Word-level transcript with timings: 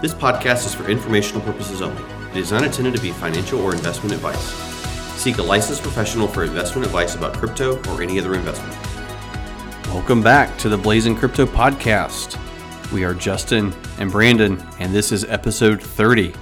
This 0.00 0.12
podcast 0.12 0.66
is 0.66 0.74
for 0.74 0.90
informational 0.90 1.40
purposes 1.40 1.80
only. 1.80 2.02
It 2.32 2.36
is 2.36 2.50
not 2.52 2.64
intended 2.64 2.94
to 2.96 3.00
be 3.00 3.12
financial 3.12 3.60
or 3.60 3.72
investment 3.72 4.12
advice. 4.12 4.52
Seek 5.18 5.38
a 5.38 5.42
licensed 5.42 5.82
professional 5.82 6.28
for 6.28 6.42
investment 6.44 6.84
advice 6.84 7.14
about 7.14 7.34
crypto 7.34 7.80
or 7.90 8.02
any 8.02 8.18
other 8.18 8.34
investment. 8.34 8.76
Welcome 9.86 10.20
back 10.20 10.58
to 10.58 10.68
the 10.68 10.76
Blazing 10.76 11.16
Crypto 11.16 11.46
Podcast. 11.46 12.38
We 12.92 13.04
are 13.04 13.14
Justin 13.14 13.72
and 13.98 14.10
Brandon, 14.10 14.62
and 14.78 14.92
this 14.92 15.10
is 15.12 15.24
episode 15.24 15.80
30. 15.80 16.34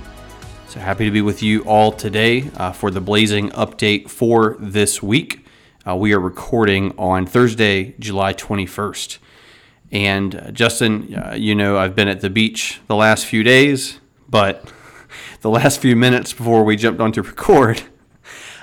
So 0.67 0.81
happy 0.81 1.05
to 1.05 1.11
be 1.11 1.23
with 1.23 1.43
you 1.43 1.63
all 1.63 1.93
today 1.93 2.51
uh, 2.57 2.73
for 2.73 2.91
the 2.91 3.03
Blazing 3.03 3.51
update 3.51 4.09
for 4.09 4.57
this 4.59 5.03
week. 5.03 5.47
Uh, 5.87 5.95
we 5.95 6.15
are 6.15 6.21
recording 6.21 6.95
on 6.99 7.27
Thursday, 7.27 7.95
July 8.01 8.33
21st. 8.33 9.19
And 9.93 10.35
uh, 10.35 10.51
Justin, 10.51 11.15
uh, 11.15 11.35
you 11.39 11.55
know, 11.55 11.77
I've 11.77 11.95
been 11.95 12.09
at 12.09 12.23
the 12.23 12.31
beach 12.31 12.81
the 12.89 12.97
last 12.97 13.27
few 13.27 13.43
days, 13.43 14.01
but 14.29 14.73
the 15.43 15.51
last 15.51 15.81
few 15.81 15.95
minutes 15.95 16.33
before 16.33 16.65
we 16.65 16.77
jumped 16.77 17.01
on 17.01 17.13
to 17.13 17.23
record, 17.23 17.83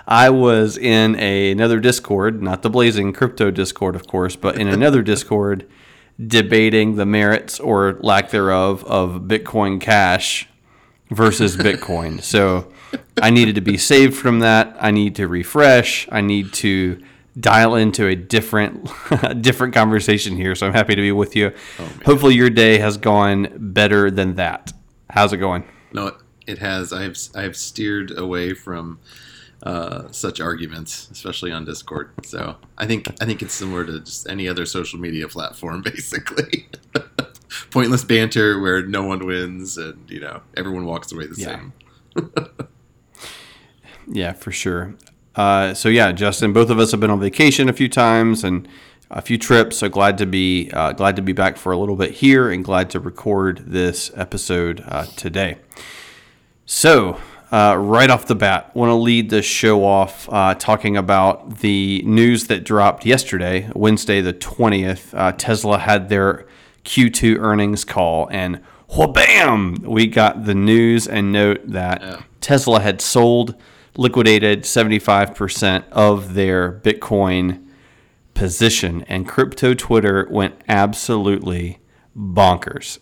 I 0.07 0.31
was 0.31 0.75
in 0.75 1.15
a, 1.19 1.51
another 1.51 1.79
Discord, 1.79 2.41
not 2.41 2.63
the 2.63 2.69
Blazing 2.69 3.13
Crypto 3.13 3.51
Discord, 3.51 3.95
of 3.95 4.07
course, 4.07 4.35
but 4.35 4.59
in 4.59 4.67
another 4.67 5.01
Discord 5.03 5.69
debating 6.25 6.95
the 6.95 7.05
merits 7.05 7.59
or 7.59 7.97
lack 8.01 8.31
thereof 8.31 8.83
of 8.85 9.21
Bitcoin 9.21 9.79
Cash 9.79 10.49
versus 11.11 11.55
Bitcoin. 11.55 12.21
so 12.21 12.71
I 13.21 13.29
needed 13.29 13.55
to 13.55 13.61
be 13.61 13.77
saved 13.77 14.15
from 14.15 14.39
that. 14.39 14.75
I 14.79 14.91
need 14.91 15.15
to 15.15 15.27
refresh. 15.27 16.07
I 16.11 16.21
need 16.21 16.53
to 16.53 17.01
dial 17.39 17.75
into 17.75 18.07
a 18.07 18.15
different 18.15 18.89
different 19.41 19.73
conversation 19.73 20.35
here. 20.35 20.55
So 20.55 20.67
I'm 20.67 20.73
happy 20.73 20.95
to 20.95 21.01
be 21.01 21.11
with 21.11 21.35
you. 21.35 21.53
Oh, 21.79 21.91
Hopefully 22.05 22.35
your 22.35 22.49
day 22.49 22.77
has 22.77 22.97
gone 22.97 23.49
better 23.57 24.11
than 24.11 24.35
that. 24.35 24.73
How's 25.09 25.33
it 25.33 25.37
going? 25.37 25.63
No, 25.93 26.15
it 26.47 26.59
has. 26.59 26.93
I've 26.93 27.17
I've 27.35 27.55
steered 27.55 28.17
away 28.17 28.53
from 28.53 28.99
uh, 29.63 30.09
such 30.11 30.39
arguments, 30.39 31.09
especially 31.11 31.51
on 31.51 31.65
Discord. 31.65 32.11
So 32.25 32.57
I 32.77 32.85
think 32.85 33.07
I 33.21 33.25
think 33.25 33.41
it's 33.41 33.53
similar 33.53 33.85
to 33.85 33.99
just 33.99 34.29
any 34.29 34.47
other 34.47 34.65
social 34.65 34.99
media 34.99 35.27
platform, 35.27 35.81
basically. 35.83 36.67
Pointless 37.71 38.03
banter 38.03 38.59
where 38.59 38.85
no 38.85 39.03
one 39.03 39.25
wins, 39.25 39.77
and 39.77 40.09
you 40.09 40.19
know 40.19 40.41
everyone 40.55 40.85
walks 40.85 41.11
away 41.11 41.27
the 41.27 41.35
yeah. 41.35 41.47
same. 41.47 41.73
yeah, 44.07 44.33
for 44.33 44.51
sure. 44.51 44.95
Uh, 45.39 45.73
so 45.73 45.87
yeah, 45.87 46.11
Justin, 46.11 46.51
both 46.51 46.69
of 46.69 46.79
us 46.79 46.91
have 46.91 46.99
been 46.99 47.09
on 47.09 47.21
vacation 47.21 47.69
a 47.69 47.73
few 47.73 47.87
times 47.87 48.43
and 48.43 48.67
a 49.09 49.21
few 49.21 49.37
trips. 49.37 49.77
So 49.77 49.87
glad 49.87 50.17
to 50.17 50.25
be 50.25 50.69
uh, 50.73 50.91
glad 50.91 51.15
to 51.15 51.21
be 51.21 51.31
back 51.31 51.55
for 51.55 51.71
a 51.71 51.77
little 51.77 51.95
bit 51.95 52.11
here, 52.11 52.51
and 52.51 52.61
glad 52.61 52.89
to 52.89 52.99
record 52.99 53.63
this 53.65 54.11
episode 54.17 54.83
uh, 54.85 55.05
today. 55.15 55.59
So 56.65 57.21
uh, 57.53 57.77
right 57.79 58.09
off 58.09 58.25
the 58.25 58.35
bat, 58.35 58.75
want 58.75 58.89
to 58.89 58.95
lead 58.95 59.29
the 59.29 59.41
show 59.41 59.85
off 59.85 60.27
uh, 60.29 60.55
talking 60.55 60.97
about 60.97 61.59
the 61.59 62.01
news 62.05 62.47
that 62.47 62.65
dropped 62.65 63.05
yesterday, 63.05 63.69
Wednesday 63.73 64.19
the 64.19 64.33
twentieth. 64.33 65.13
Uh, 65.13 65.31
Tesla 65.31 65.79
had 65.79 66.09
their 66.09 66.47
Q2 66.83 67.37
earnings 67.39 67.85
call, 67.85 68.27
and 68.29 68.59
bam, 69.13 69.75
we 69.83 70.05
got 70.05 70.43
the 70.43 70.55
news 70.55 71.07
and 71.07 71.31
note 71.31 71.61
that 71.65 72.01
yeah. 72.01 72.23
Tesla 72.41 72.81
had 72.81 72.99
sold 72.99 73.55
liquidated 73.99 74.63
75% 74.63 75.83
of 75.91 76.33
their 76.33 76.71
Bitcoin 76.71 77.67
position, 78.33 79.03
and 79.09 79.27
crypto 79.27 79.73
Twitter 79.73 80.25
went 80.31 80.55
absolutely 80.69 81.79
bonkers. 82.17 82.99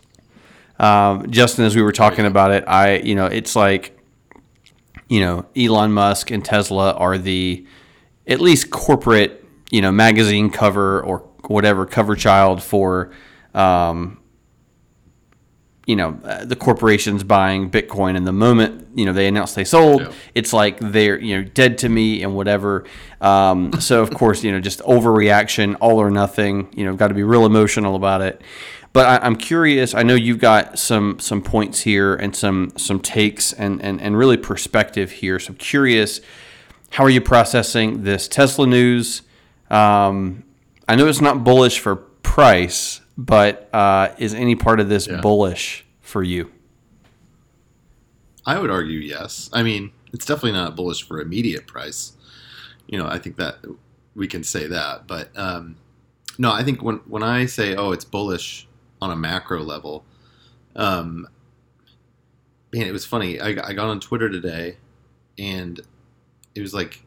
Um, 0.79 1.29
Justin, 1.29 1.65
as 1.65 1.75
we 1.75 1.83
were 1.83 1.91
talking 1.91 2.25
about 2.25 2.49
it, 2.49 2.63
I, 2.67 2.97
you 2.97 3.13
know, 3.13 3.27
it's 3.27 3.55
like, 3.55 3.95
you 5.07 5.19
know, 5.19 5.45
Elon 5.55 5.91
Musk 5.91 6.31
and 6.31 6.43
Tesla 6.43 6.93
are 6.93 7.19
the 7.19 7.67
at 8.25 8.41
least 8.41 8.71
corporate, 8.71 9.45
you 9.69 9.81
know, 9.81 9.91
magazine 9.91 10.49
cover 10.49 11.03
or 11.03 11.19
whatever 11.43 11.85
cover 11.85 12.15
child 12.15 12.63
for 12.63 13.11
um, 13.53 14.19
you 15.87 15.95
know 15.95 16.19
uh, 16.23 16.45
the 16.45 16.55
corporations 16.55 17.23
buying 17.23 17.71
Bitcoin, 17.71 18.15
and 18.15 18.27
the 18.27 18.33
moment 18.33 18.87
you 18.93 19.05
know 19.05 19.13
they 19.13 19.27
announce 19.27 19.55
they 19.55 19.63
sold, 19.63 20.01
yeah. 20.01 20.11
it's 20.35 20.53
like 20.53 20.77
they're 20.79 21.19
you 21.19 21.37
know 21.37 21.43
dead 21.43 21.79
to 21.79 21.89
me 21.89 22.21
and 22.21 22.35
whatever. 22.35 22.85
Um, 23.21 23.71
so 23.79 24.03
of 24.03 24.13
course 24.13 24.43
you 24.43 24.51
know 24.51 24.59
just 24.59 24.81
overreaction, 24.81 25.77
all 25.79 25.99
or 25.99 26.11
nothing. 26.11 26.67
You 26.75 26.85
know, 26.85 26.95
got 26.95 27.07
to 27.07 27.15
be 27.15 27.23
real 27.23 27.45
emotional 27.45 27.95
about 27.95 28.21
it. 28.21 28.41
But 28.93 29.23
I, 29.23 29.27
am 29.27 29.35
curious. 29.35 29.93
I 29.93 30.03
know 30.03 30.15
you've 30.15 30.39
got 30.39 30.77
some 30.77 31.19
some 31.19 31.41
points 31.41 31.81
here 31.81 32.15
and 32.15 32.35
some 32.35 32.73
some 32.77 32.99
takes 32.99 33.53
and 33.53 33.81
and 33.81 34.01
and 34.01 34.17
really 34.17 34.37
perspective 34.37 35.11
here. 35.11 35.39
So 35.39 35.51
I'm 35.51 35.57
curious, 35.57 36.19
how 36.91 37.05
are 37.05 37.09
you 37.09 37.21
processing 37.21 38.03
this 38.03 38.27
Tesla 38.27 38.67
news? 38.67 39.21
Um, 39.69 40.43
I 40.87 40.95
know 40.95 41.07
it's 41.07 41.21
not 41.21 41.43
bullish 41.43 41.79
for 41.79 41.95
price, 41.95 43.01
but 43.17 43.69
uh, 43.73 44.09
is 44.17 44.33
any 44.33 44.55
part 44.55 44.79
of 44.79 44.89
this 44.89 45.07
yeah. 45.07 45.21
bullish 45.21 45.85
for 46.01 46.21
you? 46.21 46.51
I 48.45 48.59
would 48.59 48.69
argue 48.69 48.99
yes. 48.99 49.49
I 49.51 49.63
mean, 49.63 49.91
it's 50.13 50.25
definitely 50.25 50.53
not 50.53 50.75
bullish 50.75 51.03
for 51.03 51.19
immediate 51.19 51.67
price. 51.67 52.13
You 52.87 52.97
know, 52.97 53.07
I 53.07 53.19
think 53.19 53.35
that 53.37 53.57
we 54.15 54.27
can 54.27 54.43
say 54.43 54.67
that. 54.67 55.07
But 55.07 55.29
um, 55.35 55.75
no, 56.37 56.51
I 56.51 56.63
think 56.63 56.81
when 56.81 56.97
when 57.07 57.23
I 57.23 57.47
say 57.47 57.75
oh, 57.75 57.91
it's 57.91 58.05
bullish 58.05 58.67
on 59.01 59.11
a 59.11 59.15
macro 59.15 59.61
level, 59.63 60.05
um, 60.75 61.27
man, 62.71 62.87
it 62.87 62.93
was 62.93 63.05
funny. 63.05 63.39
I, 63.39 63.49
I 63.49 63.73
got 63.73 63.89
on 63.89 63.99
Twitter 63.99 64.29
today, 64.29 64.77
and 65.37 65.79
it 66.55 66.61
was 66.61 66.73
like, 66.73 67.03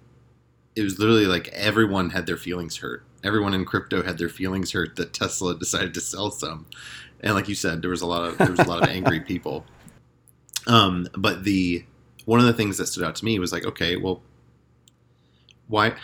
it 0.76 0.82
was 0.82 0.98
literally 0.98 1.26
like 1.26 1.48
everyone 1.48 2.10
had 2.10 2.26
their 2.26 2.36
feelings 2.36 2.76
hurt 2.78 3.04
everyone 3.24 3.54
in 3.54 3.64
crypto 3.64 4.02
had 4.02 4.18
their 4.18 4.28
feelings 4.28 4.72
hurt 4.72 4.96
that 4.96 5.12
Tesla 5.12 5.58
decided 5.58 5.94
to 5.94 6.00
sell 6.00 6.30
some, 6.30 6.66
and 7.20 7.34
like 7.34 7.48
you 7.48 7.54
said, 7.54 7.82
there 7.82 7.90
was 7.90 8.02
a 8.02 8.06
lot 8.06 8.24
of 8.24 8.38
there 8.38 8.50
was 8.50 8.60
a 8.60 8.68
lot 8.68 8.82
of 8.82 8.88
angry 8.88 9.20
people. 9.32 9.64
Um, 10.66 11.08
but 11.16 11.44
the 11.44 11.84
one 12.24 12.40
of 12.40 12.46
the 12.46 12.52
things 12.52 12.76
that 12.78 12.86
stood 12.86 13.04
out 13.04 13.16
to 13.16 13.24
me 13.24 13.38
was 13.38 13.52
like, 13.52 13.64
okay, 13.64 13.96
well, 13.96 14.22
why? 15.68 15.94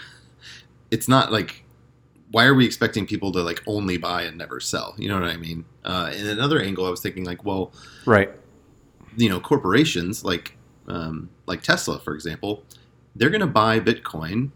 It's 0.91 1.09
not 1.09 1.33
like 1.33 1.65
why 2.31 2.45
are 2.45 2.55
we 2.55 2.67
expecting 2.67 3.07
people 3.07 3.33
to 3.33 3.43
like 3.43 3.63
only 3.67 3.97
buy 3.97 4.23
and 4.23 4.37
never 4.37 4.61
sell? 4.61 4.95
You 4.99 5.09
know 5.09 5.21
what 5.21 5.31
I 5.31 5.37
mean? 5.37 5.65
Uh, 5.85 6.13
in 6.15 6.27
another 6.27 6.61
angle, 6.61 6.87
I 6.87 6.91
was 6.91 7.01
thinking 7.01 7.25
like, 7.25 7.45
well, 7.45 7.73
right, 8.05 8.31
you 9.17 9.29
know, 9.29 9.41
corporations 9.41 10.25
like 10.25 10.57
um, 10.89 11.31
like 11.47 11.63
Tesla, 11.63 11.99
for 11.99 12.15
example, 12.15 12.65
they're 13.15 13.31
going 13.31 13.41
to 13.41 13.47
buy 13.47 13.81
Bitcoin 13.81 14.51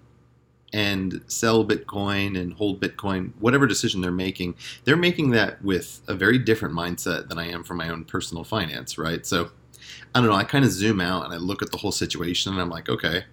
and 0.73 1.23
sell 1.27 1.65
Bitcoin 1.65 2.39
and 2.39 2.53
hold 2.55 2.81
Bitcoin, 2.81 3.33
whatever 3.41 3.67
decision 3.67 4.01
they're 4.01 4.13
making, 4.13 4.55
they're 4.85 4.97
making 4.97 5.31
that 5.31 5.63
with 5.65 6.01
a 6.07 6.15
very 6.15 6.39
different 6.39 6.75
mindset 6.75 7.29
than 7.29 7.39
I 7.39 7.49
am 7.49 7.65
for 7.65 7.75
my 7.75 7.89
own 7.89 8.05
personal 8.05 8.45
finance, 8.45 8.97
right? 8.97 9.27
So 9.27 9.51
I 10.15 10.21
don't 10.21 10.29
know, 10.29 10.35
I 10.35 10.45
kind 10.45 10.65
of 10.65 10.71
zoom 10.71 11.01
out 11.01 11.25
and 11.25 11.35
I 11.35 11.39
look 11.39 11.63
at 11.63 11.71
the 11.71 11.79
whole 11.79 11.93
situation 11.93 12.53
and 12.53 12.61
I'm 12.61 12.71
like, 12.71 12.89
okay, 12.89 13.25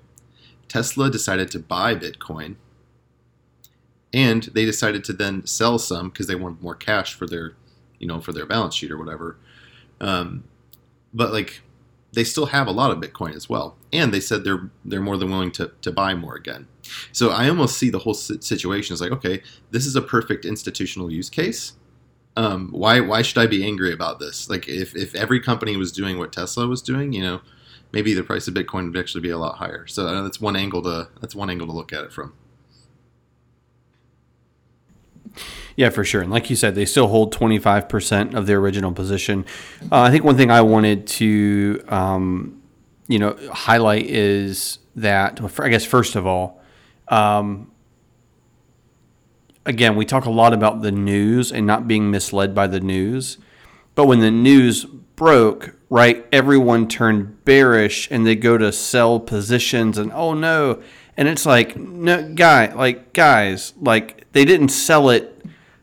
Tesla 0.68 1.12
decided 1.12 1.52
to 1.52 1.60
buy 1.60 1.96
Bitcoin 1.96 2.56
and 4.14 4.44
they 4.44 4.66
decided 4.66 5.04
to 5.06 5.14
then 5.14 5.46
sell 5.46 5.78
some 5.78 6.10
because 6.10 6.28
they 6.28 6.36
wanted 6.36 6.62
more 6.62 6.76
cash 6.76 7.14
for 7.14 7.28
their, 7.28 7.56
you 8.00 8.08
know, 8.08 8.20
for 8.20 8.34
their 8.34 8.46
balance 8.46 8.76
sheet 8.76 8.92
or 8.92 8.98
whatever. 8.98 9.38
Um, 10.00 10.44
but 11.14 11.32
like, 11.32 11.62
they 12.18 12.24
still 12.24 12.48
have 12.48 12.66
a 12.66 12.72
lot 12.72 12.90
of 12.90 12.98
Bitcoin 12.98 13.36
as 13.36 13.48
well, 13.48 13.78
and 13.94 14.12
they 14.12 14.20
said 14.20 14.44
they're 14.44 14.72
they're 14.84 15.00
more 15.00 15.18
than 15.18 15.30
willing 15.30 15.52
to 15.52 15.72
to 15.84 15.92
buy 15.92 16.16
more 16.16 16.36
again. 16.36 16.68
So 17.12 17.30
I 17.30 17.48
almost 17.48 17.78
see 17.78 17.92
the 17.92 18.00
whole 18.00 18.16
situation 18.16 18.96
as 18.96 19.02
like, 19.02 19.12
okay, 19.12 19.44
this 19.70 19.86
is 19.86 19.96
a 19.96 20.02
perfect 20.02 20.44
institutional 20.44 21.12
use 21.12 21.30
case. 21.30 21.74
Um, 22.36 22.70
why 22.72 23.02
why 23.02 23.22
should 23.22 23.38
I 23.38 23.46
be 23.46 23.64
angry 23.64 23.94
about 23.94 24.18
this? 24.18 24.50
Like 24.50 24.68
if 24.68 24.96
if 24.96 25.14
every 25.14 25.40
company 25.40 25.78
was 25.78 25.92
doing 25.92 26.18
what 26.18 26.34
Tesla 26.34 26.68
was 26.68 26.82
doing, 26.82 27.14
you 27.14 27.22
know, 27.22 27.42
maybe 27.92 28.16
the 28.16 28.24
price 28.24 28.48
of 28.48 28.56
Bitcoin 28.56 28.88
would 28.88 28.98
actually 28.98 29.22
be 29.22 29.30
a 29.30 29.38
lot 29.38 29.58
higher. 29.58 29.86
So 29.86 30.08
uh, 30.08 30.24
that's 30.24 30.42
one 30.42 30.56
angle 30.56 30.82
to 30.82 31.10
that's 31.22 31.36
one 31.36 31.52
angle 31.52 31.68
to 31.68 31.74
look 31.74 31.94
at 31.94 32.04
it 32.04 32.12
from. 32.12 32.34
Yeah, 35.78 35.92
for 35.92 36.04
sure. 36.04 36.24
And 36.24 36.32
like 36.32 36.50
you 36.50 36.56
said, 36.56 36.74
they 36.74 36.86
still 36.86 37.08
hold 37.08 37.34
25% 37.34 38.34
of 38.34 38.48
their 38.48 38.58
original 38.58 38.92
position. 38.92 39.46
Uh, 39.92 40.02
I 40.02 40.12
think 40.12 40.24
one 40.24 40.36
thing 40.36 40.50
I 40.50 40.62
wanted 40.62 41.06
to, 41.08 41.84
um, 41.88 42.64
you 43.08 43.20
know, 43.20 43.38
highlight 43.54 44.08
is 44.08 44.80
that, 44.96 45.40
I 45.60 45.70
guess, 45.70 45.86
first 45.86 46.16
of 46.16 46.26
all, 46.26 46.60
um, 47.10 47.72
again, 49.68 49.96
we 49.96 50.04
talk 50.04 50.26
a 50.26 50.32
lot 50.32 50.52
about 50.52 50.82
the 50.82 50.92
news 50.92 51.52
and 51.52 51.68
not 51.68 51.88
being 51.88 52.10
misled 52.10 52.56
by 52.56 52.66
the 52.66 52.80
news. 52.80 53.38
But 53.94 54.08
when 54.08 54.20
the 54.20 54.32
news 54.32 54.84
broke, 54.84 55.76
right, 55.92 56.26
everyone 56.32 56.88
turned 56.88 57.46
bearish 57.46 58.10
and 58.10 58.26
they 58.26 58.36
go 58.36 58.58
to 58.58 58.72
sell 58.72 59.20
positions 59.20 60.00
and, 60.00 60.12
oh 60.12 60.34
no. 60.34 60.82
And 61.16 61.28
it's 61.28 61.46
like, 61.46 61.78
no, 61.78 62.34
guy, 62.34 62.74
like, 62.74 63.14
guys, 63.14 63.74
like, 63.80 64.32
they 64.32 64.44
didn't 64.44 64.70
sell 64.70 65.10
it 65.12 65.37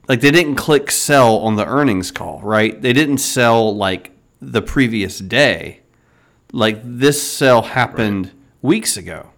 like 0.09 0.21
they 0.21 0.31
didn't 0.31 0.56
click 0.56 0.91
sell 0.91 1.39
on 1.39 1.56
the 1.56 1.67
earnings 1.67 2.11
call, 2.11 2.41
right? 2.43 2.81
They 2.81 2.93
didn't 2.93 3.19
sell 3.19 3.75
like 3.75 4.11
the 4.41 4.62
previous 4.62 5.19
day. 5.19 5.81
Like 6.53 6.81
this 6.85 7.23
sale 7.23 7.62
happened 7.62 8.27
right. 8.27 8.35
weeks 8.62 8.97
ago. 8.97 9.31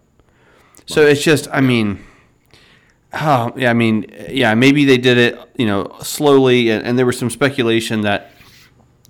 So 0.85 1.05
it's 1.05 1.21
just, 1.21 1.47
I 1.51 1.61
mean, 1.61 2.05
oh, 3.13 3.53
yeah, 3.55 3.69
I 3.69 3.73
mean, 3.73 4.05
yeah, 4.29 4.53
maybe 4.53 4.85
they 4.85 4.97
did 4.97 5.17
it, 5.17 5.39
you 5.57 5.65
know, 5.65 5.95
slowly. 6.01 6.69
And, 6.69 6.85
and 6.85 6.97
there 6.97 7.05
was 7.05 7.17
some 7.17 7.29
speculation 7.29 8.01
that 8.01 8.31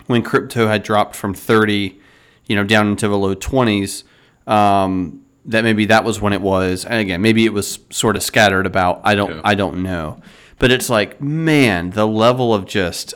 when 0.07 0.23
crypto 0.23 0.67
had 0.67 0.83
dropped 0.83 1.15
from 1.15 1.33
30, 1.33 1.99
you 2.47 2.55
know, 2.55 2.63
down 2.63 2.87
into 2.87 3.07
the 3.07 3.17
low 3.17 3.35
20s, 3.35 4.03
um, 4.47 5.23
that 5.45 5.63
maybe 5.63 5.85
that 5.85 6.03
was 6.03 6.19
when 6.19 6.33
it 6.33 6.41
was. 6.41 6.85
And 6.85 6.99
again, 6.99 7.21
maybe 7.21 7.45
it 7.45 7.53
was 7.53 7.79
sort 7.89 8.15
of 8.15 8.23
scattered 8.23 8.65
about. 8.65 9.01
I 9.03 9.15
don't, 9.15 9.35
yeah. 9.35 9.41
I 9.43 9.55
don't 9.55 9.83
know. 9.83 10.21
But 10.59 10.71
it's 10.71 10.89
like, 10.89 11.21
man, 11.21 11.91
the 11.91 12.07
level 12.07 12.53
of 12.53 12.65
just, 12.65 13.13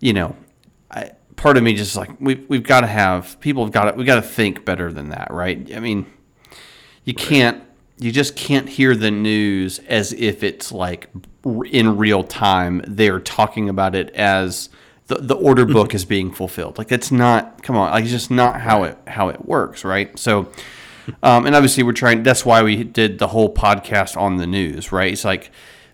you 0.00 0.12
know, 0.12 0.36
I, 0.90 1.12
part 1.36 1.56
of 1.56 1.62
me 1.62 1.74
just 1.74 1.96
like 1.96 2.10
we 2.20 2.36
we've 2.48 2.62
got 2.62 2.82
to 2.82 2.86
have 2.86 3.40
people 3.40 3.64
have 3.64 3.72
got 3.72 3.90
to 3.90 3.96
we 3.96 4.04
got 4.04 4.16
to 4.16 4.22
think 4.22 4.64
better 4.64 4.92
than 4.92 5.10
that, 5.10 5.28
right? 5.30 5.74
I 5.74 5.80
mean, 5.80 6.06
you 7.04 7.14
can't 7.14 7.62
you 7.98 8.12
just 8.12 8.36
can't 8.36 8.68
hear 8.68 8.94
the 8.94 9.10
news 9.10 9.78
as 9.80 10.12
if 10.12 10.42
it's 10.42 10.72
like 10.72 11.08
in 11.70 11.96
real 11.96 12.24
time. 12.24 12.82
They're 12.86 13.20
talking 13.20 13.68
about 13.68 13.94
it 13.94 14.10
as 14.10 14.68
the, 15.06 15.16
the 15.16 15.34
order 15.34 15.64
book 15.64 15.94
is 15.94 16.04
being 16.04 16.32
fulfilled. 16.32 16.78
Like 16.78 16.92
it's 16.92 17.12
not. 17.12 17.62
Come 17.62 17.76
on, 17.76 17.90
like 17.90 18.04
it's 18.04 18.12
just 18.12 18.30
not 18.30 18.60
how 18.60 18.84
it 18.84 18.98
how 19.06 19.28
it 19.28 19.44
works, 19.44 19.84
right? 19.84 20.16
So, 20.18 20.50
um, 21.22 21.46
and 21.46 21.54
obviously 21.54 21.82
we're 21.82 21.92
trying. 21.92 22.22
That's 22.22 22.44
why 22.44 22.62
we 22.62 22.84
did 22.84 23.18
the 23.18 23.28
whole 23.28 23.52
podcast 23.52 24.16
on 24.16 24.36
the 24.36 24.46
news, 24.46 24.92
right? 24.92 25.12
It's 25.12 25.24
like 25.24 25.50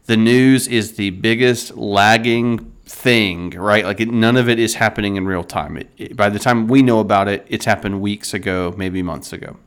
the 0.09 0.17
news 0.17 0.67
is 0.67 0.95
the 0.95 1.11
biggest 1.11 1.77
lagging 1.77 2.73
thing, 2.87 3.51
right? 3.51 3.85
Like 3.85 4.01
it, 4.01 4.11
none 4.11 4.39
of 4.39 4.49
it 4.49 4.59
is 4.59 4.77
happening 4.77 5.17
in 5.17 5.27
real 5.27 5.45
time. 5.45 5.77
It, 5.77 5.91
it, 5.99 6.17
by 6.17 6.31
the 6.31 6.39
time 6.39 6.67
we 6.67 6.81
know 6.81 7.01
about 7.01 7.29
it, 7.29 7.47
it's 7.51 7.67
happened 7.67 8.01
weeks 8.01 8.33
ago, 8.33 8.75
maybe 8.79 9.03
months 9.03 9.35
ago. 9.35 9.59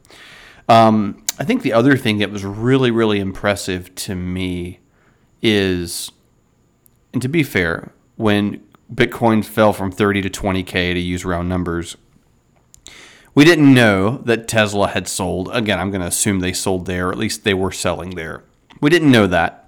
Um, 0.67 1.23
I 1.37 1.43
think 1.43 1.61
the 1.61 1.73
other 1.73 1.95
thing 1.95 2.17
that 2.17 2.31
was 2.31 2.43
really, 2.43 2.89
really 2.89 3.19
impressive 3.19 3.93
to 3.95 4.15
me 4.15 4.79
is, 5.43 6.11
and 7.13 7.21
to 7.21 7.29
be 7.29 7.43
fair, 7.43 7.91
when 8.15 8.63
Bitcoin 8.91 9.45
fell 9.45 9.73
from 9.73 9.91
30 9.91 10.23
to 10.23 10.29
20K 10.31 10.93
to 10.93 10.99
use 10.99 11.23
round 11.23 11.49
numbers, 11.49 11.97
we 13.35 13.45
didn't 13.45 13.71
know 13.71 14.17
that 14.25 14.47
Tesla 14.47 14.87
had 14.87 15.07
sold. 15.07 15.49
Again, 15.53 15.79
I'm 15.79 15.91
going 15.91 16.01
to 16.01 16.07
assume 16.07 16.39
they 16.39 16.51
sold 16.51 16.87
there, 16.87 17.09
or 17.09 17.11
at 17.11 17.19
least 17.19 17.43
they 17.43 17.53
were 17.53 17.71
selling 17.71 18.15
there. 18.15 18.43
We 18.81 18.89
didn't 18.89 19.11
know 19.11 19.27
that. 19.27 19.60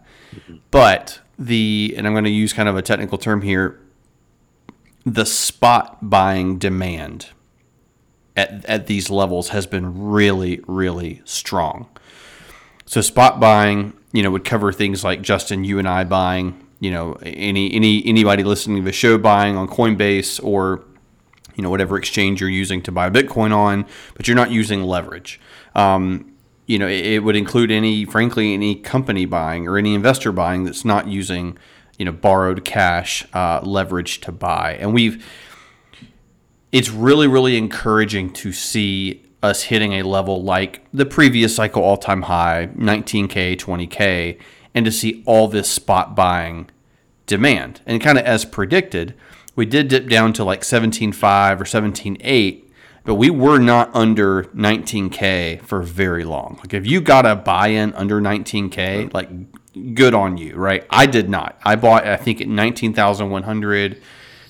But 0.71 1.19
the, 1.37 1.93
and 1.97 2.07
I'm 2.07 2.13
going 2.13 2.23
to 2.25 2.29
use 2.29 2.53
kind 2.53 2.69
of 2.69 2.75
a 2.75 2.81
technical 2.81 3.17
term 3.17 3.41
here, 3.41 3.79
the 5.05 5.25
spot 5.25 5.97
buying 6.01 6.57
demand 6.57 7.29
at, 8.35 8.65
at 8.65 8.87
these 8.87 9.09
levels 9.09 9.49
has 9.49 9.67
been 9.67 10.09
really, 10.09 10.61
really 10.67 11.21
strong. 11.25 11.87
So 12.85 13.01
spot 13.01 13.39
buying, 13.39 13.93
you 14.11 14.23
know, 14.23 14.31
would 14.31 14.45
cover 14.45 14.71
things 14.71 15.03
like 15.03 15.21
Justin, 15.21 15.63
you 15.63 15.79
and 15.79 15.87
I 15.87 16.03
buying, 16.03 16.67
you 16.79 16.91
know, 16.91 17.13
any 17.23 17.73
any 17.73 18.05
anybody 18.05 18.43
listening 18.43 18.77
to 18.77 18.83
the 18.83 18.91
show 18.91 19.17
buying 19.17 19.55
on 19.55 19.67
Coinbase 19.67 20.43
or 20.43 20.83
you 21.55 21.63
know 21.63 21.69
whatever 21.69 21.97
exchange 21.97 22.41
you're 22.41 22.49
using 22.49 22.81
to 22.83 22.91
buy 22.91 23.09
Bitcoin 23.09 23.55
on, 23.55 23.85
but 24.15 24.27
you're 24.27 24.35
not 24.35 24.51
using 24.51 24.83
leverage. 24.83 25.39
Um, 25.75 26.32
you 26.65 26.79
know, 26.79 26.87
it, 26.87 27.05
it, 27.05 27.19
would 27.23 27.35
include 27.35 27.71
any, 27.71 28.05
frankly, 28.05 28.53
any 28.53 28.75
company 28.75 29.25
buying 29.25 29.67
or 29.67 29.77
any 29.77 29.93
investor 29.93 30.31
buying 30.31 30.63
that's 30.63 30.85
not 30.85 31.07
using, 31.07 31.57
you 31.97 32.05
know, 32.05 32.11
borrowed 32.11 32.63
cash 32.63 33.25
uh, 33.33 33.59
leverage 33.63 34.21
to 34.21 34.31
buy. 34.31 34.77
And 34.79 34.93
we've, 34.93 35.25
it's 36.71 36.89
really, 36.89 37.27
really 37.27 37.57
encouraging 37.57 38.31
to 38.33 38.51
see 38.51 39.23
us 39.41 39.63
hitting 39.63 39.93
a 39.93 40.03
level 40.03 40.41
like 40.41 40.85
the 40.93 41.05
previous 41.05 41.55
cycle 41.55 41.83
all 41.83 41.97
time 41.97 42.23
high, 42.23 42.69
19K, 42.77 43.57
20K, 43.57 44.39
and 44.73 44.85
to 44.85 44.91
see 44.91 45.21
all 45.25 45.47
this 45.49 45.69
spot 45.69 46.15
buying 46.15 46.69
demand. 47.25 47.81
And 47.85 48.01
kind 48.01 48.17
of 48.17 48.25
as 48.25 48.45
predicted, 48.45 49.13
we 49.55 49.65
did 49.65 49.89
dip 49.89 50.07
down 50.07 50.33
to 50.33 50.43
like 50.43 50.61
17.5 50.61 51.59
or 51.59 51.65
17.8 51.65 52.62
but 53.03 53.15
we 53.15 53.29
were 53.29 53.59
not 53.59 53.93
under 53.93 54.43
19k 54.45 55.61
for 55.61 55.81
very 55.81 56.23
long. 56.23 56.57
Like 56.59 56.73
if 56.73 56.87
you 56.87 57.01
got 57.01 57.25
a 57.25 57.35
buy-in 57.35 57.93
under 57.93 58.21
19k, 58.21 59.13
like 59.13 59.29
good 59.93 60.13
on 60.13 60.37
you, 60.37 60.55
right? 60.55 60.85
I 60.89 61.05
did 61.05 61.29
not. 61.29 61.59
I 61.63 61.75
bought 61.75 62.07
I 62.07 62.17
think 62.17 62.41
at 62.41 62.47
19,100, 62.47 64.01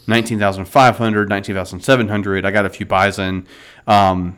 19,500, 0.08 1.30
19,700. 1.30 2.46
I 2.46 2.52
got 2.52 2.66
a 2.66 2.70
few 2.70 2.86
buys 2.86 3.20
in. 3.20 3.48
Um, 3.88 4.38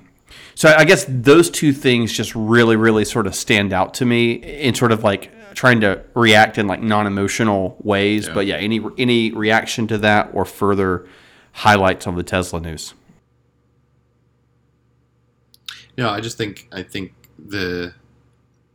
so 0.53 0.73
I 0.75 0.85
guess 0.85 1.05
those 1.09 1.49
two 1.49 1.73
things 1.73 2.13
just 2.13 2.33
really, 2.35 2.77
really 2.77 3.03
sort 3.03 3.27
of 3.27 3.35
stand 3.35 3.73
out 3.73 3.93
to 3.95 4.05
me 4.05 4.33
in 4.33 4.73
sort 4.73 4.93
of 4.93 5.03
like 5.03 5.31
trying 5.53 5.81
to 5.81 6.01
react 6.13 6.57
in 6.57 6.67
like 6.67 6.81
non-emotional 6.81 7.75
ways. 7.81 8.27
Yeah. 8.27 8.33
But 8.33 8.45
yeah, 8.45 8.55
any 8.55 8.79
any 8.97 9.31
reaction 9.31 9.87
to 9.87 9.97
that 9.99 10.29
or 10.33 10.45
further 10.45 11.05
highlights 11.51 12.07
on 12.07 12.15
the 12.15 12.23
Tesla 12.23 12.61
news? 12.61 12.93
Yeah, 15.97 16.09
I 16.09 16.19
just 16.19 16.37
think 16.37 16.67
I 16.71 16.83
think 16.83 17.13
the 17.37 17.93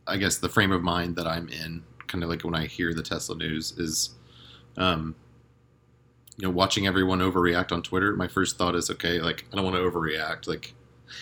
I 0.07 0.17
guess 0.17 0.37
the 0.37 0.49
frame 0.49 0.71
of 0.71 0.81
mind 0.81 1.15
that 1.15 1.27
I'm 1.27 1.47
in, 1.49 1.83
kind 2.07 2.23
of 2.23 2.29
like 2.29 2.43
when 2.43 2.55
I 2.55 2.65
hear 2.65 2.93
the 2.93 3.03
Tesla 3.03 3.35
news, 3.35 3.73
is 3.77 4.11
um, 4.77 5.15
you 6.37 6.47
know 6.47 6.51
watching 6.51 6.87
everyone 6.87 7.19
overreact 7.19 7.71
on 7.71 7.83
Twitter. 7.83 8.15
My 8.15 8.27
first 8.27 8.57
thought 8.57 8.75
is 8.75 8.89
okay, 8.89 9.19
like 9.19 9.45
I 9.51 9.55
don't 9.55 9.65
want 9.65 9.75
to 9.75 9.81
overreact. 9.81 10.47
Like 10.47 10.73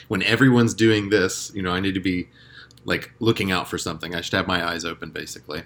when 0.08 0.24
everyone's 0.24 0.74
doing 0.74 1.10
this, 1.10 1.52
you 1.54 1.62
know, 1.62 1.72
I 1.72 1.80
need 1.80 1.94
to 1.96 2.00
be 2.00 2.30
like 2.86 3.12
looking 3.20 3.52
out 3.52 3.68
for 3.68 3.78
something. 3.78 4.16
I 4.16 4.22
should 4.22 4.34
have 4.34 4.48
my 4.48 4.66
eyes 4.66 4.86
open, 4.86 5.12
basically. 5.12 5.64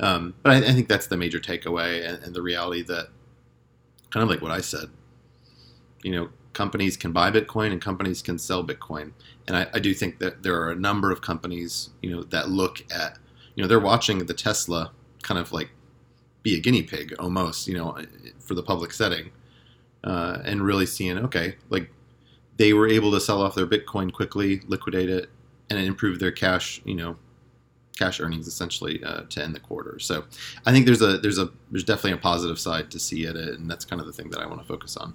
Um, 0.00 0.34
but 0.42 0.52
I, 0.52 0.56
I, 0.58 0.72
think 0.72 0.88
that's 0.88 1.08
the 1.08 1.16
major 1.16 1.40
takeaway, 1.40 2.06
and, 2.06 2.22
and 2.22 2.34
the 2.34 2.42
reality 2.42 2.82
that 2.82 3.08
kind 4.10 4.22
of 4.22 4.30
like 4.30 4.40
what 4.40 4.52
I 4.52 4.60
said. 4.60 4.90
You 6.02 6.12
know, 6.12 6.28
companies 6.58 6.96
can 6.96 7.12
buy 7.12 7.30
Bitcoin 7.30 7.70
and 7.70 7.80
companies 7.80 8.20
can 8.20 8.36
sell 8.36 8.66
Bitcoin. 8.66 9.12
And 9.46 9.56
I, 9.56 9.68
I, 9.74 9.78
do 9.78 9.94
think 9.94 10.18
that 10.18 10.42
there 10.42 10.60
are 10.60 10.72
a 10.72 10.74
number 10.74 11.12
of 11.12 11.20
companies, 11.20 11.90
you 12.02 12.10
know, 12.10 12.24
that 12.24 12.48
look 12.48 12.84
at, 12.92 13.16
you 13.54 13.62
know, 13.62 13.68
they're 13.68 13.78
watching 13.78 14.18
the 14.26 14.34
Tesla 14.34 14.90
kind 15.22 15.38
of 15.38 15.52
like 15.52 15.70
be 16.42 16.56
a 16.56 16.60
guinea 16.60 16.82
pig 16.82 17.14
almost, 17.20 17.68
you 17.68 17.76
know, 17.78 17.96
for 18.40 18.54
the 18.54 18.62
public 18.64 18.92
setting, 18.92 19.30
uh, 20.02 20.38
and 20.44 20.60
really 20.62 20.84
seeing, 20.84 21.16
okay, 21.18 21.54
like 21.70 21.92
they 22.56 22.72
were 22.72 22.88
able 22.88 23.12
to 23.12 23.20
sell 23.20 23.40
off 23.40 23.54
their 23.54 23.66
Bitcoin 23.66 24.12
quickly, 24.12 24.60
liquidate 24.66 25.08
it, 25.08 25.30
and 25.70 25.78
improve 25.78 26.18
their 26.18 26.32
cash, 26.32 26.82
you 26.84 26.96
know, 26.96 27.16
cash 27.96 28.18
earnings 28.18 28.48
essentially 28.48 29.00
uh, 29.04 29.22
to 29.28 29.44
end 29.44 29.54
the 29.54 29.60
quarter. 29.60 30.00
So 30.00 30.24
I 30.66 30.72
think 30.72 30.86
there's 30.86 31.02
a 31.02 31.18
there's 31.18 31.38
a 31.38 31.50
there's 31.70 31.84
definitely 31.84 32.18
a 32.18 32.22
positive 32.32 32.58
side 32.58 32.90
to 32.90 32.98
see 32.98 33.26
it, 33.26 33.36
and 33.36 33.70
that's 33.70 33.84
kind 33.84 34.00
of 34.00 34.08
the 34.08 34.12
thing 34.12 34.30
that 34.30 34.40
I 34.40 34.46
want 34.46 34.60
to 34.60 34.66
focus 34.66 34.96
on. 34.96 35.14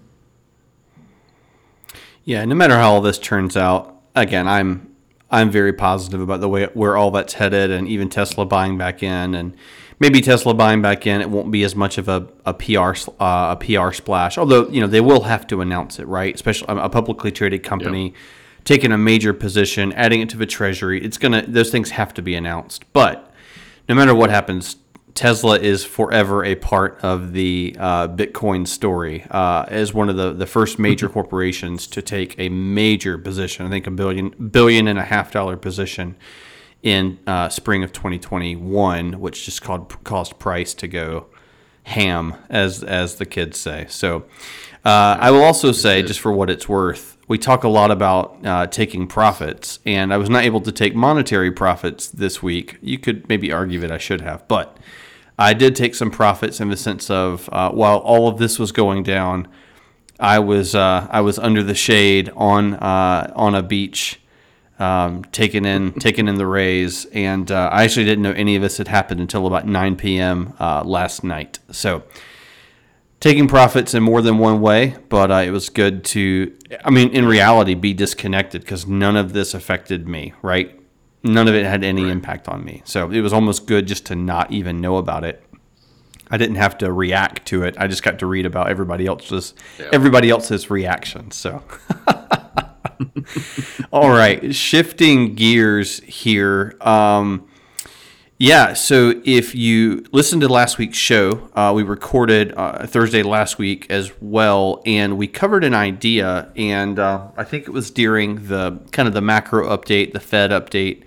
Yeah, 2.25 2.45
no 2.45 2.55
matter 2.55 2.75
how 2.75 2.93
all 2.93 3.01
this 3.01 3.17
turns 3.17 3.57
out, 3.57 4.01
again, 4.15 4.47
I'm 4.47 4.93
I'm 5.29 5.49
very 5.49 5.73
positive 5.73 6.21
about 6.21 6.41
the 6.41 6.49
way 6.49 6.65
where 6.73 6.95
all 6.95 7.11
that's 7.11 7.33
headed, 7.33 7.71
and 7.71 7.87
even 7.87 8.09
Tesla 8.09 8.45
buying 8.45 8.77
back 8.77 9.03
in, 9.03 9.35
and 9.35 9.55
maybe 9.99 10.21
Tesla 10.21 10.53
buying 10.53 10.81
back 10.81 11.07
in, 11.07 11.21
it 11.21 11.29
won't 11.29 11.51
be 11.51 11.63
as 11.63 11.75
much 11.75 11.97
of 11.97 12.07
a, 12.07 12.27
a 12.45 12.53
PR 12.53 12.93
uh, 13.19 13.55
a 13.55 13.59
PR 13.59 13.91
splash. 13.91 14.37
Although 14.37 14.69
you 14.69 14.79
know 14.79 14.87
they 14.87 15.01
will 15.01 15.23
have 15.23 15.47
to 15.47 15.61
announce 15.61 15.99
it, 15.99 16.07
right? 16.07 16.33
Especially 16.33 16.67
a 16.69 16.87
publicly 16.87 17.31
traded 17.31 17.63
company 17.63 18.05
yep. 18.05 18.15
taking 18.63 18.91
a 18.91 18.97
major 18.97 19.33
position, 19.33 19.91
adding 19.93 20.21
it 20.21 20.29
to 20.29 20.37
the 20.37 20.45
treasury. 20.45 21.03
It's 21.03 21.17
gonna 21.17 21.43
those 21.45 21.71
things 21.71 21.91
have 21.91 22.13
to 22.13 22.21
be 22.21 22.35
announced. 22.35 22.85
But 22.93 23.31
no 23.89 23.95
matter 23.95 24.15
what 24.15 24.29
happens, 24.29 24.77
Tesla 25.15 25.60
is 25.60 25.86
forever 25.86 26.43
a 26.43 26.55
part 26.55 27.00
of 27.03 27.34
the 27.34 27.75
uh, 27.79 28.08
Bitcoin 28.08 28.67
story 28.67 29.25
uh, 29.29 29.65
as 29.67 29.93
one 29.93 30.10
of 30.10 30.15
the, 30.15 30.34
the 30.34 30.48
first 30.48 30.79
major 30.79 31.08
corporations 31.17 31.86
to 31.88 32.01
take 32.01 32.38
a 32.39 32.50
major 32.50 33.17
position. 33.17 33.65
I 33.65 33.70
think 33.70 33.86
a 33.86 33.91
billion 33.91 34.29
billion 34.29 34.88
and 34.88 34.98
a 34.98 35.03
half 35.03 35.32
dollar 35.32 35.55
position 35.55 36.15
in 36.82 37.20
uh, 37.27 37.48
spring 37.50 37.84
of 37.84 37.93
2021, 37.93 39.20
which 39.20 39.46
just 39.46 39.62
called, 39.62 40.03
caused 40.03 40.38
price 40.39 40.74
to 40.74 40.88
go 40.88 41.27
ham, 41.84 42.36
as 42.50 42.84
as 42.84 43.15
the 43.15 43.25
kids 43.25 43.60
say. 43.60 43.86
So 43.89 44.25
uh, 44.84 45.17
I 45.20 45.32
will 45.32 45.43
also 45.43 45.72
say, 45.72 46.01
just 46.01 46.20
for 46.20 46.34
what 46.34 46.50
it's 46.50 46.67
worth, 46.67 47.17
we 47.27 47.38
talk 47.38 47.63
a 47.63 47.70
lot 47.70 47.89
about 47.89 48.46
uh, 48.46 48.67
taking 48.67 49.08
profits, 49.08 49.79
and 49.86 50.13
I 50.13 50.17
was 50.17 50.29
not 50.29 50.43
able 50.43 50.60
to 50.62 50.72
take 50.72 50.93
monetary 50.93 51.51
profits 51.51 52.08
this 52.08 52.43
week. 52.43 52.77
You 52.82 53.00
could 53.00 53.29
maybe 53.29 53.51
argue 53.51 53.79
that 53.79 53.91
I 53.91 53.98
should 53.98 54.22
have, 54.22 54.46
but 54.48 54.77
I 55.43 55.53
did 55.53 55.75
take 55.75 55.93
some 55.93 56.09
profits 56.09 56.62
in 56.62 56.69
the 56.69 56.77
sense 56.77 57.09
of 57.09 57.50
uh, 57.51 57.69
while 57.71 57.97
all 57.97 58.27
of 58.29 58.38
this 58.38 58.57
was 58.57 58.71
going 58.71 59.03
down, 59.03 59.47
I 60.19 60.39
was 60.39 60.73
uh, 60.73 61.07
I 61.12 61.19
was 61.21 61.38
under 61.38 61.62
the 61.62 61.75
shade 61.75 62.31
on 62.35 62.75
uh, 62.75 63.33
on 63.35 63.53
a 63.53 63.62
beach, 63.62 64.21
um, 64.79 65.23
taking 65.25 65.65
in 65.65 65.93
taking 65.93 66.29
in 66.29 66.35
the 66.35 66.47
rays, 66.47 67.05
and 67.13 67.51
uh, 67.51 67.69
I 67.73 67.83
actually 67.83 68.05
didn't 68.05 68.23
know 68.23 68.31
any 68.31 68.55
of 68.55 68.62
this 68.62 68.77
had 68.77 68.88
happened 68.88 69.19
until 69.19 69.45
about 69.45 69.67
9 69.67 69.97
p.m. 69.97 70.53
Uh, 70.62 70.81
last 70.85 71.25
night. 71.25 71.59
So 71.71 72.03
taking 73.19 73.47
profits 73.47 73.93
in 73.93 74.03
more 74.03 74.21
than 74.21 74.38
one 74.38 74.62
way, 74.62 74.95
but 75.09 75.29
uh, 75.29 75.35
it 75.35 75.51
was 75.51 75.69
good 75.69 76.05
to, 76.05 76.53
I 76.85 76.89
mean, 76.89 77.09
in 77.09 77.25
reality, 77.25 77.73
be 77.73 77.93
disconnected 77.93 78.62
because 78.62 78.85
none 78.88 79.17
of 79.17 79.33
this 79.33 79.53
affected 79.53 80.07
me, 80.07 80.33
right? 80.41 80.79
None 81.23 81.47
of 81.47 81.55
it 81.55 81.65
had 81.65 81.83
any 81.83 82.03
right. 82.03 82.11
impact 82.11 82.49
on 82.49 82.65
me. 82.65 82.81
So 82.85 83.09
it 83.09 83.21
was 83.21 83.31
almost 83.31 83.65
good 83.65 83.87
just 83.87 84.05
to 84.07 84.15
not 84.15 84.51
even 84.51 84.81
know 84.81 84.97
about 84.97 85.23
it. 85.23 85.43
I 86.29 86.37
didn't 86.37 86.55
have 86.55 86.77
to 86.79 86.91
react 86.91 87.45
to 87.47 87.63
it. 87.63 87.75
I 87.77 87.87
just 87.87 88.03
got 88.03 88.19
to 88.19 88.25
read 88.25 88.45
about 88.45 88.69
everybody 88.69 89.05
else's 89.05 89.53
yeah. 89.79 89.89
everybody 89.93 90.29
else's 90.29 90.69
reactions. 90.69 91.35
So 91.35 91.63
All 93.91 94.09
right, 94.09 94.53
shifting 94.53 95.35
gears 95.35 95.99
here. 95.99 96.75
Um, 96.81 97.47
yeah, 98.43 98.73
so 98.73 99.21
if 99.23 99.55
you 99.55 100.03
listened 100.12 100.41
to 100.41 100.50
last 100.50 100.77
week's 100.77 100.97
show, 100.97 101.50
uh, 101.53 101.71
we 101.73 101.81
recorded 101.81 102.53
uh, 102.57 102.85
Thursday 102.85 103.23
last 103.23 103.57
week 103.57 103.89
as 103.89 104.12
well, 104.19 104.81
and 104.85 105.17
we 105.17 105.29
covered 105.29 105.63
an 105.63 105.73
idea, 105.73 106.51
and 106.57 107.00
uh, 107.00 107.29
I 107.38 107.45
think 107.45 107.69
it 107.69 107.69
was 107.69 107.89
during 107.89 108.47
the 108.47 108.81
kind 108.91 109.07
of 109.07 109.13
the 109.13 109.21
macro 109.21 109.65
update, 109.69 110.12
the 110.12 110.19
Fed 110.19 110.51
update, 110.51 111.03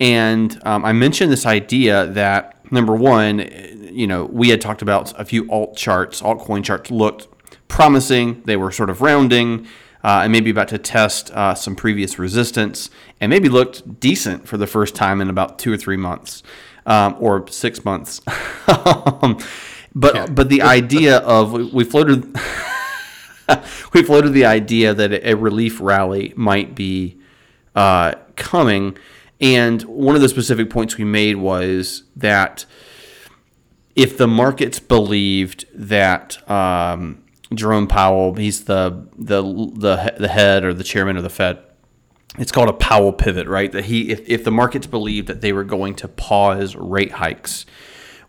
and 0.00 0.60
um, 0.66 0.84
I 0.84 0.92
mentioned 0.92 1.30
this 1.30 1.46
idea 1.46 2.06
that 2.06 2.72
number 2.72 2.96
one, 2.96 3.48
you 3.92 4.08
know, 4.08 4.24
we 4.24 4.48
had 4.48 4.60
talked 4.60 4.82
about 4.82 5.16
a 5.16 5.24
few 5.24 5.48
alt 5.52 5.76
charts, 5.76 6.22
altcoin 6.22 6.64
charts 6.64 6.90
looked 6.90 7.28
promising, 7.68 8.42
they 8.46 8.56
were 8.56 8.72
sort 8.72 8.90
of 8.90 9.00
rounding. 9.00 9.68
Uh, 10.04 10.20
and 10.22 10.30
maybe 10.30 10.50
about 10.50 10.68
to 10.68 10.78
test 10.78 11.30
uh, 11.32 11.54
some 11.54 11.74
previous 11.74 12.18
resistance, 12.18 12.90
and 13.20 13.30
maybe 13.30 13.48
looked 13.48 13.98
decent 13.98 14.46
for 14.46 14.58
the 14.58 14.66
first 14.66 14.94
time 14.94 15.20
in 15.20 15.30
about 15.30 15.58
two 15.58 15.72
or 15.72 15.78
three 15.78 15.96
months 15.96 16.42
um, 16.84 17.16
or 17.18 17.48
six 17.48 17.84
months. 17.84 18.20
But 19.94 20.14
yeah. 20.14 20.26
but 20.26 20.48
the 20.48 20.62
idea 20.62 21.18
of 21.18 21.52
we 21.72 21.84
floated 21.84 22.24
we 23.92 24.02
floated 24.02 24.32
the 24.32 24.44
idea 24.44 24.92
that 24.92 25.12
a 25.12 25.34
relief 25.34 25.80
rally 25.80 26.32
might 26.36 26.74
be 26.74 27.18
uh, 27.76 28.14
coming, 28.34 28.98
and 29.40 29.82
one 29.82 30.16
of 30.16 30.22
the 30.22 30.28
specific 30.28 30.68
points 30.68 30.98
we 30.98 31.04
made 31.04 31.36
was 31.36 32.02
that 32.16 32.66
if 33.94 34.18
the 34.18 34.26
markets 34.26 34.80
believed 34.80 35.66
that 35.72 36.50
um, 36.50 37.22
Jerome 37.52 37.86
Powell, 37.86 38.34
he's 38.34 38.64
the 38.64 39.06
the 39.18 39.42
the 39.42 40.14
the 40.18 40.28
head 40.28 40.64
or 40.64 40.72
the 40.72 40.84
chairman 40.84 41.16
of 41.16 41.22
the 41.22 41.30
Fed 41.30 41.58
it's 42.38 42.50
called 42.50 42.68
a 42.68 42.72
Powell 42.72 43.12
pivot, 43.12 43.46
right? 43.46 43.70
That 43.70 43.84
he, 43.84 44.10
if, 44.10 44.28
if 44.28 44.44
the 44.44 44.50
markets 44.50 44.86
believed 44.86 45.28
that 45.28 45.40
they 45.40 45.52
were 45.52 45.64
going 45.64 45.94
to 45.96 46.08
pause 46.08 46.74
rate 46.74 47.12
hikes, 47.12 47.64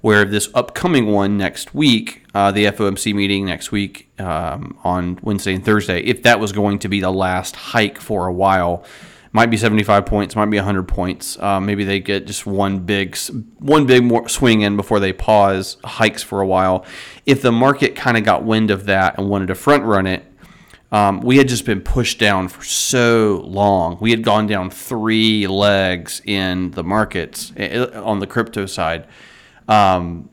where 0.01 0.25
this 0.25 0.49
upcoming 0.53 1.07
one 1.07 1.37
next 1.37 1.73
week, 1.73 2.23
uh, 2.35 2.51
the 2.51 2.65
FOMC 2.65 3.15
meeting 3.15 3.45
next 3.45 3.71
week 3.71 4.11
um, 4.19 4.77
on 4.83 5.17
Wednesday 5.23 5.55
and 5.55 5.65
Thursday, 5.65 6.01
if 6.01 6.21
that 6.23 6.39
was 6.39 6.51
going 6.51 6.77
to 6.79 6.87
be 6.87 7.01
the 7.01 7.11
last 7.11 7.55
hike 7.55 7.99
for 7.99 8.27
a 8.27 8.33
while, 8.33 8.85
might 9.35 9.49
be 9.49 9.57
75 9.57 10.05
points, 10.05 10.33
might 10.33 10.45
be 10.45 10.55
100 10.55 10.87
points. 10.87 11.37
Uh, 11.37 11.59
maybe 11.59 11.83
they 11.83 11.99
get 11.99 12.25
just 12.25 12.45
one 12.45 12.79
big 12.79 13.17
one 13.59 13.85
big 13.85 14.01
more 14.01 14.29
swing 14.29 14.61
in 14.61 14.77
before 14.77 15.01
they 15.01 15.11
pause 15.11 15.75
hikes 15.83 16.23
for 16.23 16.39
a 16.39 16.47
while. 16.47 16.85
If 17.25 17.41
the 17.41 17.51
market 17.51 17.97
kind 17.97 18.15
of 18.15 18.23
got 18.23 18.45
wind 18.45 18.71
of 18.71 18.85
that 18.85 19.17
and 19.17 19.29
wanted 19.29 19.47
to 19.47 19.55
front 19.55 19.83
run 19.83 20.07
it, 20.07 20.25
um, 20.93 21.19
we 21.19 21.35
had 21.35 21.49
just 21.49 21.65
been 21.65 21.81
pushed 21.81 22.17
down 22.17 22.47
for 22.47 22.63
so 22.63 23.43
long. 23.45 23.97
We 23.99 24.11
had 24.11 24.23
gone 24.23 24.47
down 24.47 24.69
three 24.69 25.47
legs 25.47 26.21
in 26.23 26.71
the 26.71 26.83
markets 26.85 27.51
on 27.57 28.19
the 28.19 28.27
crypto 28.27 28.65
side. 28.65 29.05
Um, 29.67 30.29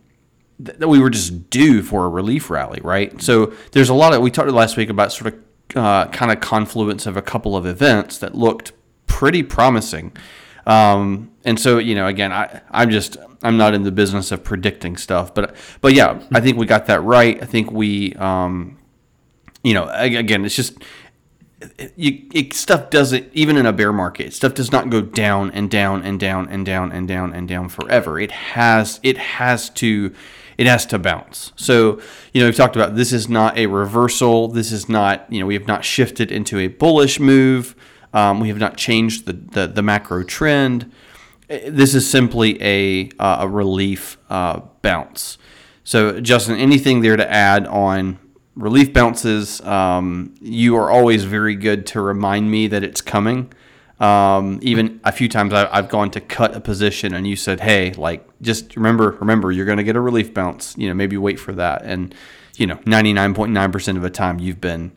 that 0.61 0.87
we 0.87 1.01
were 1.01 1.11
just 1.11 1.51
due 1.51 1.83
for 1.83 2.05
a 2.05 2.09
relief 2.09 2.51
rally, 2.51 2.79
right? 2.85 3.21
So 3.21 3.53
there's 3.73 3.89
a 3.89 3.95
lot 3.95 4.15
of 4.15 4.23
we 4.23 4.31
talked 4.31 4.49
last 4.51 4.77
week 4.77 4.91
about 4.91 5.11
sort 5.11 5.35
of 5.35 5.41
uh, 5.75 6.07
kind 6.11 6.31
of 6.31 6.39
confluence 6.39 7.05
of 7.05 7.17
a 7.17 7.23
couple 7.23 7.57
of 7.57 7.67
events 7.67 8.19
that 8.19 8.37
looked 8.37 8.71
pretty 9.13 9.43
promising. 9.43 10.11
Um, 10.67 11.31
and 11.45 11.61
so 11.61 11.79
you 11.79 11.95
know, 11.95 12.07
again, 12.07 12.33
I 12.33 12.63
I'm 12.71 12.91
just 12.91 13.19
I'm 13.43 13.59
not 13.59 13.75
in 13.75 13.83
the 13.83 13.93
business 13.93 14.33
of 14.33 14.43
predicting 14.43 14.97
stuff, 14.97 15.35
but 15.35 15.55
but 15.83 15.93
yeah, 15.93 16.23
I 16.33 16.41
think 16.41 16.57
we 16.57 16.65
got 16.65 16.87
that 16.87 17.03
right. 17.03 17.41
I 17.43 17.45
think 17.45 17.71
we 17.71 18.15
um, 18.15 18.79
you 19.63 19.75
know, 19.75 19.89
again, 19.93 20.45
it's 20.45 20.57
just 20.57 20.83
you, 21.97 22.27
it, 22.33 22.55
stuff 22.55 22.91
doesn't 22.91 23.29
even 23.33 23.57
in 23.57 23.67
a 23.67 23.73
bear 23.73 23.93
market 23.93 24.33
stuff 24.33 24.55
does 24.55 24.73
not 24.73 24.91
go 24.91 25.01
down 25.01 25.49
and 25.53 25.71
down 25.71 26.03
and 26.03 26.19
down 26.19 26.49
and 26.49 26.67
down 26.67 26.91
and 26.91 27.07
down 27.07 27.33
and 27.33 27.47
down 27.47 27.69
forever 27.69 28.19
it 28.19 28.33
has 28.33 28.99
it 29.05 29.17
has 29.17 29.71
to 29.71 30.13
it 30.59 30.67
has 30.67 30.85
to 30.87 30.99
bounce 30.99 31.53
so 31.55 32.01
you 32.33 32.41
know 32.41 32.47
we've 32.49 32.57
talked 32.57 32.75
about 32.75 32.97
this 32.97 33.13
is 33.13 33.29
not 33.29 33.57
a 33.57 33.67
reversal 33.67 34.49
this 34.49 34.73
is 34.73 34.89
not 34.89 35.25
you 35.33 35.39
know 35.39 35.47
we 35.47 35.55
have 35.55 35.69
not 35.69 35.85
shifted 35.85 36.33
into 36.33 36.59
a 36.59 36.67
bullish 36.67 37.21
move 37.21 37.77
um, 38.13 38.41
we 38.41 38.49
have 38.49 38.59
not 38.59 38.77
changed 38.77 39.27
the, 39.27 39.33
the, 39.33 39.67
the 39.67 39.83
macro 39.83 40.23
trend 40.23 40.91
this 41.69 41.95
is 41.95 42.09
simply 42.09 42.63
a, 42.63 43.11
uh, 43.19 43.39
a 43.41 43.49
relief 43.49 44.19
uh, 44.31 44.61
bounce 44.83 45.39
so 45.85 46.21
justin 46.21 46.57
anything 46.57 47.01
there 47.01 47.17
to 47.17 47.31
add 47.31 47.67
on 47.67 48.19
relief 48.55 48.93
bounces, 48.93 49.61
um, 49.63 50.35
you 50.41 50.77
are 50.77 50.91
always 50.91 51.25
very 51.25 51.55
good 51.55 51.87
to 51.87 52.01
remind 52.01 52.51
me 52.51 52.67
that 52.69 52.83
it's 52.83 53.01
coming. 53.01 53.53
Um, 54.01 54.59
even 54.63 55.01
a 55.05 55.13
few 55.13 55.29
times 55.29 55.53
I, 55.53 55.75
have 55.75 55.89
gone 55.89 56.11
to 56.13 56.21
cut 56.21 56.57
a 56.57 56.61
position 56.61 57.15
and 57.15 57.27
you 57.27 57.37
said, 57.37 57.61
"Hey, 57.61 57.93
like 57.93 58.27
just 58.41 58.77
remember, 58.77 59.13
remember, 59.21 59.53
you're 59.53 59.67
going 59.67 59.79
to 59.79 59.85
get 59.85 59.97
a 59.97 60.01
relief 60.01 60.35
bounce. 60.35 60.77
You 60.77 60.89
know, 60.89 60.95
maybe 60.95 61.17
wait 61.17 61.39
for 61.39 61.53
that." 61.53 61.83
And 61.85 62.15
you 62.57 62.67
know, 62.67 62.77
99.9% 62.79 63.97
of 63.97 64.03
the 64.03 64.11
time, 64.11 64.39
you've 64.39 64.61
been 64.61 64.93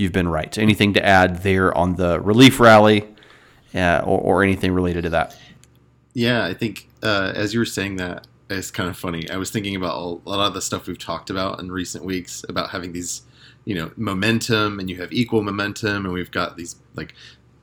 you've 0.00 0.12
been 0.12 0.28
right. 0.28 0.56
Anything 0.58 0.94
to 0.94 1.06
add 1.06 1.42
there 1.42 1.76
on 1.76 1.96
the 1.96 2.20
relief 2.20 2.58
rally, 2.58 3.06
uh, 3.74 4.02
or, 4.04 4.20
or 4.20 4.42
anything 4.42 4.72
related 4.72 5.02
to 5.02 5.10
that? 5.10 5.36
Yeah, 6.14 6.44
I 6.44 6.54
think 6.54 6.88
uh, 7.02 7.32
as 7.34 7.54
you 7.54 7.60
were 7.60 7.66
saying 7.66 7.96
that, 7.96 8.26
it's 8.48 8.70
kind 8.70 8.88
of 8.88 8.96
funny. 8.96 9.30
I 9.30 9.36
was 9.36 9.50
thinking 9.50 9.76
about 9.76 9.96
a 9.96 10.28
lot 10.28 10.48
of 10.48 10.54
the 10.54 10.62
stuff 10.62 10.88
we've 10.88 10.98
talked 10.98 11.30
about 11.30 11.60
in 11.60 11.70
recent 11.70 12.04
weeks 12.04 12.44
about 12.48 12.70
having 12.70 12.92
these, 12.92 13.22
you 13.64 13.76
know, 13.76 13.92
momentum, 13.96 14.80
and 14.80 14.90
you 14.90 14.96
have 14.96 15.12
equal 15.12 15.42
momentum, 15.42 16.04
and 16.04 16.12
we've 16.12 16.32
got 16.32 16.56
these 16.56 16.76
like 16.94 17.14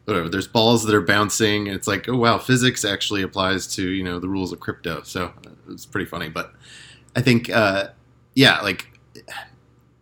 whatever. 0.06 0.30
There's 0.30 0.48
balls 0.48 0.86
that 0.86 0.96
are 0.96 1.02
bouncing, 1.02 1.68
and 1.68 1.76
it's 1.76 1.88
like, 1.88 2.08
oh 2.08 2.16
wow, 2.16 2.38
physics 2.38 2.86
actually 2.86 3.22
applies 3.22 3.68
to 3.76 3.86
you 3.86 4.04
know 4.04 4.20
the 4.20 4.30
rules 4.30 4.54
of 4.54 4.62
crypto. 4.62 5.02
So 5.04 5.34
it's 5.70 5.86
pretty 5.86 6.06
funny. 6.06 6.30
But 6.30 6.54
I 7.16 7.22
think, 7.22 7.50
uh, 7.50 7.90
yeah, 8.34 8.62
like 8.62 8.88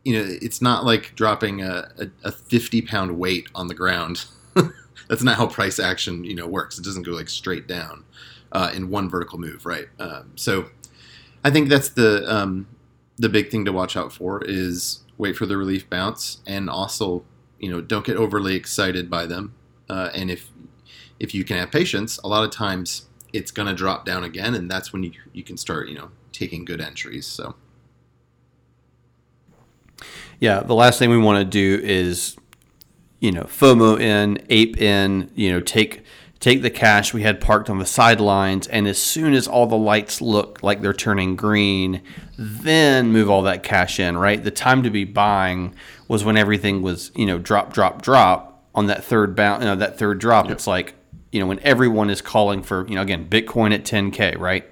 you 0.05 0.13
know, 0.13 0.37
it's 0.41 0.61
not 0.61 0.85
like 0.85 1.13
dropping 1.15 1.61
a, 1.61 1.89
a, 1.97 2.07
a 2.23 2.31
50 2.31 2.83
pound 2.83 3.17
weight 3.17 3.49
on 3.53 3.67
the 3.67 3.73
ground. 3.73 4.25
That's 5.09 5.23
not 5.23 5.35
how 5.35 5.47
price 5.47 5.79
action 5.79 6.23
you 6.23 6.35
know 6.35 6.47
works. 6.47 6.79
It 6.79 6.85
doesn't 6.85 7.03
go 7.03 7.11
like 7.11 7.29
straight 7.29 7.67
down 7.67 8.05
uh, 8.51 8.71
in 8.73 8.89
one 8.89 9.09
vertical 9.09 9.39
move, 9.39 9.65
right? 9.65 9.87
Um, 9.99 10.31
so 10.35 10.69
I 11.43 11.51
think 11.51 11.69
that's 11.69 11.89
the 11.89 12.23
um, 12.33 12.67
the 13.17 13.29
big 13.29 13.51
thing 13.51 13.65
to 13.65 13.71
watch 13.71 13.95
out 13.95 14.11
for 14.11 14.43
is 14.43 15.03
wait 15.17 15.35
for 15.35 15.45
the 15.45 15.57
relief 15.57 15.87
bounce 15.89 16.39
and 16.47 16.69
also 16.69 17.23
you 17.59 17.69
know 17.69 17.81
don't 17.81 18.05
get 18.05 18.17
overly 18.17 18.55
excited 18.55 19.09
by 19.09 19.25
them. 19.27 19.53
Uh, 19.89 20.09
and 20.15 20.31
if 20.31 20.49
if 21.19 21.35
you 21.35 21.43
can 21.43 21.57
have 21.57 21.71
patience, 21.71 22.17
a 22.19 22.27
lot 22.27 22.43
of 22.43 22.49
times 22.49 23.07
it's 23.31 23.51
going 23.51 23.67
to 23.67 23.75
drop 23.75 24.05
down 24.05 24.23
again, 24.23 24.55
and 24.55 24.71
that's 24.71 24.91
when 24.91 25.03
you 25.03 25.11
you 25.33 25.43
can 25.43 25.57
start 25.57 25.87
you 25.87 25.95
know 25.95 26.09
taking 26.31 26.65
good 26.65 26.81
entries. 26.81 27.27
So. 27.27 27.55
Yeah, 30.39 30.59
the 30.61 30.75
last 30.75 30.99
thing 30.99 31.09
we 31.09 31.17
want 31.17 31.39
to 31.39 31.45
do 31.45 31.83
is, 31.83 32.35
you 33.19 33.31
know, 33.31 33.43
FOMO 33.43 33.99
in, 33.99 34.45
ape 34.49 34.77
in, 34.77 35.31
you 35.35 35.51
know, 35.51 35.59
take 35.59 36.03
take 36.39 36.61
the 36.61 36.69
cash 36.69 37.13
we 37.13 37.23
had 37.23 37.41
parked 37.41 37.69
on 37.69 37.79
the 37.79 37.85
sidelines, 37.85 38.67
and 38.67 38.87
as 38.87 39.01
soon 39.01 39.33
as 39.33 39.47
all 39.47 39.65
the 39.65 39.77
lights 39.77 40.21
look 40.21 40.61
like 40.61 40.81
they're 40.81 40.93
turning 40.93 41.35
green, 41.35 42.01
then 42.37 43.11
move 43.11 43.29
all 43.29 43.41
that 43.41 43.63
cash 43.63 43.99
in, 43.99 44.17
right? 44.17 44.43
The 44.43 44.51
time 44.51 44.83
to 44.83 44.89
be 44.89 45.05
buying 45.05 45.73
was 46.07 46.23
when 46.23 46.37
everything 46.37 46.81
was, 46.81 47.11
you 47.15 47.25
know, 47.25 47.39
drop, 47.39 47.73
drop, 47.73 48.01
drop 48.01 48.63
on 48.75 48.87
that 48.87 49.03
third 49.03 49.35
bound, 49.35 49.63
you 49.63 49.69
know, 49.69 49.75
that 49.75 49.97
third 49.97 50.19
drop. 50.19 50.45
Yep. 50.45 50.53
It's 50.53 50.67
like, 50.67 50.93
you 51.31 51.39
know, 51.39 51.47
when 51.47 51.59
everyone 51.61 52.09
is 52.09 52.21
calling 52.21 52.61
for, 52.61 52.85
you 52.87 52.95
know, 52.95 53.01
again, 53.01 53.27
Bitcoin 53.27 53.73
at 53.73 53.83
10K, 53.83 54.37
right? 54.37 54.69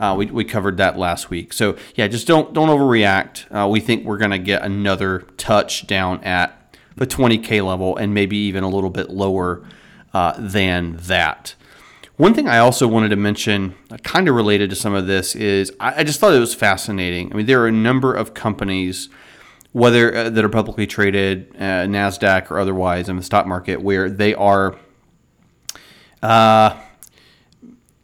Uh, 0.00 0.14
we, 0.16 0.26
we 0.26 0.44
covered 0.44 0.78
that 0.78 0.98
last 0.98 1.30
week. 1.30 1.52
So 1.52 1.76
yeah, 1.94 2.08
just 2.08 2.26
don't 2.26 2.52
don't 2.54 2.68
overreact. 2.68 3.44
Uh, 3.54 3.68
we 3.68 3.78
think 3.78 4.04
we're 4.04 4.18
to 4.18 4.38
get 4.38 4.62
another 4.62 5.20
touch 5.36 5.86
down 5.86 6.24
at 6.24 6.56
the 6.96 7.06
20k 7.06 7.64
level 7.64 7.96
and 7.96 8.12
maybe 8.12 8.36
even 8.36 8.64
a 8.64 8.68
little 8.68 8.90
bit 8.90 9.10
lower 9.10 9.62
uh, 10.12 10.34
than 10.38 10.96
that. 11.00 11.54
One 12.16 12.34
thing 12.34 12.48
I 12.48 12.58
also 12.58 12.86
wanted 12.86 13.08
to 13.10 13.16
mention, 13.16 13.74
uh, 13.90 13.96
kind 13.98 14.28
of 14.28 14.34
related 14.34 14.68
to 14.70 14.76
some 14.76 14.92
of 14.92 15.06
this, 15.06 15.34
is 15.34 15.72
I, 15.80 16.00
I, 16.00 16.04
just 16.04 16.20
thought 16.20 16.34
it 16.34 16.38
was 16.38 16.54
fascinating. 16.54 17.32
I 17.32 17.36
mean, 17.36 17.46
there 17.46 17.62
are 17.62 17.66
a 17.66 17.72
number 17.72 18.12
of 18.12 18.34
companies, 18.34 19.08
whether 19.72 20.14
uh, 20.14 20.28
that 20.28 20.44
are 20.44 20.50
publicly 20.50 20.86
traded, 20.86 21.50
uh, 21.56 21.86
Nasdaq 21.86 22.50
or 22.50 22.58
otherwise, 22.58 23.08
in 23.08 23.16
the 23.16 23.22
stock 23.22 23.46
market, 23.46 23.80
where 23.80 24.10
they 24.10 24.34
are, 24.34 24.76
uh, 26.22 26.78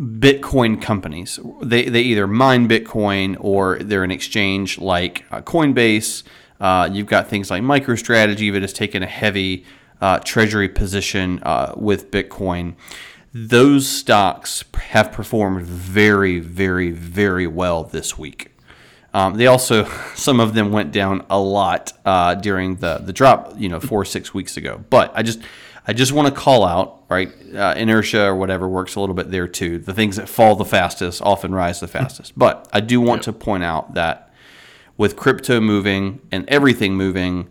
Bitcoin 0.00 0.80
companies. 0.80 1.38
They, 1.62 1.88
they 1.88 2.02
either 2.02 2.26
mine 2.26 2.68
Bitcoin 2.68 3.36
or 3.40 3.78
they're 3.78 4.04
an 4.04 4.10
exchange 4.10 4.78
like 4.78 5.24
uh, 5.30 5.40
Coinbase. 5.40 6.22
Uh, 6.60 6.88
you've 6.92 7.06
got 7.06 7.28
things 7.28 7.50
like 7.50 7.62
MicroStrategy 7.62 8.52
that 8.52 8.62
has 8.62 8.72
taken 8.72 9.02
a 9.02 9.06
heavy 9.06 9.64
uh, 10.00 10.18
treasury 10.18 10.68
position 10.68 11.40
uh, 11.42 11.72
with 11.76 12.10
Bitcoin. 12.10 12.74
Those 13.32 13.88
stocks 13.88 14.64
have 14.74 15.12
performed 15.12 15.66
very, 15.66 16.40
very, 16.40 16.90
very 16.90 17.46
well 17.46 17.84
this 17.84 18.18
week. 18.18 18.52
Um, 19.14 19.36
they 19.36 19.46
also, 19.46 19.84
some 20.14 20.40
of 20.40 20.52
them 20.54 20.72
went 20.72 20.92
down 20.92 21.24
a 21.30 21.38
lot 21.38 21.92
uh, 22.04 22.34
during 22.34 22.76
the 22.76 22.98
the 22.98 23.12
drop, 23.12 23.54
you 23.56 23.68
know, 23.68 23.80
four 23.80 24.02
or 24.02 24.04
six 24.04 24.34
weeks 24.34 24.58
ago. 24.58 24.84
But 24.90 25.12
I 25.14 25.22
just, 25.22 25.40
I 25.86 25.92
just 25.92 26.12
want 26.12 26.28
to 26.28 26.34
call 26.34 26.64
out, 26.64 27.04
right? 27.08 27.30
Uh, 27.54 27.74
inertia 27.76 28.24
or 28.24 28.34
whatever 28.34 28.68
works 28.68 28.96
a 28.96 29.00
little 29.00 29.14
bit 29.14 29.30
there 29.30 29.46
too. 29.46 29.78
The 29.78 29.94
things 29.94 30.16
that 30.16 30.28
fall 30.28 30.56
the 30.56 30.64
fastest 30.64 31.22
often 31.22 31.54
rise 31.54 31.80
the 31.80 31.86
fastest. 31.86 32.36
But 32.36 32.68
I 32.72 32.80
do 32.80 33.00
want 33.00 33.22
to 33.24 33.32
point 33.32 33.62
out 33.62 33.94
that 33.94 34.32
with 34.96 35.16
crypto 35.16 35.60
moving 35.60 36.20
and 36.32 36.48
everything 36.48 36.94
moving, 36.94 37.48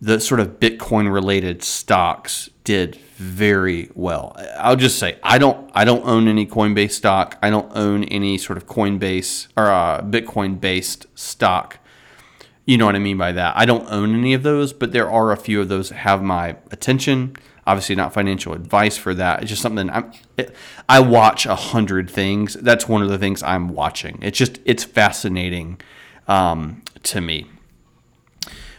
the 0.00 0.20
sort 0.20 0.40
of 0.40 0.60
Bitcoin 0.60 1.12
related 1.12 1.62
stocks 1.62 2.48
did 2.64 2.96
very 3.16 3.90
well. 3.94 4.36
I'll 4.56 4.76
just 4.76 4.98
say 4.98 5.18
I 5.22 5.38
don't 5.38 5.70
I 5.74 5.84
don't 5.84 6.04
own 6.06 6.28
any 6.28 6.46
Coinbase 6.46 6.92
stock. 6.92 7.36
I 7.42 7.50
don't 7.50 7.70
own 7.76 8.04
any 8.04 8.38
sort 8.38 8.56
of 8.56 8.66
Coinbase 8.66 9.48
or 9.56 9.66
uh, 9.66 10.02
Bitcoin 10.02 10.60
based 10.60 11.06
stock. 11.14 11.78
You 12.64 12.76
know 12.76 12.86
what 12.86 12.94
I 12.94 12.98
mean 12.98 13.16
by 13.16 13.32
that. 13.32 13.56
I 13.56 13.64
don't 13.64 13.90
own 13.90 14.14
any 14.14 14.34
of 14.34 14.42
those, 14.42 14.72
but 14.72 14.92
there 14.92 15.10
are 15.10 15.32
a 15.32 15.36
few 15.36 15.60
of 15.60 15.68
those 15.68 15.88
that 15.88 15.96
have 15.96 16.22
my 16.22 16.56
attention. 16.70 17.34
Obviously, 17.68 17.96
not 17.96 18.14
financial 18.14 18.54
advice 18.54 18.96
for 18.96 19.12
that. 19.12 19.42
It's 19.42 19.50
just 19.50 19.60
something 19.60 19.90
I'm. 19.90 20.10
It, 20.38 20.56
I 20.88 21.00
watch 21.00 21.44
a 21.44 21.54
hundred 21.54 22.08
things. 22.08 22.54
That's 22.54 22.88
one 22.88 23.02
of 23.02 23.10
the 23.10 23.18
things 23.18 23.42
I'm 23.42 23.68
watching. 23.68 24.18
It's 24.22 24.38
just 24.38 24.58
it's 24.64 24.84
fascinating 24.84 25.78
um, 26.26 26.82
to 27.02 27.20
me. 27.20 27.46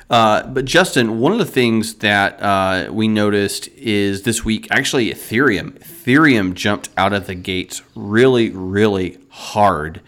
Uh, 0.10 0.42
but 0.48 0.66
Justin, 0.66 1.20
one 1.20 1.32
of 1.32 1.38
the 1.38 1.46
things 1.46 1.94
that 1.96 2.42
uh, 2.42 2.92
we 2.92 3.08
noticed 3.08 3.68
is 3.78 4.24
this 4.24 4.44
week, 4.44 4.68
actually, 4.72 5.12
Ethereum. 5.12 5.78
Ethereum 5.84 6.56
jumped 6.56 6.90
out 6.98 7.14
of 7.14 7.28
the 7.28 7.36
gates 7.36 7.84
really, 7.94 8.50
really 8.50 9.20
hard. 9.30 10.02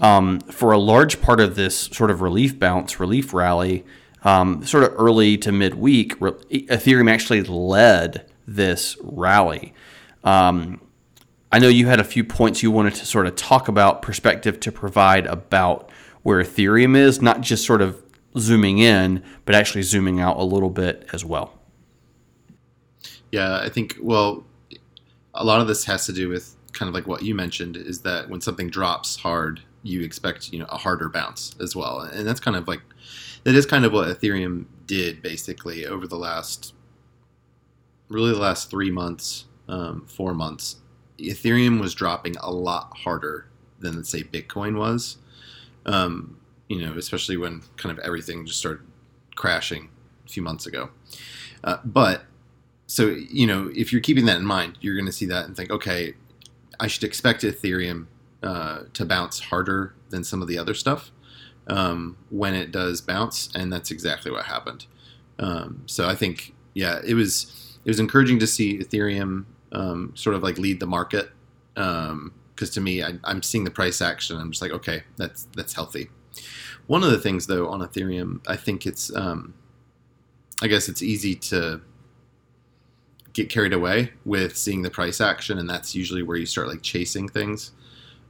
Um, 0.00 0.38
for 0.38 0.70
a 0.70 0.78
large 0.78 1.20
part 1.20 1.40
of 1.40 1.56
this 1.56 1.76
sort 1.76 2.12
of 2.12 2.20
relief 2.20 2.60
bounce, 2.60 3.00
relief 3.00 3.34
rally, 3.34 3.84
um, 4.22 4.64
sort 4.64 4.84
of 4.84 4.94
early 4.96 5.38
to 5.38 5.52
midweek, 5.52 6.18
Ethereum 6.18 7.10
actually 7.10 7.42
led 7.42 8.26
this 8.46 8.96
rally. 9.02 9.74
Um, 10.24 10.80
I 11.52 11.58
know 11.58 11.68
you 11.68 11.86
had 11.86 11.98
a 12.00 12.04
few 12.04 12.22
points 12.22 12.62
you 12.62 12.70
wanted 12.70 12.94
to 12.96 13.06
sort 13.06 13.26
of 13.26 13.34
talk 13.36 13.68
about, 13.68 14.02
perspective 14.02 14.60
to 14.60 14.72
provide 14.72 15.26
about 15.26 15.90
where 16.22 16.42
Ethereum 16.42 16.96
is, 16.96 17.20
not 17.20 17.40
just 17.40 17.64
sort 17.64 17.82
of 17.82 18.02
zooming 18.38 18.78
in, 18.78 19.22
but 19.44 19.54
actually 19.54 19.82
zooming 19.82 20.20
out 20.20 20.36
a 20.36 20.44
little 20.44 20.70
bit 20.70 21.08
as 21.12 21.24
well. 21.24 21.58
Yeah, 23.32 23.58
I 23.58 23.68
think, 23.68 23.96
well, 24.00 24.44
a 25.34 25.44
lot 25.44 25.60
of 25.60 25.66
this 25.66 25.84
has 25.84 26.06
to 26.06 26.12
do 26.12 26.28
with 26.28 26.56
kind 26.72 26.88
of 26.88 26.94
like 26.94 27.06
what 27.06 27.22
you 27.22 27.34
mentioned 27.34 27.76
is 27.76 28.02
that 28.02 28.28
when 28.28 28.40
something 28.40 28.68
drops 28.68 29.16
hard, 29.16 29.60
you 29.82 30.02
expect, 30.02 30.52
you 30.52 30.58
know, 30.58 30.66
a 30.68 30.76
harder 30.76 31.08
bounce 31.08 31.54
as 31.60 31.74
well. 31.74 32.00
And 32.00 32.26
that's 32.26 32.40
kind 32.40 32.56
of 32.56 32.68
like, 32.68 32.82
that 33.44 33.54
is 33.54 33.66
kind 33.66 33.84
of 33.84 33.92
what 33.92 34.08
Ethereum 34.08 34.66
did 34.86 35.22
basically 35.22 35.86
over 35.86 36.06
the 36.06 36.16
last, 36.16 36.74
really 38.08 38.32
the 38.32 38.38
last 38.38 38.70
three 38.70 38.90
months, 38.90 39.46
um, 39.68 40.04
four 40.06 40.34
months. 40.34 40.76
Ethereum 41.18 41.80
was 41.80 41.94
dropping 41.94 42.36
a 42.38 42.50
lot 42.50 42.96
harder 42.98 43.46
than, 43.78 43.96
let's 43.96 44.10
say, 44.10 44.22
Bitcoin 44.22 44.78
was. 44.78 45.18
Um, 45.86 46.38
you 46.68 46.84
know, 46.84 46.96
especially 46.96 47.36
when 47.36 47.62
kind 47.76 47.96
of 47.96 48.04
everything 48.04 48.46
just 48.46 48.58
started 48.58 48.86
crashing 49.34 49.88
a 50.26 50.28
few 50.28 50.42
months 50.42 50.66
ago. 50.66 50.90
Uh, 51.64 51.78
but 51.84 52.24
so 52.86 53.06
you 53.08 53.46
know, 53.46 53.70
if 53.74 53.92
you're 53.92 54.00
keeping 54.00 54.26
that 54.26 54.38
in 54.38 54.44
mind, 54.44 54.78
you're 54.80 54.94
going 54.94 55.06
to 55.06 55.12
see 55.12 55.26
that 55.26 55.46
and 55.46 55.56
think, 55.56 55.70
okay, 55.70 56.14
I 56.78 56.86
should 56.86 57.04
expect 57.04 57.42
Ethereum 57.42 58.06
uh, 58.42 58.82
to 58.94 59.04
bounce 59.04 59.40
harder 59.40 59.94
than 60.10 60.24
some 60.24 60.42
of 60.42 60.48
the 60.48 60.58
other 60.58 60.74
stuff 60.74 61.10
um, 61.66 62.16
when 62.30 62.54
it 62.54 62.72
does 62.72 63.00
bounce, 63.00 63.48
and 63.54 63.72
that's 63.72 63.90
exactly 63.90 64.30
what 64.30 64.46
happened. 64.46 64.86
Um, 65.38 65.82
so 65.86 66.08
I 66.08 66.14
think, 66.14 66.54
yeah, 66.74 67.00
it 67.04 67.14
was 67.14 67.78
it 67.84 67.90
was 67.90 68.00
encouraging 68.00 68.38
to 68.40 68.46
see 68.46 68.78
Ethereum 68.78 69.44
um, 69.72 70.12
sort 70.14 70.36
of 70.36 70.42
like 70.42 70.58
lead 70.58 70.80
the 70.80 70.86
market 70.86 71.30
because 71.74 72.10
um, 72.10 72.32
to 72.58 72.80
me, 72.80 73.02
I, 73.02 73.18
am 73.24 73.42
seeing 73.42 73.64
the 73.64 73.70
price 73.70 74.02
action. 74.02 74.36
I'm 74.36 74.50
just 74.50 74.62
like, 74.62 74.72
okay, 74.72 75.04
that's 75.16 75.46
that's 75.56 75.72
healthy. 75.72 76.10
One 76.86 77.02
of 77.04 77.10
the 77.10 77.18
things, 77.18 77.46
though, 77.46 77.68
on 77.68 77.80
Ethereum, 77.80 78.40
I 78.48 78.56
think 78.56 78.84
it's, 78.84 79.14
um, 79.14 79.54
I 80.60 80.66
guess 80.66 80.88
it's 80.88 81.02
easy 81.02 81.36
to 81.36 81.80
get 83.32 83.48
carried 83.48 83.72
away 83.72 84.12
with 84.24 84.56
seeing 84.56 84.82
the 84.82 84.90
price 84.90 85.20
action, 85.20 85.58
and 85.58 85.70
that's 85.70 85.94
usually 85.94 86.22
where 86.22 86.36
you 86.36 86.46
start 86.46 86.68
like 86.68 86.82
chasing 86.82 87.28
things. 87.28 87.72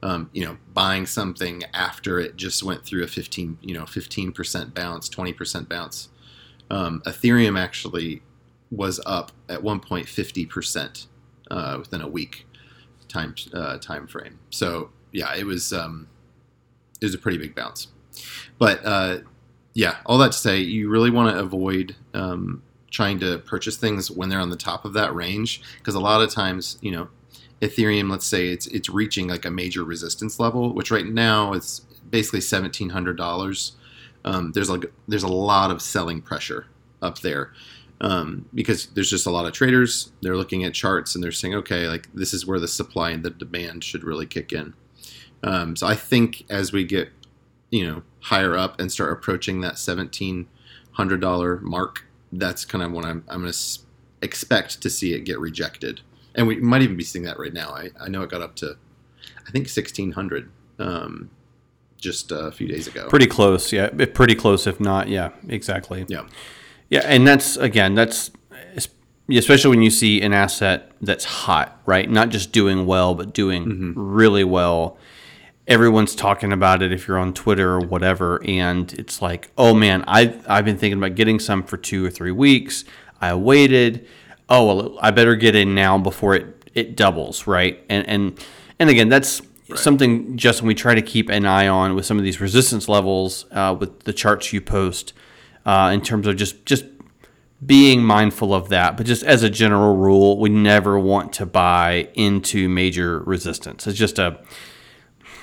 Um, 0.03 0.29
you 0.33 0.43
know, 0.43 0.57
buying 0.73 1.05
something 1.05 1.63
after 1.75 2.19
it 2.19 2.35
just 2.35 2.63
went 2.63 2.83
through 2.83 3.03
a 3.03 3.07
15, 3.07 3.59
you 3.61 3.75
know, 3.75 3.83
15% 3.83 4.73
bounce, 4.73 5.07
20% 5.07 5.69
bounce. 5.69 6.09
Um, 6.71 7.03
Ethereum 7.05 7.59
actually 7.59 8.23
was 8.71 8.99
up 9.05 9.31
at 9.47 9.61
one 9.61 9.79
point 9.79 10.07
50% 10.07 11.05
uh, 11.51 11.75
within 11.77 12.01
a 12.01 12.07
week 12.07 12.47
time 13.07 13.35
uh, 13.53 13.77
time 13.77 14.07
frame. 14.07 14.39
So 14.49 14.89
yeah, 15.11 15.35
it 15.35 15.45
was 15.45 15.73
um, 15.73 16.07
it 17.01 17.05
was 17.05 17.13
a 17.13 17.17
pretty 17.17 17.37
big 17.37 17.53
bounce. 17.53 17.87
But 18.57 18.83
uh, 18.85 19.19
yeah, 19.73 19.97
all 20.05 20.17
that 20.19 20.31
to 20.31 20.37
say, 20.37 20.59
you 20.59 20.89
really 20.89 21.11
want 21.11 21.35
to 21.35 21.41
avoid 21.41 21.95
um, 22.13 22.63
trying 22.89 23.19
to 23.19 23.39
purchase 23.39 23.77
things 23.77 24.09
when 24.09 24.29
they're 24.29 24.39
on 24.39 24.49
the 24.49 24.55
top 24.55 24.85
of 24.85 24.93
that 24.93 25.13
range 25.13 25.61
because 25.77 25.95
a 25.95 25.99
lot 25.99 26.21
of 26.21 26.29
times, 26.29 26.77
you 26.81 26.91
know, 26.91 27.09
Ethereum, 27.61 28.09
let's 28.09 28.25
say 28.25 28.49
it's 28.49 28.67
it's 28.67 28.89
reaching 28.89 29.27
like 29.27 29.45
a 29.45 29.51
major 29.51 29.83
resistance 29.83 30.39
level, 30.39 30.73
which 30.73 30.91
right 30.91 31.05
now 31.05 31.53
is 31.53 31.81
basically 32.09 32.41
seventeen 32.41 32.89
hundred 32.89 33.17
dollars. 33.17 33.73
Um, 34.25 34.51
there's 34.51 34.69
like 34.69 34.85
there's 35.07 35.23
a 35.23 35.27
lot 35.27 35.71
of 35.71 35.81
selling 35.81 36.21
pressure 36.21 36.67
up 37.01 37.19
there 37.19 37.51
um, 38.01 38.45
because 38.53 38.87
there's 38.87 39.09
just 39.09 39.27
a 39.27 39.31
lot 39.31 39.45
of 39.45 39.53
traders. 39.53 40.11
They're 40.21 40.35
looking 40.35 40.63
at 40.63 40.73
charts 40.73 41.15
and 41.15 41.23
they're 41.23 41.31
saying, 41.31 41.55
okay, 41.55 41.87
like 41.87 42.11
this 42.13 42.33
is 42.33 42.45
where 42.45 42.59
the 42.59 42.67
supply 42.67 43.11
and 43.11 43.23
the 43.23 43.29
demand 43.29 43.83
should 43.83 44.03
really 44.03 44.25
kick 44.25 44.51
in. 44.51 44.73
Um, 45.43 45.75
so 45.75 45.87
I 45.87 45.95
think 45.95 46.45
as 46.49 46.71
we 46.73 46.83
get 46.83 47.09
you 47.69 47.87
know 47.87 48.03
higher 48.21 48.57
up 48.57 48.79
and 48.79 48.91
start 48.91 49.11
approaching 49.11 49.61
that 49.61 49.77
seventeen 49.77 50.47
hundred 50.93 51.21
dollar 51.21 51.59
mark, 51.61 52.05
that's 52.31 52.65
kind 52.65 52.83
of 52.83 52.91
when 52.91 53.05
I'm 53.05 53.23
I'm 53.29 53.41
going 53.41 53.53
to 53.53 53.79
expect 54.21 54.81
to 54.81 54.89
see 54.89 55.13
it 55.13 55.21
get 55.21 55.39
rejected, 55.39 56.01
and 56.35 56.47
we 56.47 56.57
might 56.57 56.81
even 56.81 56.97
be 56.97 57.03
seeing 57.03 57.25
that 57.25 57.39
right 57.39 57.53
now. 57.53 57.71
I, 57.71 57.89
I 57.99 58.09
know 58.09 58.21
it 58.21 58.29
got 58.29 58.41
up 58.41 58.55
to 58.57 58.77
I 59.47 59.51
think 59.51 59.69
sixteen 59.69 60.11
hundred 60.11 60.51
um, 60.79 61.29
just 61.97 62.31
a 62.31 62.51
few 62.51 62.67
days 62.67 62.87
ago. 62.87 63.07
Pretty 63.09 63.27
close, 63.27 63.71
yeah. 63.71 63.89
Pretty 63.89 64.35
close, 64.35 64.67
if 64.67 64.79
not, 64.79 65.07
yeah, 65.07 65.31
exactly. 65.47 66.05
Yeah, 66.07 66.27
yeah, 66.89 67.01
and 67.01 67.27
that's 67.27 67.57
again 67.57 67.95
that's 67.95 68.31
especially 69.29 69.69
when 69.69 69.81
you 69.81 69.91
see 69.91 70.21
an 70.21 70.33
asset 70.33 70.91
that's 71.01 71.23
hot, 71.23 71.81
right? 71.85 72.09
Not 72.09 72.29
just 72.29 72.51
doing 72.51 72.85
well, 72.85 73.15
but 73.15 73.33
doing 73.33 73.65
mm-hmm. 73.65 73.93
really 73.95 74.43
well 74.43 74.97
everyone's 75.67 76.15
talking 76.15 76.51
about 76.51 76.81
it 76.81 76.91
if 76.91 77.07
you're 77.07 77.17
on 77.17 77.33
Twitter 77.33 77.71
or 77.71 77.79
whatever, 77.79 78.41
and 78.45 78.91
it's 78.93 79.21
like, 79.21 79.49
oh 79.57 79.73
man, 79.73 80.03
I've 80.07 80.45
I've 80.49 80.65
been 80.65 80.77
thinking 80.77 80.97
about 80.97 81.15
getting 81.15 81.39
some 81.39 81.63
for 81.63 81.77
two 81.77 82.05
or 82.05 82.09
three 82.09 82.31
weeks. 82.31 82.83
I 83.21 83.33
waited. 83.35 84.07
Oh 84.51 84.65
well, 84.65 84.99
I 85.01 85.11
better 85.11 85.37
get 85.37 85.55
in 85.55 85.73
now 85.73 85.97
before 85.97 86.35
it 86.35 86.69
it 86.75 86.97
doubles, 86.97 87.47
right? 87.47 87.81
And 87.89 88.05
and 88.07 88.45
and 88.79 88.89
again, 88.89 89.07
that's 89.07 89.41
right. 89.69 89.79
something 89.79 90.35
Justin 90.35 90.67
we 90.67 90.75
try 90.75 90.93
to 90.93 91.01
keep 91.01 91.29
an 91.29 91.45
eye 91.45 91.69
on 91.69 91.95
with 91.95 92.05
some 92.05 92.17
of 92.17 92.25
these 92.25 92.41
resistance 92.41 92.89
levels 92.89 93.45
uh, 93.51 93.75
with 93.79 94.01
the 94.01 94.11
charts 94.11 94.51
you 94.51 94.59
post 94.59 95.13
uh, 95.65 95.89
in 95.93 96.01
terms 96.01 96.27
of 96.27 96.35
just 96.35 96.65
just 96.65 96.83
being 97.65 98.03
mindful 98.03 98.53
of 98.53 98.67
that. 98.67 98.97
But 98.97 99.05
just 99.05 99.23
as 99.23 99.41
a 99.41 99.49
general 99.49 99.95
rule, 99.95 100.37
we 100.37 100.49
never 100.49 100.99
want 100.99 101.31
to 101.33 101.45
buy 101.45 102.09
into 102.13 102.67
major 102.67 103.19
resistance. 103.19 103.87
It's 103.87 103.97
just 103.97 104.19
a 104.19 104.37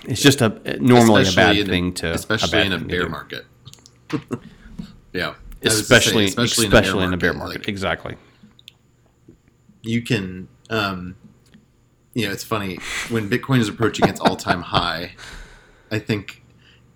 it's 0.04 0.20
just 0.20 0.42
a 0.42 0.78
normally 0.82 1.22
especially 1.22 1.62
a 1.62 1.64
bad 1.64 1.70
thing 1.70 1.94
to 1.94 2.12
especially 2.12 2.58
a 2.58 2.64
in 2.64 2.72
a 2.74 2.78
bear 2.78 3.08
market. 3.08 3.46
yeah, 5.14 5.34
especially 5.62 6.26
especially, 6.26 6.66
especially 6.66 7.04
in, 7.04 7.14
a 7.14 7.16
bear 7.16 7.32
market. 7.32 7.60
Like, 7.60 7.68
exactly. 7.68 8.18
You 9.88 10.02
can, 10.02 10.48
um, 10.68 11.16
you 12.12 12.26
know, 12.26 12.32
it's 12.32 12.44
funny 12.44 12.78
when 13.08 13.30
Bitcoin 13.30 13.58
is 13.60 13.68
approaching 13.68 14.06
its 14.06 14.20
all-time 14.20 14.60
high. 14.60 15.12
I 15.90 15.98
think 15.98 16.44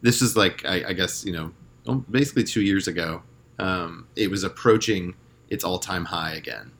this 0.02 0.20
is 0.20 0.36
like 0.36 0.64
I, 0.66 0.88
I 0.88 0.92
guess 0.92 1.24
you 1.24 1.32
know 1.32 2.04
basically 2.10 2.44
two 2.44 2.60
years 2.60 2.86
ago. 2.86 3.22
Um, 3.58 4.08
it 4.14 4.30
was 4.30 4.44
approaching 4.44 5.14
its 5.48 5.64
all-time 5.64 6.06
high 6.06 6.32
again, 6.34 6.72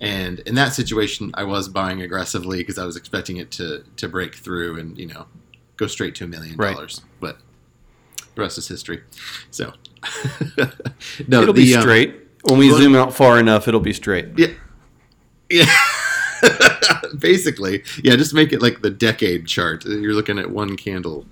And 0.00 0.38
in 0.40 0.54
that 0.54 0.72
situation, 0.72 1.30
I 1.34 1.44
was 1.44 1.68
buying 1.68 2.00
aggressively 2.00 2.58
because 2.58 2.78
I 2.78 2.86
was 2.86 2.96
expecting 2.96 3.36
it 3.36 3.50
to 3.52 3.84
to 3.96 4.08
break 4.08 4.34
through 4.34 4.78
and 4.80 4.98
you 4.98 5.06
know 5.06 5.26
go 5.76 5.86
straight 5.86 6.14
to 6.16 6.24
a 6.24 6.26
million 6.26 6.56
dollars. 6.56 7.02
But 7.20 7.38
the 8.34 8.40
rest 8.42 8.58
is 8.58 8.66
history. 8.66 9.02
So 9.50 9.74
no, 11.28 11.42
it'll 11.42 11.54
be 11.54 11.66
the, 11.66 11.76
um, 11.76 11.82
straight. 11.82 12.14
when 12.42 12.58
we 12.58 12.70
zoom 12.72 12.96
out 12.96 13.14
far 13.14 13.38
enough, 13.38 13.68
it'll 13.68 13.80
be 13.80 13.92
straight. 13.92 14.26
Yeah. 14.36 14.48
Yeah. 15.48 15.72
Basically, 17.18 17.82
yeah. 18.02 18.16
Just 18.16 18.34
make 18.34 18.52
it 18.52 18.60
like 18.60 18.82
the 18.82 18.90
decade 18.90 19.46
chart. 19.46 19.84
You're 19.84 20.14
looking 20.14 20.38
at 20.38 20.50
one 20.50 20.76
candle 20.76 21.26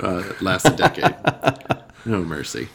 uh, 0.00 0.22
lasts 0.40 0.68
a 0.68 0.76
decade. 0.76 1.14
no 2.04 2.22
mercy. 2.24 2.68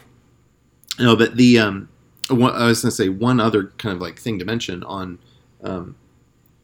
No, 0.99 1.15
but 1.15 1.37
the 1.37 1.59
um, 1.59 1.89
one, 2.29 2.53
I 2.53 2.67
was 2.67 2.81
going 2.81 2.91
to 2.91 2.95
say 2.95 3.09
one 3.09 3.39
other 3.39 3.65
kind 3.77 3.95
of 3.95 4.01
like 4.01 4.19
thing 4.19 4.39
to 4.39 4.45
mention 4.45 4.83
on 4.83 5.19
um, 5.63 5.95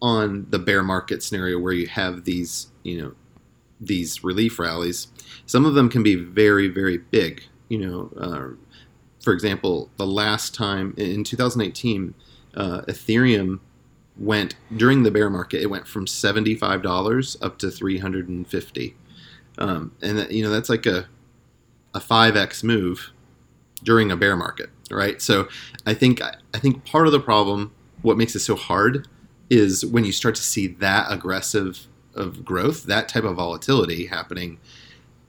on 0.02 0.48
the 0.50 0.60
bear 0.60 0.84
market 0.84 1.24
scenario 1.24 1.60
where 1.60 1.74
you 1.74 1.88
have 1.88 2.26
these 2.26 2.68
you 2.84 3.02
know 3.02 3.14
these 3.80 4.24
relief 4.24 4.60
rallies. 4.60 5.08
Some 5.46 5.66
of 5.66 5.74
them 5.74 5.90
can 5.90 6.04
be 6.04 6.16
very 6.16 6.68
very 6.68 6.98
big. 6.98 7.44
You 7.70 7.80
know, 7.80 8.12
uh, 8.20 8.56
for 9.24 9.34
example, 9.34 9.90
the 9.98 10.06
last 10.06 10.54
time 10.54 10.94
in 10.98 11.24
2018, 11.24 12.14
uh, 12.56 12.82
Ethereum 12.82 13.60
went 14.18 14.56
during 14.76 15.04
the 15.04 15.12
bear 15.12 15.30
market. 15.30 15.62
It 15.62 15.70
went 15.70 15.88
from 15.88 16.08
seventy 16.08 16.56
five 16.56 16.82
dollars 16.82 17.38
up 17.42 17.58
to 17.60 17.72
three 17.72 17.98
hundred 17.98 18.30
and 18.30 18.48
fifty, 18.48 18.96
um, 19.58 19.92
and 20.02 20.30
you 20.32 20.44
know 20.44 20.50
that's 20.50 20.70
like 20.70 20.86
a 20.86 21.08
a 21.94 22.00
five 22.00 22.36
x 22.36 22.64
move 22.64 23.12
during 23.84 24.12
a 24.12 24.18
bear 24.18 24.36
market, 24.36 24.70
right? 24.92 25.22
So 25.22 25.48
I 25.86 25.94
think 25.94 26.22
I 26.22 26.60
think 26.60 26.86
part 26.86 27.08
of 27.08 27.14
the 27.14 27.20
problem, 27.20 27.74
what 28.02 28.18
makes 28.18 28.36
it 28.36 28.40
so 28.40 28.56
hard, 28.56 29.08
is 29.50 29.86
when 29.86 30.06
you 30.06 30.12
start 30.12 30.36
to 30.36 30.44
see 30.44 30.68
that 30.68 31.08
aggressive 31.10 31.88
of 32.14 32.46
growth, 32.46 32.84
that 32.84 33.10
type 33.10 33.24
of 33.24 33.36
volatility 33.36 34.08
happening, 34.08 34.60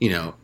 you 0.00 0.10
know, 0.10 0.34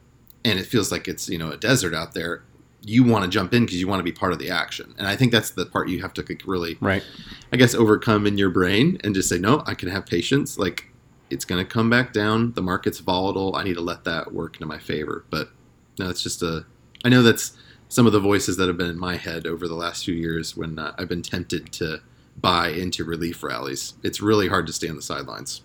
and 0.44 0.58
it 0.58 0.66
feels 0.66 0.90
like 0.90 1.08
it's 1.08 1.28
you 1.28 1.38
know 1.38 1.50
a 1.50 1.56
desert 1.56 1.94
out 1.94 2.14
there. 2.14 2.42
You 2.84 3.04
want 3.04 3.24
to 3.24 3.30
jump 3.30 3.54
in 3.54 3.64
because 3.64 3.80
you 3.80 3.86
want 3.86 4.00
to 4.00 4.04
be 4.04 4.12
part 4.12 4.32
of 4.32 4.38
the 4.38 4.50
action, 4.50 4.94
and 4.98 5.06
I 5.06 5.14
think 5.16 5.30
that's 5.30 5.50
the 5.50 5.66
part 5.66 5.88
you 5.88 6.02
have 6.02 6.12
to 6.14 6.24
like, 6.28 6.42
really 6.46 6.78
Right. 6.80 7.04
I 7.52 7.56
guess 7.56 7.74
overcome 7.74 8.26
in 8.26 8.38
your 8.38 8.50
brain 8.50 8.98
and 9.04 9.14
just 9.14 9.28
say, 9.28 9.38
no, 9.38 9.62
I 9.66 9.74
can 9.74 9.88
have 9.88 10.06
patience. 10.06 10.58
Like 10.58 10.86
it's 11.30 11.44
going 11.44 11.64
to 11.64 11.70
come 11.70 11.88
back 11.88 12.12
down. 12.12 12.52
The 12.52 12.62
market's 12.62 12.98
volatile. 12.98 13.56
I 13.56 13.62
need 13.64 13.74
to 13.74 13.80
let 13.80 14.04
that 14.04 14.32
work 14.32 14.56
into 14.56 14.66
my 14.66 14.78
favor. 14.78 15.24
But 15.30 15.50
no, 15.98 16.08
it's 16.10 16.22
just 16.22 16.42
a. 16.42 16.66
I 17.04 17.08
know 17.08 17.22
that's 17.22 17.56
some 17.88 18.06
of 18.06 18.12
the 18.12 18.20
voices 18.20 18.56
that 18.56 18.68
have 18.68 18.76
been 18.76 18.90
in 18.90 18.98
my 18.98 19.16
head 19.16 19.46
over 19.46 19.68
the 19.68 19.74
last 19.74 20.04
few 20.04 20.14
years 20.14 20.56
when 20.56 20.78
uh, 20.78 20.94
I've 20.98 21.08
been 21.08 21.22
tempted 21.22 21.72
to 21.72 22.00
buy 22.36 22.68
into 22.68 23.04
relief 23.04 23.42
rallies. 23.42 23.94
It's 24.02 24.20
really 24.20 24.48
hard 24.48 24.66
to 24.66 24.72
stay 24.72 24.88
on 24.88 24.96
the 24.96 25.02
sidelines. 25.02 25.62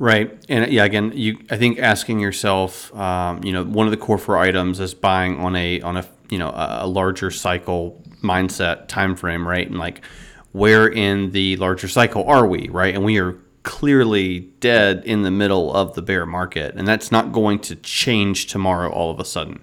Right, 0.00 0.32
and 0.48 0.70
yeah, 0.70 0.84
again, 0.84 1.12
you 1.14 1.38
I 1.50 1.56
think 1.56 1.80
asking 1.80 2.20
yourself, 2.20 2.94
um, 2.94 3.42
you 3.42 3.52
know, 3.52 3.64
one 3.64 3.88
of 3.88 3.90
the 3.90 3.96
core 3.96 4.18
four 4.18 4.38
items 4.38 4.78
is 4.78 4.94
buying 4.94 5.40
on 5.40 5.56
a 5.56 5.80
on 5.80 5.96
a 5.96 6.06
you 6.30 6.38
know 6.38 6.52
a, 6.54 6.86
larger 6.86 7.32
cycle 7.32 8.00
mindset 8.22 8.86
time 8.86 9.16
frame, 9.16 9.46
right? 9.46 9.66
And 9.66 9.76
like, 9.76 10.04
where 10.52 10.86
in 10.86 11.32
the 11.32 11.56
larger 11.56 11.88
cycle 11.88 12.22
are 12.28 12.46
we, 12.46 12.68
right? 12.68 12.94
And 12.94 13.04
we 13.04 13.18
are 13.18 13.38
clearly 13.64 14.40
dead 14.60 15.02
in 15.04 15.22
the 15.22 15.32
middle 15.32 15.74
of 15.74 15.94
the 15.94 16.02
bear 16.02 16.24
market, 16.26 16.76
and 16.76 16.86
that's 16.86 17.10
not 17.10 17.32
going 17.32 17.58
to 17.60 17.74
change 17.74 18.46
tomorrow 18.46 18.90
all 18.90 19.10
of 19.10 19.18
a 19.18 19.24
sudden. 19.24 19.60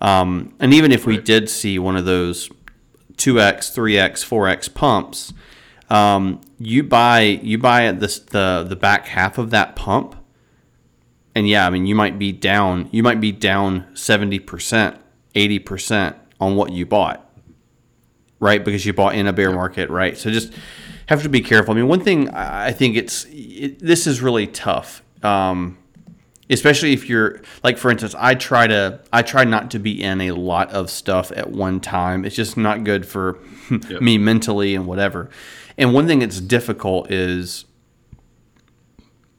Um, 0.00 0.54
and 0.58 0.74
even 0.74 0.90
if 0.90 1.06
we 1.06 1.18
did 1.18 1.48
see 1.48 1.78
one 1.78 1.96
of 1.96 2.04
those 2.04 2.50
two 3.16 3.40
x, 3.40 3.70
three 3.70 3.96
x, 3.96 4.24
four 4.24 4.48
x 4.48 4.66
pumps, 4.66 5.32
um, 5.92 6.40
you 6.58 6.82
buy 6.82 7.20
you 7.20 7.58
buy 7.58 7.84
at 7.84 8.00
this 8.00 8.18
the 8.18 8.64
the 8.66 8.76
back 8.76 9.06
half 9.06 9.36
of 9.36 9.50
that 9.50 9.76
pump, 9.76 10.16
and 11.34 11.46
yeah, 11.46 11.66
I 11.66 11.70
mean 11.70 11.84
you 11.84 11.94
might 11.94 12.18
be 12.18 12.32
down 12.32 12.88
you 12.92 13.02
might 13.02 13.20
be 13.20 13.30
down 13.30 13.86
seventy 13.94 14.38
percent, 14.38 14.96
eighty 15.34 15.58
percent 15.58 16.16
on 16.40 16.56
what 16.56 16.72
you 16.72 16.86
bought, 16.86 17.30
right? 18.40 18.64
Because 18.64 18.86
you 18.86 18.94
bought 18.94 19.14
in 19.14 19.26
a 19.26 19.34
bear 19.34 19.52
market, 19.52 19.90
right? 19.90 20.16
So 20.16 20.30
just 20.30 20.54
have 21.08 21.22
to 21.24 21.28
be 21.28 21.42
careful. 21.42 21.74
I 21.74 21.76
mean, 21.76 21.88
one 21.88 22.00
thing 22.00 22.30
I 22.30 22.72
think 22.72 22.96
it's 22.96 23.26
it, 23.28 23.78
this 23.78 24.06
is 24.06 24.22
really 24.22 24.46
tough. 24.46 25.02
Um, 25.22 25.76
especially 26.50 26.92
if 26.92 27.08
you're 27.08 27.40
like 27.62 27.78
for 27.78 27.90
instance 27.90 28.14
i 28.18 28.34
try 28.34 28.66
to 28.66 29.00
i 29.12 29.22
try 29.22 29.44
not 29.44 29.70
to 29.70 29.78
be 29.78 30.02
in 30.02 30.20
a 30.20 30.32
lot 30.32 30.70
of 30.70 30.90
stuff 30.90 31.32
at 31.34 31.50
one 31.50 31.80
time 31.80 32.24
it's 32.24 32.36
just 32.36 32.56
not 32.56 32.84
good 32.84 33.06
for 33.06 33.38
me 34.00 34.18
mentally 34.18 34.74
and 34.74 34.86
whatever 34.86 35.30
and 35.76 35.92
one 35.92 36.06
thing 36.06 36.20
that's 36.20 36.40
difficult 36.40 37.10
is 37.10 37.64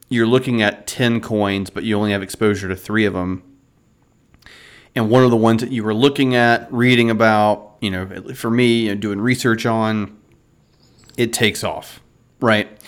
you're 0.09 0.27
looking 0.27 0.61
at 0.61 0.87
10 0.87 1.21
coins 1.21 1.69
but 1.69 1.83
you 1.83 1.97
only 1.97 2.11
have 2.11 2.21
exposure 2.21 2.67
to 2.67 2.75
three 2.75 3.05
of 3.05 3.13
them 3.13 3.43
and 4.95 5.09
one 5.09 5.23
of 5.23 5.31
the 5.31 5.37
ones 5.37 5.61
that 5.61 5.71
you 5.71 5.83
were 5.83 5.93
looking 5.93 6.35
at 6.35 6.71
reading 6.71 7.09
about 7.09 7.75
you 7.81 7.89
know 7.89 8.07
for 8.33 8.49
me 8.49 8.83
you 8.83 8.89
know, 8.89 8.95
doing 8.95 9.19
research 9.19 9.65
on 9.65 10.17
it 11.17 11.33
takes 11.33 11.63
off 11.63 12.01
right 12.39 12.79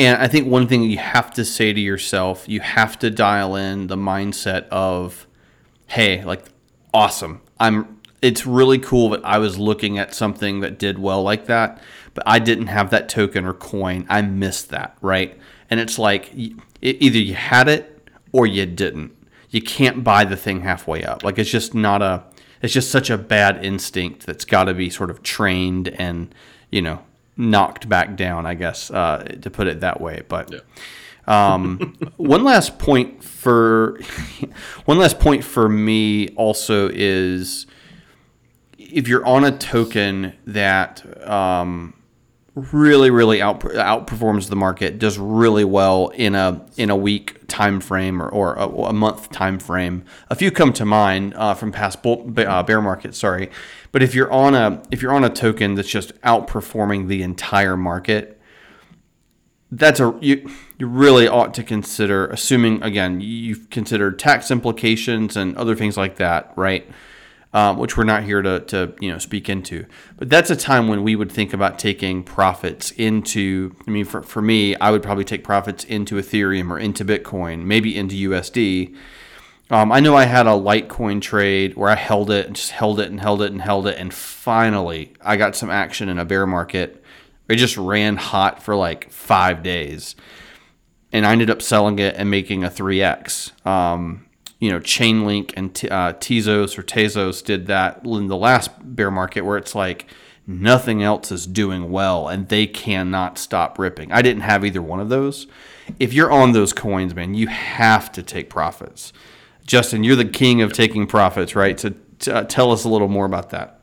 and 0.00 0.16
I 0.16 0.28
think 0.28 0.48
one 0.48 0.66
thing 0.66 0.82
you 0.84 0.96
have 0.96 1.30
to 1.34 1.44
say 1.44 1.74
to 1.74 1.80
yourself, 1.80 2.48
you 2.48 2.60
have 2.60 2.98
to 3.00 3.10
dial 3.10 3.54
in 3.54 3.88
the 3.88 3.96
mindset 3.96 4.66
of, 4.68 5.26
hey, 5.88 6.24
like, 6.24 6.44
awesome. 6.94 7.42
I'm. 7.58 7.99
It's 8.22 8.46
really 8.46 8.78
cool 8.78 9.10
that 9.10 9.24
I 9.24 9.38
was 9.38 9.58
looking 9.58 9.98
at 9.98 10.14
something 10.14 10.60
that 10.60 10.78
did 10.78 10.98
well 10.98 11.22
like 11.22 11.46
that, 11.46 11.80
but 12.14 12.24
I 12.26 12.38
didn't 12.38 12.66
have 12.66 12.90
that 12.90 13.08
token 13.08 13.44
or 13.44 13.54
coin. 13.54 14.06
I 14.08 14.22
missed 14.22 14.68
that, 14.70 14.96
right? 15.00 15.38
And 15.70 15.80
it's 15.80 15.98
like 15.98 16.32
it, 16.34 16.52
either 16.80 17.18
you 17.18 17.34
had 17.34 17.68
it 17.68 18.08
or 18.32 18.46
you 18.46 18.66
didn't. 18.66 19.16
You 19.50 19.62
can't 19.62 20.04
buy 20.04 20.24
the 20.24 20.36
thing 20.36 20.60
halfway 20.60 21.04
up. 21.04 21.24
Like 21.24 21.38
it's 21.38 21.50
just 21.50 21.74
not 21.74 22.02
a. 22.02 22.24
It's 22.62 22.74
just 22.74 22.90
such 22.90 23.08
a 23.08 23.16
bad 23.16 23.64
instinct 23.64 24.26
that's 24.26 24.44
got 24.44 24.64
to 24.64 24.74
be 24.74 24.90
sort 24.90 25.08
of 25.08 25.22
trained 25.22 25.88
and 25.88 26.34
you 26.70 26.82
know 26.82 27.02
knocked 27.36 27.88
back 27.88 28.16
down, 28.16 28.44
I 28.46 28.54
guess, 28.54 28.90
uh, 28.90 29.36
to 29.40 29.50
put 29.50 29.66
it 29.66 29.80
that 29.80 30.00
way. 30.00 30.22
But 30.28 30.64
um, 31.26 31.96
one 32.16 32.44
last 32.44 32.78
point 32.78 33.24
for 33.24 33.98
one 34.84 34.98
last 34.98 35.18
point 35.18 35.42
for 35.42 35.68
me 35.68 36.28
also 36.30 36.88
is 36.92 37.66
if 38.92 39.08
you're 39.08 39.24
on 39.26 39.44
a 39.44 39.56
token 39.56 40.34
that 40.46 41.28
um, 41.28 41.94
really 42.54 43.10
really 43.10 43.40
out, 43.40 43.60
outperforms 43.60 44.48
the 44.48 44.56
market, 44.56 44.98
does 44.98 45.18
really 45.18 45.64
well 45.64 46.08
in 46.08 46.34
a 46.34 46.64
in 46.76 46.90
a 46.90 46.96
week 46.96 47.46
time 47.46 47.80
frame 47.80 48.20
or, 48.22 48.28
or 48.28 48.54
a, 48.54 48.66
a 48.66 48.92
month 48.92 49.30
time 49.30 49.58
frame. 49.58 50.04
A 50.28 50.34
few 50.34 50.50
come 50.50 50.72
to 50.74 50.84
mind 50.84 51.34
uh, 51.34 51.54
from 51.54 51.72
past 51.72 52.02
bull, 52.02 52.32
uh, 52.36 52.62
bear 52.62 52.80
market. 52.80 53.14
Sorry, 53.14 53.50
but 53.92 54.02
if 54.02 54.14
you're 54.14 54.32
on 54.32 54.54
a 54.54 54.82
if 54.90 55.02
you're 55.02 55.12
on 55.12 55.24
a 55.24 55.30
token 55.30 55.74
that's 55.74 55.88
just 55.88 56.18
outperforming 56.22 57.08
the 57.08 57.22
entire 57.22 57.76
market, 57.76 58.40
that's 59.70 60.00
a 60.00 60.16
you 60.20 60.50
you 60.78 60.86
really 60.86 61.28
ought 61.28 61.54
to 61.54 61.62
consider. 61.62 62.26
Assuming 62.28 62.82
again 62.82 63.20
you've 63.20 63.70
considered 63.70 64.18
tax 64.18 64.50
implications 64.50 65.36
and 65.36 65.56
other 65.56 65.76
things 65.76 65.96
like 65.96 66.16
that, 66.16 66.52
right? 66.56 66.88
Um, 67.52 67.78
which 67.78 67.96
we're 67.96 68.04
not 68.04 68.22
here 68.22 68.42
to, 68.42 68.60
to 68.60 68.94
you 69.00 69.10
know 69.10 69.18
speak 69.18 69.48
into. 69.48 69.86
But 70.16 70.30
that's 70.30 70.50
a 70.50 70.56
time 70.56 70.88
when 70.88 71.02
we 71.02 71.16
would 71.16 71.32
think 71.32 71.52
about 71.52 71.78
taking 71.78 72.22
profits 72.22 72.90
into. 72.92 73.74
I 73.86 73.90
mean, 73.90 74.04
for, 74.04 74.22
for 74.22 74.40
me, 74.40 74.76
I 74.76 74.90
would 74.90 75.02
probably 75.02 75.24
take 75.24 75.42
profits 75.42 75.84
into 75.84 76.16
Ethereum 76.16 76.70
or 76.70 76.78
into 76.78 77.04
Bitcoin, 77.04 77.64
maybe 77.64 77.96
into 77.96 78.30
USD. 78.30 78.94
Um, 79.70 79.92
I 79.92 80.00
know 80.00 80.16
I 80.16 80.24
had 80.24 80.46
a 80.46 80.50
Litecoin 80.50 81.20
trade 81.20 81.76
where 81.76 81.90
I 81.90 81.94
held 81.94 82.30
it 82.30 82.46
and 82.46 82.56
just 82.56 82.72
held 82.72 82.98
it 82.98 83.08
and 83.10 83.20
held 83.20 83.40
it 83.42 83.52
and 83.52 83.62
held 83.62 83.86
it, 83.86 83.98
and 83.98 84.12
finally 84.12 85.12
I 85.20 85.36
got 85.36 85.56
some 85.56 85.70
action 85.70 86.08
in 86.08 86.18
a 86.18 86.24
bear 86.24 86.46
market. 86.46 87.04
It 87.48 87.56
just 87.56 87.76
ran 87.76 88.16
hot 88.16 88.62
for 88.62 88.76
like 88.76 89.10
five 89.10 89.62
days, 89.62 90.14
and 91.12 91.26
I 91.26 91.32
ended 91.32 91.50
up 91.50 91.62
selling 91.62 91.98
it 91.98 92.14
and 92.16 92.30
making 92.30 92.62
a 92.62 92.70
three 92.70 93.02
x. 93.02 93.52
Um, 93.64 94.26
you 94.60 94.70
know, 94.70 94.78
Chainlink 94.78 95.52
and 95.56 95.70
uh, 95.90 96.12
Tezos 96.12 96.78
or 96.78 96.82
Tezos 96.82 97.42
did 97.42 97.66
that 97.66 98.04
in 98.04 98.28
the 98.28 98.36
last 98.36 98.70
bear 98.78 99.10
market 99.10 99.40
where 99.40 99.56
it's 99.56 99.74
like 99.74 100.06
nothing 100.46 101.02
else 101.02 101.32
is 101.32 101.46
doing 101.46 101.90
well 101.90 102.28
and 102.28 102.48
they 102.48 102.66
cannot 102.66 103.38
stop 103.38 103.78
ripping. 103.78 104.12
I 104.12 104.20
didn't 104.20 104.42
have 104.42 104.64
either 104.64 104.82
one 104.82 105.00
of 105.00 105.08
those. 105.08 105.46
If 105.98 106.12
you're 106.12 106.30
on 106.30 106.52
those 106.52 106.74
coins, 106.74 107.14
man, 107.14 107.34
you 107.34 107.48
have 107.48 108.12
to 108.12 108.22
take 108.22 108.50
profits. 108.50 109.14
Justin, 109.66 110.04
you're 110.04 110.16
the 110.16 110.26
king 110.26 110.60
of 110.60 110.72
taking 110.72 111.06
profits, 111.06 111.56
right? 111.56 111.80
So 111.80 111.94
uh, 112.30 112.44
tell 112.44 112.70
us 112.70 112.84
a 112.84 112.88
little 112.88 113.08
more 113.08 113.24
about 113.24 113.50
that. 113.50 113.80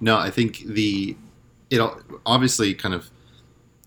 No, 0.00 0.16
I 0.16 0.30
think 0.30 0.60
the 0.60 1.16
it 1.70 1.80
obviously 2.26 2.74
kind 2.74 2.94
of 2.94 3.10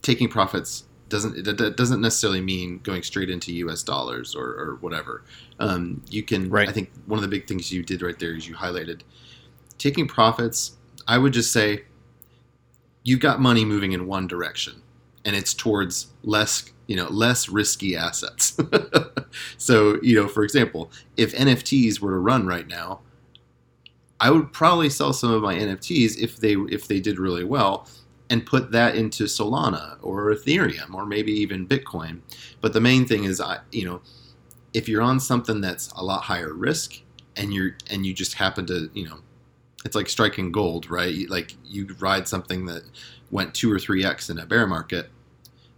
taking 0.02 0.30
profits 0.30 0.86
doesn't 1.14 1.48
it 1.48 1.78
doesn't 1.78 2.02
necessarily 2.02 2.42
mean 2.42 2.80
going 2.80 3.04
straight 3.04 3.30
into 3.30 3.54
U.S. 3.54 3.84
dollars 3.84 4.34
or, 4.34 4.46
or 4.46 4.78
whatever. 4.82 5.24
Um, 5.60 6.04
you 6.10 6.24
can. 6.24 6.50
Right. 6.50 6.68
I 6.68 6.72
think 6.72 6.92
one 7.06 7.20
of 7.20 7.22
the 7.22 7.28
big 7.28 7.48
things 7.48 7.72
you 7.72 7.84
did 7.84 8.02
right 8.02 8.18
there 8.18 8.34
is 8.34 8.48
you 8.48 8.56
highlighted 8.56 9.02
taking 9.78 10.08
profits. 10.08 10.76
I 11.08 11.20
would 11.20 11.32
just 11.32 11.54
say 11.54 11.84
you've 13.04 13.20
got 13.20 13.40
money 13.40 13.64
moving 13.64 13.92
in 13.92 14.08
one 14.08 14.26
direction, 14.26 14.82
and 15.24 15.36
it's 15.36 15.54
towards 15.54 16.08
less, 16.24 16.72
you 16.88 16.96
know, 16.96 17.08
less 17.10 17.48
risky 17.48 17.96
assets. 17.96 18.58
so, 19.58 20.00
you 20.02 20.16
know, 20.16 20.28
for 20.28 20.44
example, 20.44 20.92
if 21.16 21.36
NFTs 21.36 22.00
were 22.00 22.12
to 22.12 22.18
run 22.18 22.48
right 22.48 22.68
now, 22.68 23.02
I 24.20 24.32
would 24.32 24.52
probably 24.52 24.90
sell 24.90 25.14
some 25.14 25.32
of 25.32 25.44
my 25.44 25.54
NFTs 25.54 26.18
if 26.18 26.38
they 26.38 26.54
if 26.54 26.88
they 26.88 27.00
did 27.00 27.20
really 27.20 27.44
well 27.44 27.88
and 28.30 28.46
put 28.46 28.72
that 28.72 28.96
into 28.96 29.26
Solana 29.26 29.98
or 30.02 30.34
Ethereum 30.34 30.94
or 30.94 31.06
maybe 31.06 31.32
even 31.32 31.68
Bitcoin. 31.68 32.22
But 32.62 32.74
the 32.74 32.82
main 32.82 33.06
thing 33.06 33.24
is 33.26 33.42
I 33.42 33.60
you 33.72 33.86
know, 33.86 34.02
if 34.74 34.88
you're 34.88 35.02
on 35.02 35.20
something 35.20 35.62
that's 35.62 35.90
a 35.92 36.04
lot 36.04 36.24
higher 36.24 36.54
risk 36.54 37.02
and 37.36 37.54
you're 37.54 37.78
and 37.90 38.06
you 38.06 38.14
just 38.14 38.36
happen 38.36 38.66
to, 38.68 38.90
you 38.94 39.06
know, 39.06 39.20
it's 39.86 39.96
like 39.96 40.10
striking 40.10 40.52
gold, 40.52 40.90
right? 40.90 41.30
Like 41.30 41.56
you 41.66 41.96
ride 42.00 42.28
something 42.28 42.66
that 42.68 42.84
went 43.32 43.54
2 43.54 43.72
or 43.72 43.78
3x 43.78 44.30
in 44.30 44.40
a 44.40 44.46
bear 44.46 44.68
market, 44.68 45.10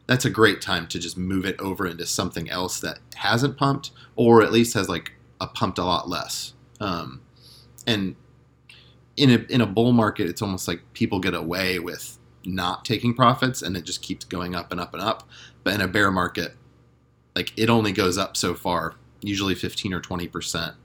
that's 0.08 0.26
a 0.26 0.30
great 0.30 0.62
time 0.62 0.88
to 0.88 1.00
just 1.00 1.18
move 1.18 1.46
it 1.46 1.60
over 1.60 1.88
into 1.88 2.06
something 2.06 2.50
else 2.50 2.80
that 2.82 3.00
hasn't 3.16 3.58
pumped 3.58 3.92
or 4.16 4.44
at 4.44 4.52
least 4.52 4.74
has 4.76 4.88
like 4.88 5.14
a 5.42 5.48
pumped 5.48 5.78
a 5.78 5.84
lot 5.84 6.08
less. 6.08 6.54
Um, 6.80 7.22
and 7.88 8.16
in 9.18 9.30
a 9.30 9.46
in 9.50 9.62
a 9.62 9.66
bull 9.66 9.94
market, 9.94 10.28
it's 10.28 10.42
almost 10.42 10.68
like 10.68 10.82
people 10.94 11.20
get 11.20 11.34
away 11.34 11.80
with 11.80 12.18
not 12.46 12.86
taking 12.86 13.14
profits, 13.14 13.62
and 13.62 13.76
it 13.76 13.86
just 13.86 14.02
keeps 14.02 14.26
going 14.26 14.56
up 14.56 14.72
and 14.72 14.80
up 14.80 14.94
and 14.94 15.02
up. 15.02 15.28
But 15.64 15.74
in 15.74 15.82
a 15.82 15.88
bear 15.88 16.12
market, 16.12 16.54
like 17.36 17.52
it 17.58 17.70
only 17.70 17.92
goes 17.92 18.18
up 18.18 18.38
so 18.38 18.54
far, 18.54 18.96
usually 19.22 19.56
fifteen 19.56 19.94
or 19.94 20.02
twenty 20.02 20.28
percent, 20.28 20.76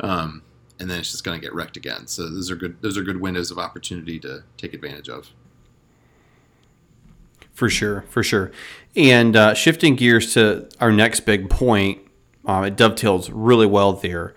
um, 0.00 0.42
and 0.78 0.90
then 0.90 1.00
it's 1.00 1.10
just 1.10 1.24
going 1.24 1.40
to 1.40 1.44
get 1.44 1.54
wrecked 1.54 1.76
again. 1.76 2.06
So 2.06 2.28
those 2.28 2.50
are 2.50 2.56
good. 2.56 2.76
Those 2.82 2.96
are 2.98 3.02
good 3.02 3.20
windows 3.20 3.50
of 3.50 3.58
opportunity 3.58 4.18
to 4.20 4.44
take 4.56 4.74
advantage 4.74 5.08
of. 5.08 5.30
For 7.54 7.70
sure, 7.70 8.04
for 8.10 8.22
sure. 8.22 8.52
And 8.94 9.34
uh, 9.34 9.54
shifting 9.54 9.96
gears 9.96 10.34
to 10.34 10.68
our 10.78 10.92
next 10.92 11.20
big 11.20 11.48
point, 11.48 12.00
um, 12.44 12.64
it 12.64 12.76
dovetails 12.76 13.30
really 13.30 13.64
well 13.66 13.94
there. 13.94 14.34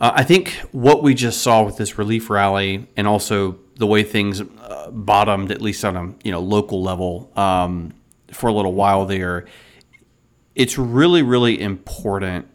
Uh, 0.00 0.10
I 0.16 0.24
think 0.24 0.54
what 0.72 1.04
we 1.04 1.14
just 1.14 1.40
saw 1.40 1.62
with 1.62 1.76
this 1.76 1.98
relief 1.98 2.28
rally, 2.28 2.88
and 2.96 3.06
also 3.06 3.60
the 3.80 3.86
way 3.86 4.02
things 4.02 4.42
uh, 4.42 4.90
bottomed, 4.90 5.50
at 5.50 5.62
least 5.62 5.84
on 5.84 5.96
a 5.96 6.14
you 6.22 6.30
know 6.30 6.40
local 6.40 6.82
level, 6.82 7.32
um, 7.34 7.94
for 8.30 8.48
a 8.48 8.52
little 8.52 8.74
while 8.74 9.06
there, 9.06 9.46
it's 10.54 10.76
really 10.76 11.22
really 11.22 11.58
important 11.58 12.46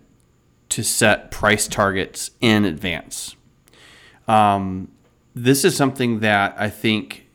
to 0.70 0.84
set 0.84 1.32
price 1.32 1.68
targets 1.68 2.30
in 2.42 2.64
advance. 2.64 3.36
Um, 4.28 4.90
this 5.34 5.66
is 5.66 5.76
something 5.76 6.20
that 6.20 6.56
I 6.58 6.70
think 6.70 7.26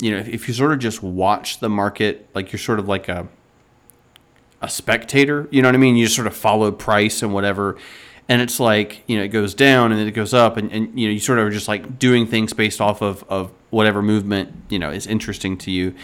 you 0.00 0.10
know, 0.10 0.18
if, 0.18 0.28
if 0.28 0.48
you 0.48 0.54
sort 0.54 0.72
of 0.72 0.80
just 0.80 1.02
watch 1.02 1.60
the 1.60 1.68
market, 1.68 2.28
like 2.34 2.50
you're 2.52 2.58
sort 2.58 2.80
of 2.80 2.88
like 2.88 3.08
a 3.08 3.28
a 4.60 4.68
spectator, 4.68 5.46
you 5.52 5.62
know 5.62 5.68
what 5.68 5.74
I 5.76 5.78
mean? 5.78 5.96
You 5.96 6.06
just 6.06 6.16
sort 6.16 6.26
of 6.26 6.36
follow 6.36 6.72
price 6.72 7.22
and 7.22 7.32
whatever. 7.32 7.76
And 8.28 8.42
it's 8.42 8.58
like, 8.58 9.02
you 9.06 9.16
know, 9.16 9.22
it 9.22 9.28
goes 9.28 9.54
down 9.54 9.92
and 9.92 10.00
then 10.00 10.08
it 10.08 10.12
goes 10.12 10.34
up 10.34 10.56
and, 10.56 10.70
and 10.72 10.98
you 10.98 11.06
know, 11.06 11.12
you 11.12 11.20
sort 11.20 11.38
of 11.38 11.46
are 11.46 11.50
just 11.50 11.68
like 11.68 11.98
doing 11.98 12.26
things 12.26 12.52
based 12.52 12.80
off 12.80 13.00
of, 13.00 13.24
of 13.28 13.52
whatever 13.70 14.02
movement, 14.02 14.52
you 14.68 14.78
know, 14.78 14.90
is 14.90 15.06
interesting 15.06 15.56
to 15.58 15.70
you. 15.70 15.94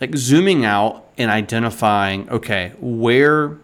Like 0.00 0.14
zooming 0.16 0.64
out 0.64 1.08
and 1.16 1.30
identifying, 1.30 2.28
okay, 2.28 2.72
where, 2.80 3.56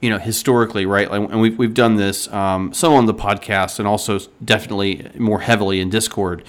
you 0.00 0.10
know, 0.10 0.18
historically, 0.18 0.86
right? 0.86 1.08
Like, 1.10 1.30
and 1.30 1.40
we've, 1.40 1.56
we've 1.56 1.74
done 1.74 1.96
this 1.96 2.26
um, 2.32 2.72
some 2.72 2.94
on 2.94 3.06
the 3.06 3.14
podcast 3.14 3.78
and 3.78 3.86
also 3.86 4.18
definitely 4.44 5.10
more 5.16 5.40
heavily 5.40 5.80
in 5.80 5.90
Discord 5.90 6.44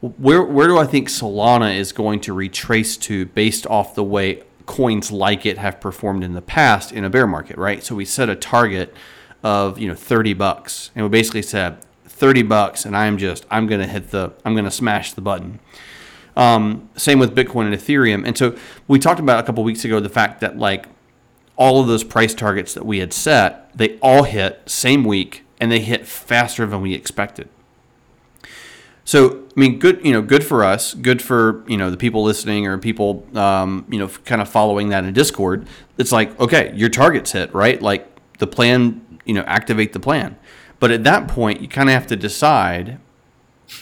where 0.00 0.42
where 0.42 0.68
do 0.68 0.78
I 0.78 0.86
think 0.86 1.08
Solana 1.08 1.76
is 1.76 1.92
going 1.92 2.20
to 2.20 2.32
retrace 2.32 2.96
to 2.98 3.26
based 3.26 3.66
off 3.66 3.94
the 3.94 4.04
way 4.04 4.42
coins 4.66 5.10
like 5.10 5.46
it 5.46 5.58
have 5.58 5.80
performed 5.80 6.22
in 6.22 6.34
the 6.34 6.42
past 6.42 6.92
in 6.92 7.04
a 7.04 7.10
bear 7.10 7.26
market, 7.26 7.56
right? 7.56 7.82
So 7.82 7.94
we 7.94 8.04
set 8.04 8.28
a 8.28 8.36
target 8.36 8.94
of 9.42 9.78
you 9.78 9.88
know 9.88 9.94
30 9.94 10.34
bucks, 10.34 10.90
and 10.94 11.04
we 11.04 11.08
basically 11.08 11.42
said 11.42 11.78
30 12.04 12.42
bucks, 12.42 12.84
and 12.84 12.96
I'm 12.96 13.18
just 13.18 13.46
I'm 13.50 13.66
gonna 13.66 13.86
hit 13.86 14.10
the 14.10 14.32
I'm 14.44 14.54
gonna 14.54 14.70
smash 14.70 15.12
the 15.12 15.20
button. 15.20 15.60
Um, 16.36 16.88
same 16.96 17.18
with 17.18 17.34
Bitcoin 17.34 17.66
and 17.66 17.74
Ethereum, 17.74 18.26
and 18.26 18.36
so 18.36 18.56
we 18.86 18.98
talked 18.98 19.20
about 19.20 19.40
a 19.40 19.42
couple 19.42 19.64
weeks 19.64 19.84
ago 19.84 20.00
the 20.00 20.08
fact 20.08 20.40
that 20.40 20.58
like 20.58 20.86
all 21.56 21.80
of 21.80 21.88
those 21.88 22.04
price 22.04 22.34
targets 22.34 22.72
that 22.74 22.86
we 22.86 22.98
had 22.98 23.12
set, 23.12 23.76
they 23.76 23.98
all 23.98 24.22
hit 24.22 24.62
same 24.66 25.04
week, 25.04 25.44
and 25.60 25.72
they 25.72 25.80
hit 25.80 26.06
faster 26.06 26.64
than 26.66 26.80
we 26.80 26.94
expected. 26.94 27.48
So 29.04 29.46
I 29.56 29.60
mean, 29.60 29.78
good 29.78 30.04
you 30.04 30.12
know, 30.12 30.20
good 30.20 30.44
for 30.44 30.62
us, 30.62 30.92
good 30.92 31.22
for 31.22 31.64
you 31.66 31.76
know 31.76 31.90
the 31.90 31.96
people 31.96 32.22
listening 32.22 32.66
or 32.66 32.76
people 32.76 33.26
um, 33.34 33.86
you 33.88 33.98
know 33.98 34.08
kind 34.26 34.42
of 34.42 34.48
following 34.48 34.90
that 34.90 35.04
in 35.04 35.14
Discord. 35.14 35.66
It's 35.96 36.12
like 36.12 36.38
okay, 36.38 36.72
your 36.74 36.90
target's 36.90 37.32
hit 37.32 37.54
right, 37.54 37.80
like 37.80 38.06
the 38.38 38.46
plan, 38.46 39.00
you 39.28 39.34
know, 39.34 39.42
activate 39.42 39.92
the 39.92 40.00
plan. 40.00 40.36
But 40.80 40.90
at 40.90 41.04
that 41.04 41.28
point, 41.28 41.60
you 41.60 41.68
kind 41.68 41.88
of 41.88 41.92
have 41.92 42.06
to 42.08 42.16
decide: 42.16 42.98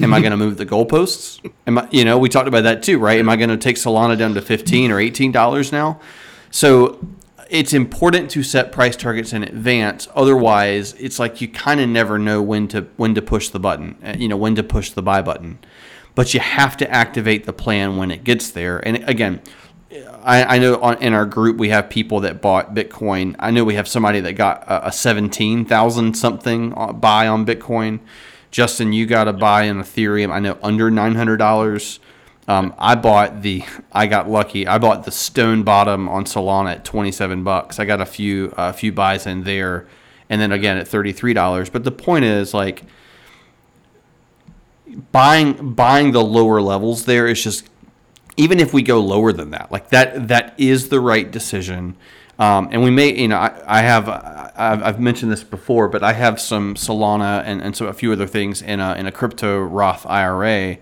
Am 0.00 0.12
I 0.12 0.20
going 0.20 0.32
to 0.32 0.36
move 0.36 0.58
the 0.58 0.66
goalposts? 0.66 1.40
Am 1.66 1.78
I, 1.78 1.88
you 1.90 2.04
know, 2.04 2.18
we 2.18 2.28
talked 2.28 2.48
about 2.48 2.64
that 2.64 2.82
too, 2.82 2.98
right? 2.98 3.18
Am 3.18 3.28
I 3.28 3.36
going 3.36 3.50
to 3.50 3.56
take 3.56 3.76
Solana 3.76 4.18
down 4.18 4.34
to 4.34 4.42
fifteen 4.42 4.90
or 4.90 5.00
eighteen 5.00 5.32
dollars 5.32 5.72
now? 5.72 6.00
So 6.50 6.98
it's 7.48 7.72
important 7.72 8.30
to 8.32 8.42
set 8.42 8.72
price 8.72 8.96
targets 8.96 9.32
in 9.32 9.42
advance. 9.42 10.08
Otherwise, 10.14 10.94
it's 10.94 11.18
like 11.18 11.40
you 11.40 11.48
kind 11.48 11.80
of 11.80 11.88
never 11.88 12.18
know 12.18 12.42
when 12.42 12.68
to 12.68 12.82
when 12.96 13.14
to 13.14 13.22
push 13.22 13.48
the 13.48 13.60
button. 13.60 13.96
Uh, 14.04 14.14
you 14.18 14.28
know 14.28 14.36
when 14.36 14.54
to 14.56 14.62
push 14.62 14.90
the 14.90 15.02
buy 15.02 15.22
button, 15.22 15.58
but 16.14 16.34
you 16.34 16.40
have 16.40 16.76
to 16.78 16.90
activate 16.90 17.44
the 17.46 17.52
plan 17.52 17.96
when 17.96 18.10
it 18.10 18.24
gets 18.24 18.50
there. 18.50 18.78
And 18.86 19.08
again, 19.08 19.40
I, 20.26 20.56
I 20.56 20.58
know 20.58 20.76
on, 20.80 21.00
in 21.00 21.14
our 21.14 21.24
group 21.24 21.56
we 21.56 21.68
have 21.68 21.88
people 21.88 22.20
that 22.20 22.42
bought 22.42 22.74
Bitcoin. 22.74 23.36
I 23.38 23.52
know 23.52 23.64
we 23.64 23.76
have 23.76 23.86
somebody 23.86 24.20
that 24.20 24.32
got 24.32 24.64
a, 24.64 24.88
a 24.88 24.92
seventeen 24.92 25.64
thousand 25.64 26.14
something 26.14 26.74
uh, 26.76 26.92
buy 26.92 27.28
on 27.28 27.46
Bitcoin. 27.46 28.00
Justin, 28.50 28.92
you 28.92 29.06
got 29.06 29.28
a 29.28 29.32
buy 29.32 29.62
in 29.62 29.78
Ethereum. 29.78 30.32
I 30.32 30.40
know 30.40 30.58
under 30.62 30.90
nine 30.90 31.14
hundred 31.14 31.36
dollars. 31.36 32.00
Um, 32.48 32.74
I 32.76 32.96
bought 32.96 33.42
the. 33.42 33.64
I 33.92 34.08
got 34.08 34.28
lucky. 34.28 34.66
I 34.66 34.78
bought 34.78 35.04
the 35.04 35.12
stone 35.12 35.62
bottom 35.62 36.08
on 36.08 36.24
Solana 36.24 36.72
at 36.72 36.84
twenty 36.84 37.12
seven 37.12 37.44
bucks. 37.44 37.78
I 37.78 37.84
got 37.84 38.00
a 38.00 38.06
few 38.06 38.48
a 38.52 38.60
uh, 38.60 38.72
few 38.72 38.92
buys 38.92 39.26
in 39.26 39.44
there, 39.44 39.86
and 40.28 40.40
then 40.40 40.50
again 40.50 40.76
at 40.76 40.88
thirty 40.88 41.12
three 41.12 41.34
dollars. 41.34 41.70
But 41.70 41.84
the 41.84 41.92
point 41.92 42.24
is 42.24 42.52
like 42.52 42.82
buying 45.12 45.74
buying 45.74 46.10
the 46.10 46.24
lower 46.24 46.60
levels 46.60 47.04
there 47.04 47.28
is 47.28 47.42
just 47.42 47.68
even 48.36 48.60
if 48.60 48.72
we 48.72 48.82
go 48.82 49.00
lower 49.00 49.32
than 49.32 49.50
that, 49.50 49.72
like 49.72 49.90
that 49.90 50.28
that 50.28 50.54
is 50.58 50.88
the 50.88 51.00
right 51.00 51.30
decision. 51.30 51.96
Um, 52.38 52.68
and 52.70 52.82
we 52.82 52.90
may, 52.90 53.18
you 53.18 53.28
know, 53.28 53.38
I, 53.38 53.62
I 53.66 53.80
have, 53.80 54.10
I've, 54.10 54.82
I've, 54.82 55.00
mentioned 55.00 55.32
this 55.32 55.42
before, 55.42 55.88
but 55.88 56.02
I 56.02 56.12
have 56.12 56.38
some 56.38 56.74
Solana 56.74 57.42
and, 57.46 57.62
and 57.62 57.74
so 57.74 57.86
a 57.86 57.94
few 57.94 58.12
other 58.12 58.26
things 58.26 58.60
in 58.60 58.78
a, 58.78 58.92
in 58.92 59.06
a 59.06 59.10
crypto 59.12 59.62
Roth 59.62 60.04
IRA 60.04 60.76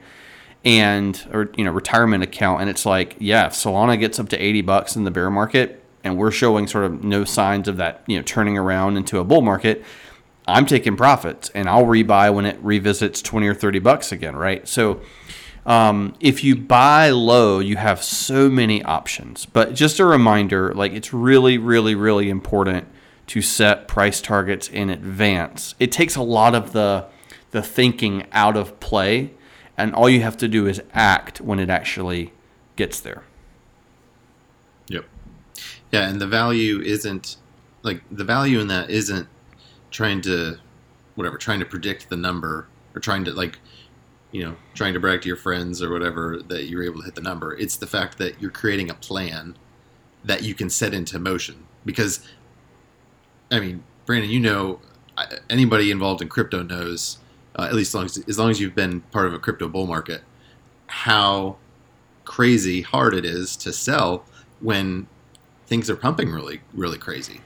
and 0.65 1.29
or 1.33 1.51
you 1.57 1.65
know 1.65 1.71
retirement 1.71 2.25
account 2.25 2.61
and 2.61 2.71
it's 2.71 2.87
like 2.87 3.17
yeah 3.19 3.47
if 3.47 3.53
solana 3.53 3.99
gets 3.99 4.19
up 4.19 4.29
to 4.31 4.43
80 4.43 4.63
bucks 4.63 4.97
in 4.97 5.05
the 5.05 5.11
bear 5.11 5.31
market 5.31 5.83
and 6.03 6.17
we're 6.17 6.31
showing 6.31 6.67
sort 6.67 6.85
of 6.85 7.05
no 7.05 7.25
signs 7.25 7.69
of 7.69 7.77
that 7.77 8.03
you 8.07 8.17
know 8.17 8.23
turning 8.23 8.57
around 8.57 8.97
into 8.97 9.19
a 9.19 9.25
bull 9.25 9.43
market 9.43 9.85
i'm 10.49 10.65
taking 10.65 10.97
profits 10.97 11.51
and 11.51 11.69
i'll 11.69 11.85
rebuy 11.85 12.33
when 12.33 12.47
it 12.47 12.59
revisits 12.63 13.21
20 13.21 13.47
or 13.47 13.55
30 13.55 13.79
bucks 13.79 14.11
again 14.11 14.35
right 14.35 14.67
so 14.67 15.03
um, 15.67 16.15
if 16.21 16.45
you 16.45 16.55
buy 16.57 17.11
low 17.11 17.59
you 17.59 17.77
have 17.77 18.03
so 18.03 18.49
many 18.49 18.83
options 18.83 19.47
but 19.47 19.75
just 19.75 19.99
a 19.99 20.05
reminder 20.05 20.75
like 20.75 20.93
it's 20.93 21.13
really 21.13 21.59
really 21.59 21.95
really 21.95 22.29
important 22.29 22.87
to 23.27 23.41
set 23.41 23.89
price 23.89 24.21
targets 24.21 24.69
in 24.69 24.91
advance 24.91 25.75
it 25.79 25.91
takes 25.91 26.17
a 26.17 26.23
lot 26.23 26.55
of 26.55 26.73
the 26.73 27.07
the 27.53 27.63
thinking 27.63 28.27
out 28.33 28.57
of 28.57 28.79
play 28.81 29.31
and 29.77 29.95
all 29.95 30.09
you 30.09 30.21
have 30.21 30.37
to 30.39 30.49
do 30.49 30.67
is 30.67 30.83
act 30.93 31.41
when 31.41 31.59
it 31.59 31.71
actually 31.71 32.33
gets 32.77 33.01
there. 33.01 33.23
Yep. 34.89 35.05
Yeah, 35.93 36.09
and 36.09 36.21
the 36.21 36.27
value 36.27 36.81
isn't 36.81 37.37
like 37.83 38.03
the 38.11 38.25
value 38.25 38.61
in 38.61 38.69
that 38.69 38.91
isn't 38.91 39.29
trying 39.91 40.21
to 40.23 40.59
whatever, 41.15 41.39
trying 41.39 41.61
to 41.61 41.67
predict 41.67 42.09
the 42.09 42.17
number 42.17 42.67
or 42.95 43.01
trying 43.01 43.25
to 43.25 43.33
like 43.33 43.59
you 44.35 44.45
know, 44.45 44.57
trying 44.75 44.93
to 44.93 44.99
brag 44.99 45.23
to 45.23 45.29
your 45.29 45.37
friends 45.37 45.81
or 45.81 45.93
whatever 45.93 46.41
that 46.49 46.65
you're 46.65 46.83
able 46.83 46.99
to 46.99 47.05
hit 47.05 47.15
the 47.15 47.21
number. 47.21 47.57
It's 47.57 47.77
the 47.77 47.87
fact 47.87 48.19
that 48.19 48.43
you're 48.43 48.51
creating 48.51 48.91
a 48.91 48.95
plan 48.95 49.57
that 50.25 50.43
you 50.43 50.55
can 50.55 50.69
set 50.69 50.93
into 50.93 51.21
motion 51.21 51.67
because 51.87 52.27
I 53.53 53.61
mean, 53.61 53.85
Brandon, 54.07 54.29
you 54.29 54.41
know 54.41 54.81
anybody 55.49 55.93
involved 55.93 56.21
in 56.21 56.29
crypto 56.29 56.65
knows 56.65 57.19
uh, 57.57 57.63
at 57.63 57.75
least 57.75 57.91
as 57.91 57.95
long 57.95 58.05
as, 58.07 58.19
as 58.27 58.37
long 58.37 58.51
as 58.51 58.61
you've 58.61 58.75
been 58.75 59.03
part 59.03 59.27
of 59.27 59.35
a 59.35 59.39
crypto 59.39 59.69
bull 59.69 59.87
market, 59.87 60.23
how 60.89 61.57
crazy 62.25 62.83
hard 62.83 63.15
it 63.15 63.25
is 63.25 63.55
to 63.59 63.73
sell 63.73 64.25
when 64.59 65.07
things 65.69 65.89
are 65.89 65.95
pumping 65.95 66.31
really, 66.31 66.61
really 66.73 66.99
crazy. 66.99 67.41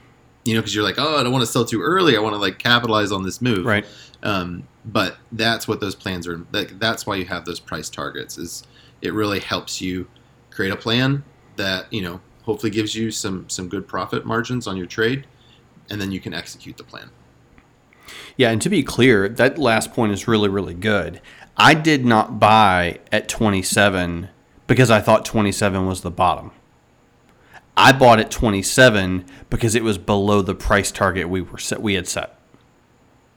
You 0.49 0.55
know, 0.55 0.61
because 0.61 0.73
you're 0.73 0.83
like, 0.83 0.97
oh, 0.97 1.17
I 1.17 1.21
don't 1.21 1.31
want 1.31 1.43
to 1.43 1.51
sell 1.51 1.63
too 1.63 1.79
early. 1.79 2.17
I 2.17 2.19
want 2.19 2.33
to 2.33 2.39
like 2.39 2.57
capitalize 2.57 3.11
on 3.11 3.21
this 3.21 3.39
move. 3.39 3.65
Right. 3.65 3.85
Um, 4.23 4.67
but 4.83 5.17
that's 5.31 5.67
what 5.67 5.79
those 5.79 5.93
plans 5.93 6.27
are. 6.27 6.37
That, 6.51 6.79
that's 6.79 7.05
why 7.05 7.17
you 7.17 7.25
have 7.25 7.45
those 7.45 7.59
price 7.59 7.87
targets. 7.87 8.39
Is 8.39 8.63
it 9.03 9.13
really 9.13 9.39
helps 9.39 9.79
you 9.79 10.07
create 10.49 10.71
a 10.71 10.75
plan 10.75 11.23
that 11.57 11.91
you 11.93 12.01
know 12.01 12.19
hopefully 12.43 12.71
gives 12.71 12.95
you 12.95 13.11
some 13.11 13.47
some 13.47 13.69
good 13.69 13.87
profit 13.87 14.25
margins 14.25 14.65
on 14.65 14.75
your 14.75 14.87
trade, 14.87 15.27
and 15.91 16.01
then 16.01 16.11
you 16.11 16.19
can 16.19 16.33
execute 16.33 16.77
the 16.77 16.83
plan. 16.83 17.11
Yeah, 18.35 18.49
and 18.49 18.59
to 18.63 18.69
be 18.69 18.81
clear, 18.81 19.29
that 19.29 19.59
last 19.59 19.93
point 19.93 20.13
is 20.13 20.27
really 20.27 20.49
really 20.49 20.73
good. 20.73 21.21
I 21.57 21.75
did 21.75 22.05
not 22.05 22.39
buy 22.39 22.99
at 23.11 23.29
27 23.29 24.29
because 24.65 24.89
I 24.89 24.99
thought 24.99 25.25
27 25.25 25.85
was 25.85 26.01
the 26.01 26.09
bottom. 26.09 26.51
I 27.79 27.93
bought 27.93 28.19
at 28.19 28.29
27 28.29 29.25
because 29.49 29.73
it 29.73 29.83
was 29.83 29.97
below 29.97 30.41
the 30.41 30.53
price 30.53 30.91
target 30.91 31.29
we 31.29 31.39
were 31.39 31.57
set 31.57 31.81
we 31.81 31.93
had 31.93 32.09
set. 32.09 32.37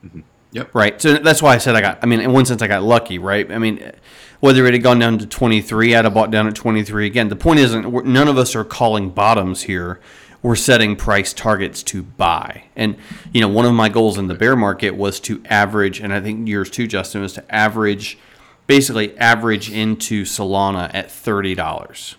Mm-hmm. 0.05 0.23
Yep. 0.51 0.75
Right. 0.75 1.01
So 1.01 1.17
that's 1.19 1.41
why 1.41 1.55
I 1.55 1.59
said 1.59 1.77
I 1.77 1.81
got. 1.81 2.01
I 2.03 2.07
mean, 2.07 2.21
in 2.21 2.33
one 2.33 2.45
sense, 2.45 2.61
I 2.61 2.67
got 2.67 2.83
lucky. 2.83 3.19
Right. 3.19 3.51
I 3.51 3.59
mean, 3.59 3.93
whether 4.41 4.67
it 4.67 4.75
had 4.75 4.83
gone 4.83 4.99
down 4.99 5.19
to 5.19 5.27
23, 5.27 5.95
I'd 5.95 6.05
have 6.05 6.13
bought 6.13 6.33
down 6.33 6.49
at 6.49 6.57
23 6.57 7.07
again. 7.07 7.29
The 7.29 7.37
point 7.37 7.61
isn't 7.61 8.05
none 8.05 8.29
of 8.29 8.37
us 8.37 8.57
are 8.57 8.65
calling 8.65 9.11
bottoms 9.11 9.63
here. 9.63 10.01
We're 10.43 10.57
setting 10.57 10.97
price 10.97 11.33
targets 11.33 11.85
to 11.85 12.03
buy. 12.03 12.65
And 12.75 12.97
you 13.33 13.41
know, 13.41 13.49
one 13.49 13.65
of 13.65 13.75
my 13.75 13.89
goals 13.89 14.19
in 14.19 14.27
the 14.27 14.35
bear 14.35 14.57
market 14.57 14.97
was 14.97 15.21
to 15.21 15.41
average, 15.45 16.01
and 16.01 16.13
I 16.13 16.21
think 16.21 16.49
yours 16.49 16.69
too, 16.69 16.89
Justin, 16.89 17.23
was 17.23 17.35
to 17.35 17.55
average, 17.55 18.19
basically 18.67 19.17
average 19.19 19.71
into 19.71 20.25
Solana 20.25 20.93
at 20.93 21.13
thirty 21.13 21.55
dollars. 21.55 22.17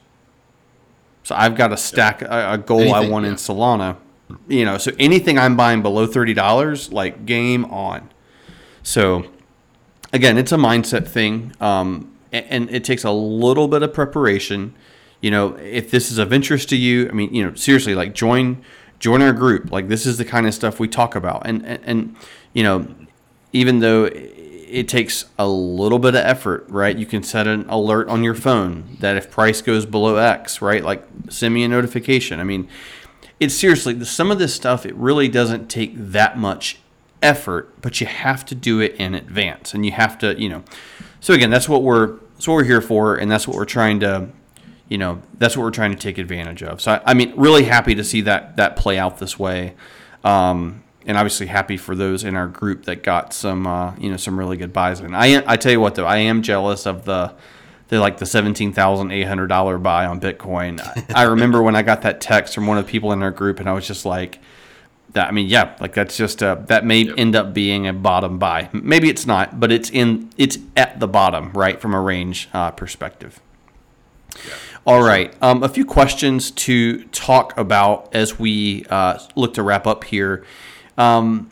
So 1.23 1.35
I've 1.35 1.55
got 1.55 1.71
a 1.71 1.77
stack, 1.77 2.21
a, 2.21 2.53
a 2.53 2.57
goal 2.57 2.81
anything, 2.81 2.95
I 2.95 3.09
want 3.09 3.25
yeah. 3.25 3.31
in 3.31 3.37
Solana. 3.37 3.97
You 4.47 4.65
know, 4.65 4.77
so 4.77 4.91
anything 4.99 5.37
I'm 5.37 5.55
buying 5.55 5.81
below 5.81 6.05
thirty 6.07 6.33
dollars, 6.33 6.91
like 6.91 7.25
game 7.25 7.65
on. 7.65 8.09
So 8.81 9.25
again, 10.11 10.37
it's 10.37 10.51
a 10.51 10.57
mindset 10.57 11.07
thing, 11.07 11.53
um, 11.61 12.11
and, 12.31 12.45
and, 12.49 12.69
it 12.69 12.83
takes 12.83 13.03
a 13.03 13.11
little 13.11 13.67
bit 13.67 13.83
of 13.83 13.93
preparation. 13.93 14.73
You 15.21 15.31
know, 15.31 15.55
if 15.55 15.91
this 15.91 16.11
is 16.11 16.17
of 16.17 16.33
interest 16.33 16.69
to 16.69 16.75
you, 16.75 17.07
I 17.09 17.11
mean, 17.11 17.33
you 17.33 17.45
know, 17.45 17.53
seriously, 17.55 17.95
like 17.95 18.13
join 18.13 18.63
join 18.99 19.21
our 19.21 19.33
group. 19.33 19.71
Like 19.71 19.87
this 19.87 20.05
is 20.05 20.17
the 20.17 20.25
kind 20.25 20.47
of 20.47 20.53
stuff 20.53 20.79
we 20.79 20.87
talk 20.87 21.15
about, 21.15 21.45
and 21.45 21.65
and, 21.65 21.79
and 21.83 22.15
you 22.53 22.63
know, 22.63 22.87
even 23.51 23.79
though 23.79 24.05
it 24.73 24.87
takes 24.87 25.25
a 25.37 25.47
little 25.47 25.99
bit 25.99 26.15
of 26.15 26.25
effort, 26.25 26.65
right? 26.67 26.97
You 26.97 27.05
can 27.05 27.21
set 27.21 27.45
an 27.47 27.69
alert 27.69 28.07
on 28.09 28.23
your 28.23 28.33
phone 28.33 28.97
that 28.99 29.15
if 29.15 29.29
price 29.29 29.61
goes 29.61 29.85
below 29.85 30.15
X, 30.15 30.63
right? 30.63 30.83
Like 30.83 31.07
send 31.29 31.53
me 31.53 31.63
a 31.63 31.67
notification. 31.67 32.39
I 32.39 32.43
mean, 32.43 32.67
it's 33.39 33.53
seriously 33.53 34.03
some 34.03 34.31
of 34.31 34.39
this 34.39 34.53
stuff. 34.53 34.85
It 34.85 34.95
really 34.95 35.27
doesn't 35.27 35.69
take 35.69 35.93
that 35.95 36.39
much 36.39 36.79
effort, 37.21 37.71
but 37.81 38.01
you 38.01 38.07
have 38.07 38.45
to 38.45 38.55
do 38.55 38.79
it 38.79 38.95
in 38.95 39.13
advance, 39.13 39.73
and 39.75 39.85
you 39.85 39.91
have 39.91 40.17
to, 40.19 40.39
you 40.41 40.49
know. 40.49 40.63
So 41.19 41.33
again, 41.33 41.51
that's 41.51 41.69
what 41.69 41.83
we're 41.83 42.17
that's 42.33 42.47
what 42.47 42.55
we're 42.55 42.63
here 42.63 42.81
for, 42.81 43.15
and 43.15 43.31
that's 43.31 43.47
what 43.47 43.55
we're 43.55 43.65
trying 43.65 43.99
to, 43.99 44.29
you 44.89 44.97
know, 44.97 45.21
that's 45.37 45.55
what 45.55 45.63
we're 45.63 45.71
trying 45.71 45.91
to 45.91 45.97
take 45.97 46.17
advantage 46.17 46.63
of. 46.63 46.81
So 46.81 46.93
I, 46.93 47.11
I 47.11 47.13
mean, 47.13 47.33
really 47.37 47.65
happy 47.65 47.93
to 47.95 48.03
see 48.03 48.21
that 48.21 48.57
that 48.57 48.75
play 48.75 48.97
out 48.97 49.19
this 49.19 49.37
way. 49.37 49.75
Um, 50.23 50.82
and 51.05 51.17
obviously 51.17 51.47
happy 51.47 51.77
for 51.77 51.95
those 51.95 52.23
in 52.23 52.35
our 52.35 52.47
group 52.47 52.85
that 52.85 53.03
got 53.03 53.33
some 53.33 53.67
uh, 53.67 53.95
you 53.97 54.09
know 54.09 54.17
some 54.17 54.37
really 54.37 54.57
good 54.57 54.73
buys 54.73 54.99
And 54.99 55.15
I 55.15 55.43
I 55.45 55.57
tell 55.57 55.71
you 55.71 55.79
what 55.79 55.95
though, 55.95 56.05
I 56.05 56.17
am 56.17 56.41
jealous 56.41 56.85
of 56.85 57.05
the 57.05 57.33
the 57.89 57.99
like 57.99 58.17
the 58.17 58.25
seventeen 58.25 58.73
thousand 58.73 59.11
eight 59.11 59.27
hundred 59.27 59.47
dollar 59.47 59.77
buy 59.77 60.05
on 60.05 60.19
Bitcoin. 60.19 60.81
I, 61.15 61.23
remember 61.23 61.61
when 61.61 61.75
I 61.75 61.83
got 61.83 62.01
that 62.01 62.21
text 62.21 62.55
from 62.55 62.67
one 62.67 62.77
of 62.77 62.85
the 62.85 62.91
people 62.91 63.11
in 63.11 63.21
our 63.23 63.31
group, 63.31 63.59
and 63.59 63.69
I 63.69 63.73
was 63.73 63.87
just 63.87 64.05
like. 64.05 64.39
That, 65.11 65.27
I 65.27 65.31
mean, 65.31 65.47
yeah, 65.47 65.75
like 65.79 65.93
that's 65.93 66.17
just 66.17 66.41
uh, 66.41 66.55
that 66.69 66.85
may 66.85 67.03
yep. 67.03 67.13
end 67.19 67.35
up 67.35 67.53
being 67.53 67.85
a 67.85 67.93
bottom 67.93 68.39
buy. 68.39 68.69
Maybe 68.73 69.09
it's 69.09 69.27
not, 69.27 69.59
but 69.59 69.71
it's 69.71 69.91
in 69.91 70.31
it's 70.39 70.57
at 70.75 70.99
the 70.99 71.07
bottom, 71.07 71.51
right, 71.51 71.79
from 71.79 71.93
a 71.93 72.01
range 72.01 72.49
uh, 72.51 72.71
perspective. 72.71 73.39
Yeah. 74.35 74.53
All 74.87 75.03
right, 75.03 75.31
um, 75.39 75.61
a 75.61 75.69
few 75.69 75.85
questions 75.85 76.49
to 76.49 77.03
talk 77.09 77.55
about 77.59 78.09
as 78.15 78.39
we 78.39 78.85
uh, 78.89 79.19
look 79.35 79.53
to 79.53 79.61
wrap 79.61 79.85
up 79.85 80.03
here. 80.03 80.43
Um, 80.97 81.49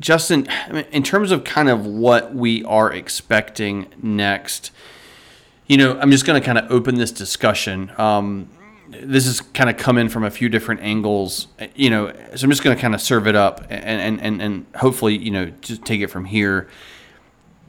Justin, 0.00 0.48
in 0.92 1.02
terms 1.02 1.32
of 1.32 1.42
kind 1.44 1.68
of 1.68 1.84
what 1.84 2.34
we 2.34 2.62
are 2.64 2.92
expecting 2.92 3.88
next, 4.00 4.70
you 5.66 5.76
know, 5.76 5.98
I'm 5.98 6.10
just 6.10 6.24
going 6.24 6.40
to 6.40 6.44
kind 6.44 6.58
of 6.58 6.70
open 6.70 6.94
this 6.94 7.10
discussion. 7.10 7.90
Um, 7.98 8.48
this 8.88 9.26
is 9.26 9.40
kind 9.40 9.68
of 9.68 9.76
come 9.76 9.98
in 9.98 10.08
from 10.08 10.24
a 10.24 10.30
few 10.30 10.48
different 10.48 10.80
angles, 10.82 11.48
you 11.74 11.90
know, 11.90 12.12
so 12.34 12.44
I'm 12.44 12.50
just 12.50 12.62
going 12.62 12.74
to 12.74 12.80
kind 12.80 12.94
of 12.94 13.00
serve 13.00 13.26
it 13.26 13.36
up 13.36 13.66
and, 13.68 14.20
and, 14.20 14.40
and 14.40 14.66
hopefully, 14.76 15.18
you 15.18 15.30
know, 15.30 15.46
just 15.60 15.84
take 15.84 16.00
it 16.00 16.06
from 16.06 16.24
here. 16.24 16.68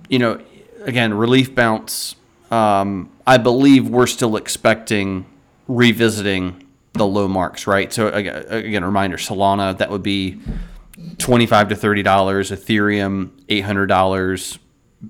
You 0.07 0.19
know, 0.19 0.41
again, 0.81 1.13
relief 1.13 1.53
bounce. 1.53 2.15
Um, 2.51 3.11
I 3.27 3.37
believe 3.37 3.89
we're 3.89 4.07
still 4.07 4.37
expecting 4.37 5.25
revisiting 5.67 6.65
the 6.93 7.05
low 7.05 7.27
marks, 7.27 7.67
right? 7.67 7.91
So 7.91 8.07
again, 8.07 8.83
a 8.83 8.85
reminder, 8.85 9.17
Solana, 9.17 9.77
that 9.77 9.89
would 9.89 10.03
be 10.03 10.39
25 11.17 11.69
to 11.69 11.75
30 11.75 12.03
dollars 12.03 12.51
ethereum 12.51 13.31
800 13.49 13.85
dollars 13.87 14.59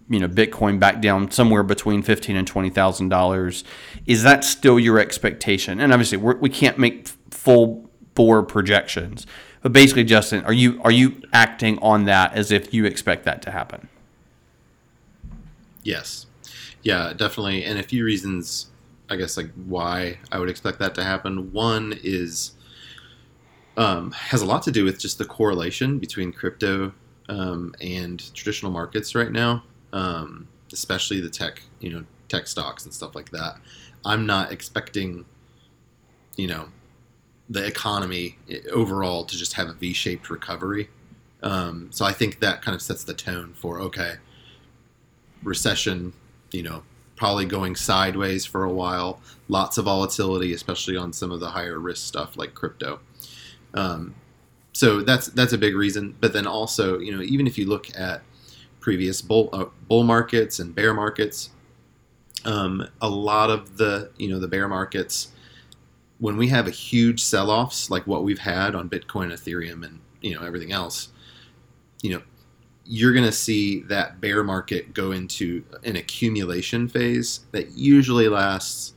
you 0.10 0.20
know 0.20 0.28
bitcoin 0.28 0.80
back 0.80 1.02
down 1.02 1.32
somewhere 1.32 1.64
between 1.64 2.02
15 2.02 2.36
and 2.36 2.48
20 2.48 2.70
thousand 2.70 3.10
dollars. 3.10 3.64
Is 4.06 4.24
that 4.24 4.44
still 4.44 4.80
your 4.80 5.00
expectation? 5.00 5.80
And 5.80 5.92
obviously 5.92 6.18
we're, 6.18 6.36
we 6.36 6.50
can 6.50 6.72
not 6.72 6.80
make 6.80 7.08
full 7.32 7.90
bore 8.16 8.44
projections 8.44 9.26
but 9.62 9.72
basically 9.72 10.04
justin 10.04 10.44
are 10.44 10.54
you 10.54 10.82
are 10.84 10.92
you 10.92 11.22
acting 11.32 11.80
on 11.80 12.04
that 12.06 12.34
as 12.34 12.52
if 12.52 12.74
you 12.74 12.86
expect 12.86 13.26
that 13.26 13.42
to 13.44 13.52
happen? 13.52 13.88
Yes. 15.84 16.26
Yeah 16.84 17.14
definitely. 17.14 17.64
And 17.64 17.80
a 17.80 17.84
few 17.84 18.04
reasons 18.04 18.68
i 19.10 19.16
guess 19.16 19.38
like 19.38 19.50
why 19.66 20.20
i 20.32 20.38
would 20.38 20.50
expect 20.50 20.80
that 20.80 20.94
to 20.96 21.04
happen. 21.04 21.52
One 21.52 21.98
is 22.04 22.52
um, 23.80 24.12
has 24.12 24.42
a 24.42 24.46
lot 24.46 24.62
to 24.64 24.72
do 24.72 24.84
with 24.84 25.00
just 25.00 25.18
the 25.18 25.26
correlation 25.26 26.00
between 26.00 26.34
crypto 26.34 26.92
um, 27.30 27.74
and 27.80 28.34
traditional 28.36 28.74
markets 28.74 29.16
right 29.16 29.32
now, 29.32 29.64
um, 29.94 30.50
especially 30.74 31.22
the 31.22 31.30
tech, 31.30 31.62
you 31.80 31.90
know, 31.90 32.04
tech 32.28 32.46
stocks 32.46 32.84
and 32.84 32.94
stuff 32.94 33.16
like 33.16 33.32
that. 33.32 33.56
I'm 34.04 34.26
not 34.26 34.52
expecting, 34.52 35.24
you 36.36 36.48
know, 36.48 36.68
the 37.50 37.66
economy 37.66 38.38
overall 38.74 39.24
to 39.24 39.38
just 39.38 39.54
have 39.54 39.70
a 39.70 39.74
V-shaped 39.74 40.30
recovery. 40.30 40.90
Um, 41.42 41.88
so 41.90 42.04
I 42.04 42.12
think 42.12 42.42
that 42.42 42.62
kind 42.62 42.76
of 42.76 42.82
sets 42.82 43.06
the 43.06 43.14
tone 43.14 43.54
for 43.54 43.80
okay, 43.80 44.16
recession, 45.42 46.12
you 46.52 46.64
know, 46.64 46.84
probably 47.16 47.46
going 47.46 47.78
sideways 47.78 48.46
for 48.46 48.66
a 48.66 48.72
while. 48.72 49.22
Lots 49.48 49.78
of 49.78 49.86
volatility, 49.86 50.52
especially 50.52 50.98
on 50.98 51.14
some 51.14 51.32
of 51.32 51.40
the 51.40 51.52
higher 51.52 51.80
risk 51.80 52.06
stuff 52.06 52.36
like 52.36 52.54
crypto. 52.54 53.00
Um, 53.74 54.16
so 54.74 55.02
that's 55.02 55.28
that's 55.28 55.54
a 55.54 55.58
big 55.58 55.76
reason. 55.76 56.16
But 56.20 56.34
then 56.34 56.48
also, 56.48 57.00
you 57.00 57.16
know, 57.16 57.22
even 57.22 57.48
if 57.48 57.58
you 57.58 57.68
look 57.68 57.88
at 57.98 58.22
previous 58.80 59.22
bull 59.22 59.50
uh, 59.52 59.66
bull 59.88 60.04
markets 60.04 60.60
and 60.60 60.74
bear 60.74 60.94
markets, 60.94 61.50
um, 62.46 62.88
a 63.02 63.10
lot 63.10 63.50
of 63.50 63.78
the 63.78 64.12
you 64.18 64.30
know 64.30 64.40
the 64.40 64.48
bear 64.48 64.68
markets, 64.68 65.30
when 66.20 66.38
we 66.38 66.48
have 66.48 66.68
a 66.68 66.72
huge 66.72 67.22
sell-offs 67.22 67.90
like 67.90 68.06
what 68.08 68.24
we've 68.24 68.40
had 68.40 68.76
on 68.76 68.90
Bitcoin, 68.90 69.32
Ethereum, 69.32 69.86
and 69.86 70.00
you 70.22 70.34
know 70.34 70.46
everything 70.46 70.72
else, 70.72 71.10
you 72.02 72.12
know, 72.12 72.22
you're 72.86 73.14
going 73.14 73.26
to 73.26 73.32
see 73.32 73.82
that 73.84 74.20
bear 74.22 74.44
market 74.44 74.94
go 74.94 75.12
into 75.12 75.64
an 75.84 75.96
accumulation 75.96 76.88
phase 76.88 77.42
that 77.52 77.72
usually 77.72 78.28
lasts 78.28 78.94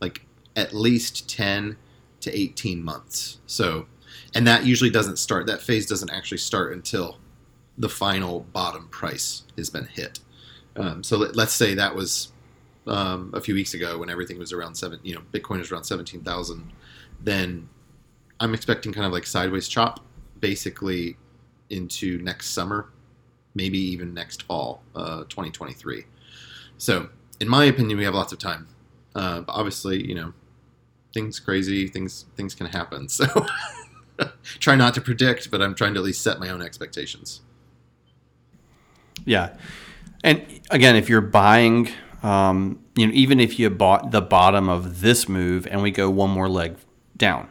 like 0.00 0.22
at 0.56 0.72
least 0.72 1.28
10 1.28 1.76
to 2.20 2.36
18 2.36 2.82
months. 2.82 3.38
So 3.46 3.86
and 4.34 4.46
that 4.46 4.64
usually 4.64 4.90
doesn't 4.90 5.18
start. 5.18 5.46
That 5.46 5.60
phase 5.60 5.86
doesn't 5.86 6.10
actually 6.10 6.38
start 6.38 6.72
until 6.72 7.18
the 7.76 7.88
final 7.88 8.40
bottom 8.52 8.88
price 8.88 9.44
has 9.56 9.70
been 9.70 9.86
hit. 9.86 10.20
Um, 10.76 11.02
so 11.02 11.16
let, 11.16 11.36
us 11.36 11.52
say 11.52 11.74
that 11.74 11.94
was 11.94 12.32
um, 12.86 13.30
a 13.34 13.40
few 13.40 13.54
weeks 13.54 13.74
ago 13.74 13.98
when 13.98 14.10
everything 14.10 14.38
was 14.38 14.52
around 14.52 14.74
seven. 14.74 15.00
You 15.02 15.14
know, 15.14 15.22
Bitcoin 15.32 15.58
was 15.58 15.72
around 15.72 15.84
seventeen 15.84 16.22
thousand. 16.22 16.72
Then 17.22 17.68
I'm 18.40 18.54
expecting 18.54 18.92
kind 18.92 19.06
of 19.06 19.12
like 19.12 19.26
sideways 19.26 19.68
chop, 19.68 20.00
basically 20.40 21.16
into 21.70 22.18
next 22.22 22.50
summer, 22.50 22.90
maybe 23.54 23.78
even 23.78 24.14
next 24.14 24.44
fall, 24.44 24.82
uh, 24.94 25.24
2023. 25.24 26.04
So, 26.78 27.08
in 27.40 27.48
my 27.48 27.64
opinion, 27.64 27.98
we 27.98 28.04
have 28.04 28.14
lots 28.14 28.32
of 28.32 28.38
time. 28.38 28.68
Uh, 29.14 29.40
but 29.40 29.52
obviously, 29.52 30.06
you 30.06 30.14
know, 30.14 30.32
things 31.12 31.40
crazy, 31.40 31.88
things 31.88 32.26
things 32.36 32.54
can 32.54 32.66
happen. 32.66 33.08
So. 33.18 33.26
try 34.42 34.76
not 34.76 34.94
to 34.94 35.00
predict, 35.00 35.50
but 35.50 35.62
I'm 35.62 35.74
trying 35.74 35.94
to 35.94 36.00
at 36.00 36.04
least 36.04 36.22
set 36.22 36.40
my 36.40 36.48
own 36.48 36.62
expectations. 36.62 37.40
Yeah, 39.24 39.56
and 40.24 40.44
again, 40.70 40.96
if 40.96 41.08
you're 41.08 41.20
buying, 41.20 41.90
um, 42.22 42.82
you 42.96 43.06
know, 43.06 43.12
even 43.14 43.40
if 43.40 43.58
you 43.58 43.68
bought 43.70 44.10
the 44.10 44.22
bottom 44.22 44.68
of 44.68 45.00
this 45.00 45.28
move 45.28 45.66
and 45.66 45.82
we 45.82 45.90
go 45.90 46.08
one 46.08 46.30
more 46.30 46.48
leg 46.48 46.76
down, 47.16 47.48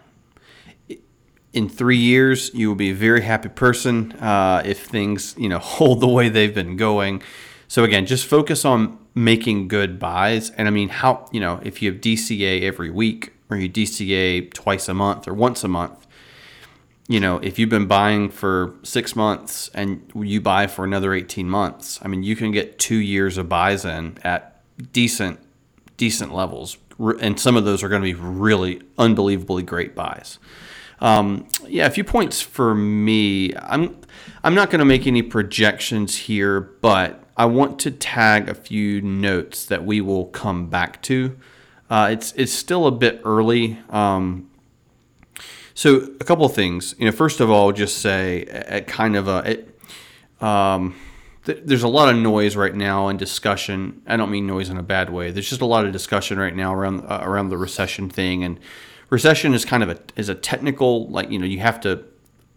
in 1.54 1.70
three 1.70 1.98
years, 1.98 2.52
you 2.54 2.68
will 2.68 2.76
be 2.76 2.92
a 2.92 2.96
very 2.96 3.22
happy 3.22 3.50
person 3.50 4.12
uh, 4.14 4.62
if 4.66 4.86
things 4.86 5.36
you 5.38 5.50
know 5.50 5.60
hold 5.78 6.02
the 6.02 6.08
way 6.08 6.30
they've 6.30 6.54
been 6.54 6.78
going. 6.78 7.22
So 7.68 7.84
again, 7.84 8.06
just 8.06 8.26
focus 8.26 8.64
on 8.64 8.98
making 9.14 9.68
good 9.68 10.00
buys. 10.00 10.52
And 10.52 10.68
I 10.68 10.72
mean, 10.72 10.90
how 10.90 11.28
you 11.32 11.40
know 11.40 11.60
if 11.64 11.82
you 11.82 11.92
have 11.92 12.02
DCA 12.02 12.62
every 12.62 12.90
week 12.90 13.34
or 13.50 13.58
you 13.58 13.70
DCA 13.70 14.54
twice 14.54 14.90
a 14.90 14.94
month 14.94 15.28
or 15.28 15.34
once 15.34 15.64
a 15.64 15.68
month, 15.68 16.07
you 17.08 17.22
know, 17.22 17.38
if 17.38 17.58
you've 17.58 17.70
been 17.70 17.88
buying 17.88 18.30
for 18.30 18.76
six 18.84 19.16
months 19.16 19.70
and 19.74 20.12
you 20.14 20.42
buy 20.42 20.68
for 20.68 20.84
another 20.84 21.14
18 21.14 21.50
months, 21.50 22.00
I 22.04 22.10
mean, 22.10 22.22
you 22.22 22.36
can 22.36 22.52
get 22.52 22.78
two 22.78 22.98
years 22.98 23.38
of 23.38 23.48
buys 23.48 23.86
in 23.86 24.18
at 24.24 24.62
decent, 24.92 25.40
decent 25.96 26.34
levels. 26.34 26.78
And 27.22 27.40
some 27.40 27.56
of 27.56 27.64
those 27.64 27.82
are 27.82 27.90
going 27.90 28.02
to 28.02 28.06
be 28.06 28.14
really 28.14 28.82
unbelievably 28.98 29.64
great 29.64 29.96
buys. 29.96 30.38
Um, 31.00 31.48
yeah, 31.68 31.86
a 31.86 31.90
few 31.92 32.04
points 32.04 32.42
for 32.42 32.76
me. 32.76 33.56
I'm, 33.56 34.02
I'm 34.44 34.56
not 34.56 34.70
going 34.70 34.80
to 34.80 34.86
make 34.86 35.08
any 35.08 35.22
projections 35.22 36.18
here, 36.18 36.60
but 36.60 37.24
I 37.38 37.46
want 37.46 37.80
to 37.80 37.92
tag 37.92 38.50
a 38.50 38.56
few 38.56 39.00
notes 39.02 39.66
that 39.66 39.86
we 39.86 40.02
will 40.02 40.26
come 40.26 40.70
back 40.70 41.02
to. 41.04 41.38
Uh, 41.90 42.10
it's, 42.12 42.34
it's 42.34 42.52
still 42.52 42.86
a 42.86 42.92
bit 42.92 43.22
early. 43.24 43.80
Um, 43.90 44.50
so 45.78 45.98
a 46.20 46.24
couple 46.24 46.44
of 46.44 46.56
things. 46.56 46.96
You 46.98 47.06
know, 47.06 47.12
first 47.12 47.40
of 47.40 47.52
all, 47.52 47.72
just 47.72 48.00
say 48.00 48.46
at 48.46 48.88
kind 48.88 49.16
of 49.16 49.28
a. 49.28 49.64
Um, 50.44 50.96
th- 51.46 51.60
there's 51.64 51.84
a 51.84 51.88
lot 51.88 52.10
of 52.10 52.20
noise 52.20 52.56
right 52.56 52.74
now 52.74 53.10
and 53.10 53.20
discussion. 53.20 54.02
I 54.08 54.18
don't 54.18 54.32
mean 54.32 54.48
noise 54.48 54.72
in 54.72 54.78
a 54.78 54.84
bad 54.84 55.12
way. 55.12 55.30
There's 55.30 55.48
just 55.48 55.62
a 55.62 55.68
lot 55.68 55.86
of 55.86 55.92
discussion 55.92 56.40
right 56.40 56.56
now 56.56 56.74
around 56.74 57.02
uh, 57.02 57.20
around 57.22 57.50
the 57.50 57.60
recession 57.60 58.10
thing, 58.10 58.44
and 58.44 58.60
recession 59.12 59.54
is 59.54 59.66
kind 59.66 59.84
of 59.84 59.90
a 59.90 60.00
is 60.16 60.30
a 60.30 60.36
technical 60.36 61.08
like 61.10 61.30
you 61.30 61.38
know 61.38 61.46
you 61.46 61.60
have 61.60 61.80
to 61.82 62.04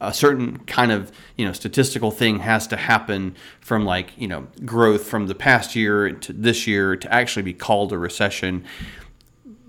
a 0.00 0.14
certain 0.14 0.58
kind 0.60 0.90
of 0.90 1.12
you 1.36 1.44
know 1.44 1.52
statistical 1.52 2.10
thing 2.10 2.38
has 2.38 2.66
to 2.68 2.76
happen 2.78 3.36
from 3.60 3.84
like 3.84 4.16
you 4.16 4.28
know 4.28 4.46
growth 4.64 5.04
from 5.04 5.26
the 5.26 5.34
past 5.34 5.76
year 5.76 6.10
to 6.10 6.32
this 6.32 6.66
year 6.66 6.96
to 6.96 7.12
actually 7.12 7.42
be 7.42 7.52
called 7.52 7.92
a 7.92 7.98
recession 7.98 8.64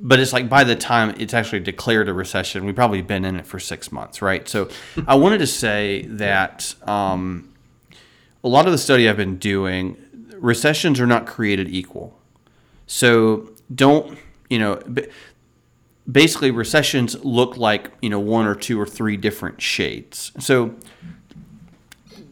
but 0.02 0.20
it's 0.20 0.34
like 0.34 0.50
by 0.50 0.64
the 0.64 0.76
time 0.76 1.16
it's 1.20 1.34
actually 1.34 1.60
declared 1.60 2.10
a 2.10 2.14
recession, 2.14 2.66
we've 2.66 2.76
probably 2.76 3.04
been 3.04 3.24
in 3.24 3.36
it 3.36 3.46
for 3.46 3.60
six 3.60 3.92
months, 3.92 4.22
right? 4.22 4.50
So 4.50 4.70
I 5.08 5.16
wanted 5.16 5.38
to 5.40 5.48
say 5.48 6.04
that 6.10 6.74
um, 6.88 7.54
a 8.44 8.48
lot 8.48 8.66
of 8.66 8.72
the 8.72 8.80
study 8.80 9.08
I've 9.08 9.18
been 9.18 9.38
doing, 9.38 9.96
recessions 10.36 11.00
are 11.00 11.08
not 11.08 11.28
created 11.28 11.70
equal. 11.70 12.18
So 12.88 13.52
don't, 13.74 14.18
you 14.50 14.58
know, 14.58 14.82
basically 16.12 16.50
recessions 16.50 17.24
look 17.24 17.56
like, 17.58 17.92
you 18.02 18.10
know, 18.10 18.20
one 18.20 18.48
or 18.48 18.56
two 18.56 18.82
or 18.82 18.88
three 18.88 19.18
different 19.18 19.62
shades. 19.62 20.32
So 20.40 20.76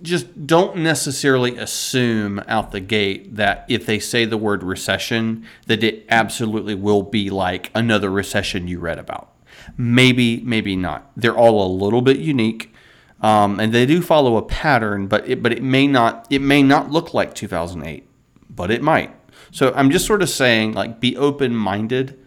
just 0.01 0.47
don't 0.47 0.77
necessarily 0.77 1.57
assume 1.57 2.39
out 2.47 2.71
the 2.71 2.79
gate 2.79 3.35
that 3.35 3.65
if 3.67 3.85
they 3.85 3.99
say 3.99 4.25
the 4.25 4.37
word 4.37 4.63
recession, 4.63 5.45
that 5.67 5.83
it 5.83 6.05
absolutely 6.09 6.75
will 6.75 7.03
be 7.03 7.29
like 7.29 7.71
another 7.75 8.09
recession 8.09 8.67
you 8.67 8.79
read 8.79 8.99
about. 8.99 9.33
Maybe, 9.77 10.41
maybe 10.41 10.75
not. 10.75 11.11
They're 11.15 11.37
all 11.37 11.65
a 11.65 11.71
little 11.71 12.01
bit 12.01 12.17
unique, 12.17 12.73
um, 13.21 13.59
and 13.59 13.73
they 13.73 13.85
do 13.85 14.01
follow 14.01 14.37
a 14.37 14.41
pattern, 14.41 15.07
but 15.07 15.27
it, 15.29 15.43
but 15.43 15.51
it 15.51 15.61
may 15.61 15.87
not 15.87 16.25
it 16.29 16.41
may 16.41 16.63
not 16.63 16.89
look 16.89 17.13
like 17.13 17.35
2008, 17.35 18.07
but 18.49 18.71
it 18.71 18.81
might. 18.81 19.13
So 19.51 19.73
I'm 19.75 19.91
just 19.91 20.05
sort 20.05 20.21
of 20.21 20.29
saying 20.29 20.73
like 20.73 20.99
be 20.99 21.17
open 21.17 21.55
minded. 21.55 22.17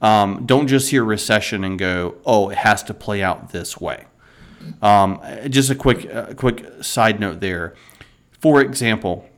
Um, 0.00 0.46
don't 0.46 0.66
just 0.66 0.90
hear 0.90 1.04
recession 1.04 1.62
and 1.62 1.78
go, 1.78 2.16
oh, 2.24 2.48
it 2.48 2.58
has 2.58 2.82
to 2.84 2.94
play 2.94 3.22
out 3.22 3.50
this 3.50 3.78
way. 3.78 4.06
Um, 4.82 5.20
just 5.48 5.70
a 5.70 5.74
quick, 5.74 6.12
uh, 6.12 6.34
quick 6.34 6.66
side 6.82 7.20
note 7.20 7.40
there. 7.40 7.74
For 8.40 8.60
example, 8.60 9.28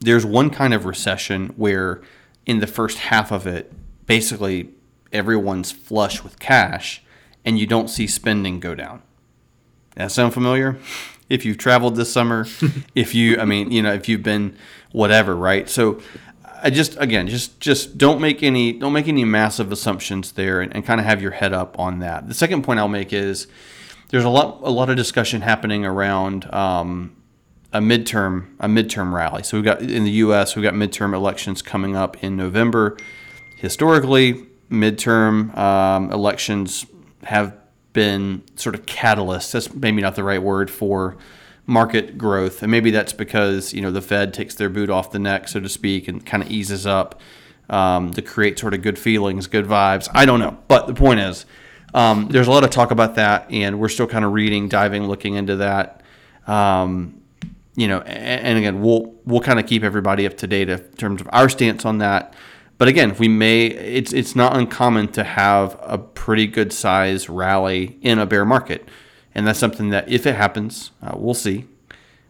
there's 0.00 0.24
one 0.24 0.50
kind 0.50 0.74
of 0.74 0.84
recession 0.84 1.48
where 1.56 2.00
in 2.46 2.60
the 2.60 2.66
first 2.66 2.98
half 2.98 3.30
of 3.30 3.46
it, 3.46 3.72
basically 4.06 4.70
everyone's 5.12 5.70
flush 5.70 6.22
with 6.22 6.38
cash 6.38 7.02
and 7.44 7.58
you 7.58 7.66
don't 7.66 7.88
see 7.88 8.06
spending 8.06 8.60
go 8.60 8.74
down. 8.74 9.02
That 9.96 10.10
sound 10.12 10.34
familiar? 10.34 10.78
If 11.28 11.44
you've 11.44 11.58
traveled 11.58 11.96
this 11.96 12.12
summer, 12.12 12.46
if 12.94 13.14
you, 13.14 13.38
I 13.38 13.44
mean, 13.44 13.70
you 13.70 13.82
know, 13.82 13.92
if 13.92 14.08
you've 14.08 14.22
been 14.22 14.56
whatever, 14.92 15.36
right? 15.36 15.68
So 15.68 16.00
I 16.62 16.70
just, 16.70 16.96
again, 17.00 17.28
just, 17.28 17.60
just 17.60 17.98
don't 17.98 18.20
make 18.20 18.42
any, 18.42 18.72
don't 18.72 18.92
make 18.92 19.08
any 19.08 19.24
massive 19.24 19.72
assumptions 19.72 20.32
there 20.32 20.60
and, 20.60 20.74
and 20.74 20.84
kind 20.84 21.00
of 21.00 21.06
have 21.06 21.22
your 21.22 21.32
head 21.32 21.52
up 21.52 21.78
on 21.78 22.00
that. 22.00 22.28
The 22.28 22.34
second 22.34 22.62
point 22.62 22.80
I'll 22.80 22.88
make 22.88 23.12
is, 23.12 23.46
there's 24.10 24.24
a 24.24 24.28
lot 24.28 24.60
a 24.62 24.70
lot 24.70 24.90
of 24.90 24.96
discussion 24.96 25.40
happening 25.40 25.84
around 25.84 26.52
um, 26.52 27.16
a 27.72 27.80
midterm 27.80 28.48
a 28.58 28.68
midterm 28.68 29.12
rally. 29.12 29.42
So 29.42 29.56
we've 29.56 29.64
got 29.64 29.80
in 29.80 30.04
the 30.04 30.10
U.S. 30.12 30.56
we've 30.56 30.62
got 30.62 30.74
midterm 30.74 31.14
elections 31.14 31.62
coming 31.62 31.96
up 31.96 32.22
in 32.22 32.36
November. 32.36 32.96
Historically, 33.56 34.46
midterm 34.70 35.56
um, 35.56 36.10
elections 36.12 36.86
have 37.24 37.56
been 37.92 38.42
sort 38.56 38.74
of 38.74 38.86
catalysts. 38.86 39.52
That's 39.52 39.72
maybe 39.74 40.02
not 40.02 40.16
the 40.16 40.24
right 40.24 40.42
word 40.42 40.70
for 40.70 41.16
market 41.66 42.18
growth, 42.18 42.62
and 42.62 42.70
maybe 42.70 42.90
that's 42.90 43.12
because 43.12 43.72
you 43.72 43.80
know 43.80 43.92
the 43.92 44.02
Fed 44.02 44.34
takes 44.34 44.56
their 44.56 44.68
boot 44.68 44.90
off 44.90 45.12
the 45.12 45.18
neck, 45.20 45.46
so 45.46 45.60
to 45.60 45.68
speak, 45.68 46.08
and 46.08 46.26
kind 46.26 46.42
of 46.42 46.50
eases 46.50 46.86
up 46.86 47.20
um, 47.68 48.12
to 48.14 48.22
create 48.22 48.58
sort 48.58 48.74
of 48.74 48.82
good 48.82 48.98
feelings, 48.98 49.46
good 49.46 49.66
vibes. 49.66 50.08
I 50.12 50.26
don't 50.26 50.40
know, 50.40 50.58
but 50.66 50.88
the 50.88 50.94
point 50.94 51.20
is 51.20 51.46
um, 51.94 52.28
there's 52.28 52.46
a 52.46 52.50
lot 52.50 52.64
of 52.64 52.70
talk 52.70 52.90
about 52.90 53.16
that, 53.16 53.50
and 53.50 53.80
we're 53.80 53.88
still 53.88 54.06
kind 54.06 54.24
of 54.24 54.32
reading, 54.32 54.68
diving, 54.68 55.06
looking 55.06 55.34
into 55.34 55.56
that. 55.56 56.02
Um, 56.46 57.20
you 57.76 57.88
know, 57.88 58.00
and, 58.00 58.46
and, 58.46 58.58
again, 58.58 58.82
we'll 58.82 59.14
we'll 59.24 59.40
kind 59.40 59.58
of 59.58 59.66
keep 59.66 59.82
everybody 59.82 60.26
up 60.26 60.36
to 60.38 60.46
date 60.46 60.68
in 60.68 60.80
terms 60.92 61.20
of 61.20 61.28
our 61.32 61.48
stance 61.48 61.84
on 61.84 61.98
that. 61.98 62.34
But 62.78 62.88
again, 62.88 63.14
we 63.18 63.28
may 63.28 63.66
it's 63.66 64.12
it's 64.12 64.34
not 64.34 64.56
uncommon 64.56 65.08
to 65.12 65.24
have 65.24 65.78
a 65.82 65.98
pretty 65.98 66.46
good 66.46 66.72
size 66.72 67.28
rally 67.28 67.98
in 68.02 68.18
a 68.18 68.26
bear 68.26 68.44
market, 68.44 68.88
and 69.34 69.46
that's 69.46 69.58
something 69.58 69.90
that 69.90 70.08
if 70.08 70.26
it 70.26 70.34
happens, 70.34 70.90
uh, 71.02 71.12
we'll 71.16 71.34
see. 71.34 71.66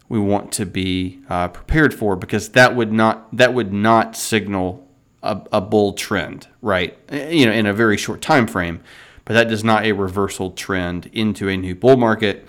We 0.09 0.19
want 0.19 0.51
to 0.53 0.65
be 0.65 1.21
uh, 1.29 1.47
prepared 1.47 1.93
for 1.93 2.17
because 2.17 2.49
that 2.49 2.75
would 2.75 2.91
not 2.91 3.35
that 3.35 3.53
would 3.53 3.71
not 3.71 4.15
signal 4.17 4.87
a, 5.23 5.41
a 5.53 5.61
bull 5.61 5.93
trend, 5.93 6.47
right? 6.61 6.97
You 7.11 7.45
know, 7.45 7.53
in 7.53 7.65
a 7.65 7.73
very 7.73 7.97
short 7.97 8.21
time 8.21 8.45
frame 8.47 8.81
but 9.25 9.33
that 9.33 9.51
is 9.51 9.63
not 9.63 9.85
a 9.85 9.91
reversal 9.91 10.51
trend 10.51 11.07
into 11.13 11.47
a 11.49 11.57
new 11.57 11.75
bull 11.75 11.97
market. 11.97 12.45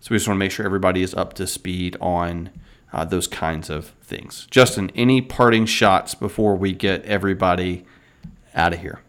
So 0.00 0.08
we 0.10 0.16
just 0.16 0.28
want 0.28 0.36
to 0.36 0.38
make 0.38 0.50
sure 0.50 0.66
everybody 0.66 1.02
is 1.02 1.14
up 1.14 1.34
to 1.34 1.46
speed 1.46 1.96
on 2.00 2.50
uh, 2.92 3.04
those 3.04 3.26
kinds 3.26 3.70
of 3.70 3.86
things. 4.02 4.46
Justin, 4.50 4.90
any 4.94 5.20
parting 5.20 5.66
shots 5.66 6.14
before 6.14 6.56
we 6.56 6.72
get 6.72 7.04
everybody 7.04 7.84
out 8.54 8.72
of 8.72 8.80
here? 8.80 9.00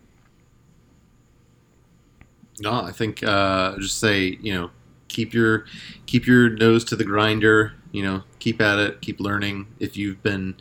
No, 2.59 2.81
I 2.81 2.91
think 2.91 3.23
uh, 3.23 3.77
just 3.77 3.99
say 3.99 4.37
you 4.41 4.53
know 4.53 4.71
keep 5.07 5.33
your 5.33 5.65
keep 6.05 6.25
your 6.25 6.49
nose 6.49 6.83
to 6.85 6.95
the 6.95 7.03
grinder. 7.03 7.73
You 7.91 8.03
know, 8.03 8.23
keep 8.39 8.59
at 8.61 8.79
it, 8.79 9.01
keep 9.01 9.19
learning. 9.19 9.67
If 9.79 9.95
you've 9.95 10.21
been 10.23 10.55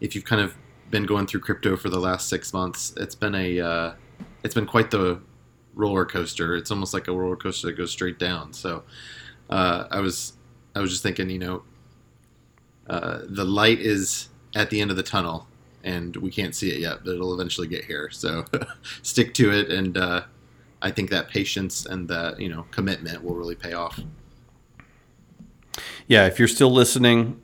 if 0.00 0.14
you've 0.14 0.24
kind 0.24 0.42
of 0.42 0.54
been 0.90 1.04
going 1.04 1.26
through 1.26 1.40
crypto 1.40 1.76
for 1.76 1.88
the 1.88 1.98
last 1.98 2.28
six 2.28 2.52
months, 2.52 2.92
it's 2.96 3.14
been 3.14 3.34
a 3.34 3.60
uh, 3.60 3.94
it's 4.42 4.54
been 4.54 4.66
quite 4.66 4.90
the 4.90 5.20
roller 5.76 6.04
coaster. 6.04 6.56
It's 6.56 6.72
almost 6.72 6.92
like 6.92 7.06
a 7.06 7.12
roller 7.12 7.36
coaster 7.36 7.68
that 7.68 7.74
goes 7.74 7.92
straight 7.92 8.18
down. 8.18 8.52
So 8.52 8.82
uh, 9.48 9.86
I 9.90 10.00
was 10.00 10.32
I 10.74 10.80
was 10.80 10.90
just 10.90 11.04
thinking, 11.04 11.30
you 11.30 11.38
know, 11.38 11.62
uh, 12.88 13.20
the 13.28 13.44
light 13.44 13.78
is 13.78 14.28
at 14.56 14.70
the 14.70 14.80
end 14.80 14.90
of 14.90 14.96
the 14.96 15.02
tunnel, 15.02 15.46
and 15.84 16.16
we 16.16 16.30
can't 16.30 16.54
see 16.54 16.70
it 16.70 16.80
yet, 16.80 17.04
but 17.04 17.14
it'll 17.14 17.34
eventually 17.34 17.68
get 17.68 17.84
here. 17.84 18.10
So 18.10 18.44
stick 19.02 19.34
to 19.34 19.52
it, 19.52 19.70
and 19.70 19.96
uh, 19.96 20.24
I 20.82 20.90
think 20.90 21.10
that 21.10 21.28
patience 21.28 21.86
and 21.86 22.08
that 22.08 22.40
you 22.40 22.48
know 22.48 22.66
commitment 22.72 23.22
will 23.22 23.34
really 23.34 23.54
pay 23.54 23.74
off. 23.74 24.00
Yeah, 26.08 26.26
if 26.26 26.38
you're 26.38 26.48
still 26.48 26.72
listening, 26.72 27.40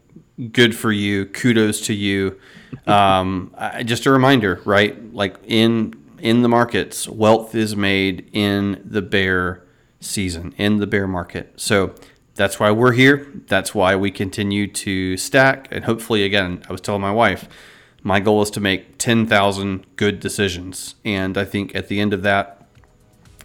good 0.52 0.74
for 0.74 0.90
you. 0.90 1.26
Kudos 1.26 1.82
to 1.82 1.94
you. 1.94 2.38
Um, 2.86 3.54
just 3.84 4.06
a 4.06 4.10
reminder, 4.10 4.60
right? 4.64 5.14
Like 5.14 5.36
in 5.46 5.92
in 6.22 6.42
the 6.42 6.48
markets, 6.48 7.08
wealth 7.08 7.54
is 7.54 7.74
made 7.74 8.30
in 8.32 8.80
the 8.84 9.02
bear 9.02 9.64
season, 10.00 10.54
in 10.56 10.78
the 10.78 10.86
bear 10.86 11.08
market. 11.08 11.52
So 11.56 11.94
that's 12.36 12.60
why 12.60 12.70
we're 12.70 12.92
here. 12.92 13.26
That's 13.48 13.74
why 13.74 13.96
we 13.96 14.12
continue 14.12 14.68
to 14.68 15.16
stack. 15.16 15.66
And 15.72 15.84
hopefully, 15.84 16.24
again, 16.24 16.62
I 16.68 16.72
was 16.72 16.80
telling 16.80 17.02
my 17.02 17.10
wife, 17.10 17.48
my 18.04 18.20
goal 18.20 18.40
is 18.40 18.50
to 18.50 18.60
make 18.60 18.98
10,000 18.98 19.84
good 19.96 20.20
decisions. 20.20 20.94
And 21.04 21.36
I 21.36 21.44
think 21.44 21.74
at 21.74 21.88
the 21.88 22.00
end 22.00 22.14
of 22.14 22.22
that 22.22 22.66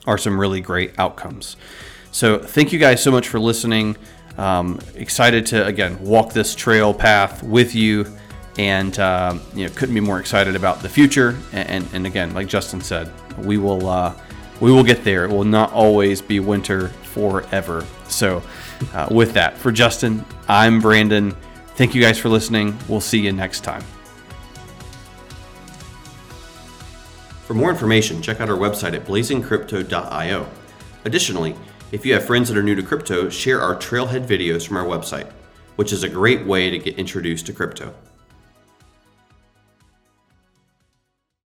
are 0.06 0.20
some 0.20 0.40
really 0.40 0.62
great 0.62 0.98
outcomes. 1.00 1.58
So 2.12 2.38
thank 2.38 2.72
you 2.72 2.80
guys 2.80 3.02
so 3.02 3.10
much 3.10 3.28
for 3.28 3.40
listening. 3.40 3.98
Um, 4.38 4.80
excited 4.94 5.48
to, 5.48 5.66
again, 5.66 6.00
walk 6.04 6.34
this 6.34 6.54
trail 6.54 6.94
path 6.94 7.42
with 7.42 7.74
you 7.74 8.06
and 8.58 8.98
uh, 9.00 9.38
you 9.54 9.66
know 9.66 9.74
couldn't 9.76 9.96
be 9.96 10.02
more 10.02 10.20
excited 10.20 10.56
about 10.56 10.82
the 10.82 10.90
future. 10.90 11.38
And, 11.52 11.70
and, 11.70 11.88
and 11.94 12.08
again, 12.08 12.34
like 12.34 12.48
Justin 12.48 12.82
said, 12.82 13.12
we 13.38 13.58
will 13.58 13.88
uh, 13.88 14.14
we 14.60 14.72
will 14.72 14.84
get 14.84 15.04
there. 15.04 15.26
It 15.26 15.32
will 15.32 15.44
not 15.44 15.72
always 15.72 16.22
be 16.22 16.40
winter 16.40 16.90
forever. 16.90 17.86
So, 18.08 18.42
uh, 18.94 19.08
with 19.12 19.34
that, 19.34 19.58
for 19.58 19.72
Justin, 19.72 20.26
I'm 20.48 20.80
Brandon. 20.80 21.36
Thank 21.76 21.94
you 21.94 22.02
guys 22.02 22.18
for 22.18 22.30
listening. 22.30 22.78
We'll 22.88 23.02
see 23.02 23.20
you 23.20 23.32
next 23.32 23.62
time. 23.62 23.84
For 27.46 27.54
more 27.54 27.70
information, 27.70 28.22
check 28.22 28.42
out 28.42 28.50
our 28.50 28.58
website 28.58 28.94
at 28.94 29.06
blazingcrypto.io. 29.06 30.50
Additionally, 31.06 31.56
if 31.92 32.06
you 32.06 32.14
have 32.14 32.26
friends 32.26 32.50
that 32.50 32.58
are 32.58 32.64
new 32.64 32.76
to 32.76 32.84
crypto, 32.84 33.30
share 33.30 33.62
our 33.62 33.76
trailhead 33.76 34.26
videos 34.28 34.68
from 34.68 34.76
our 34.76 34.86
website, 34.86 35.32
which 35.78 35.94
is 35.94 36.04
a 36.04 36.10
great 36.10 36.46
way 36.46 36.70
to 36.70 36.78
get 36.78 37.00
introduced 37.00 37.46
to 37.46 37.54
crypto. 37.54 37.94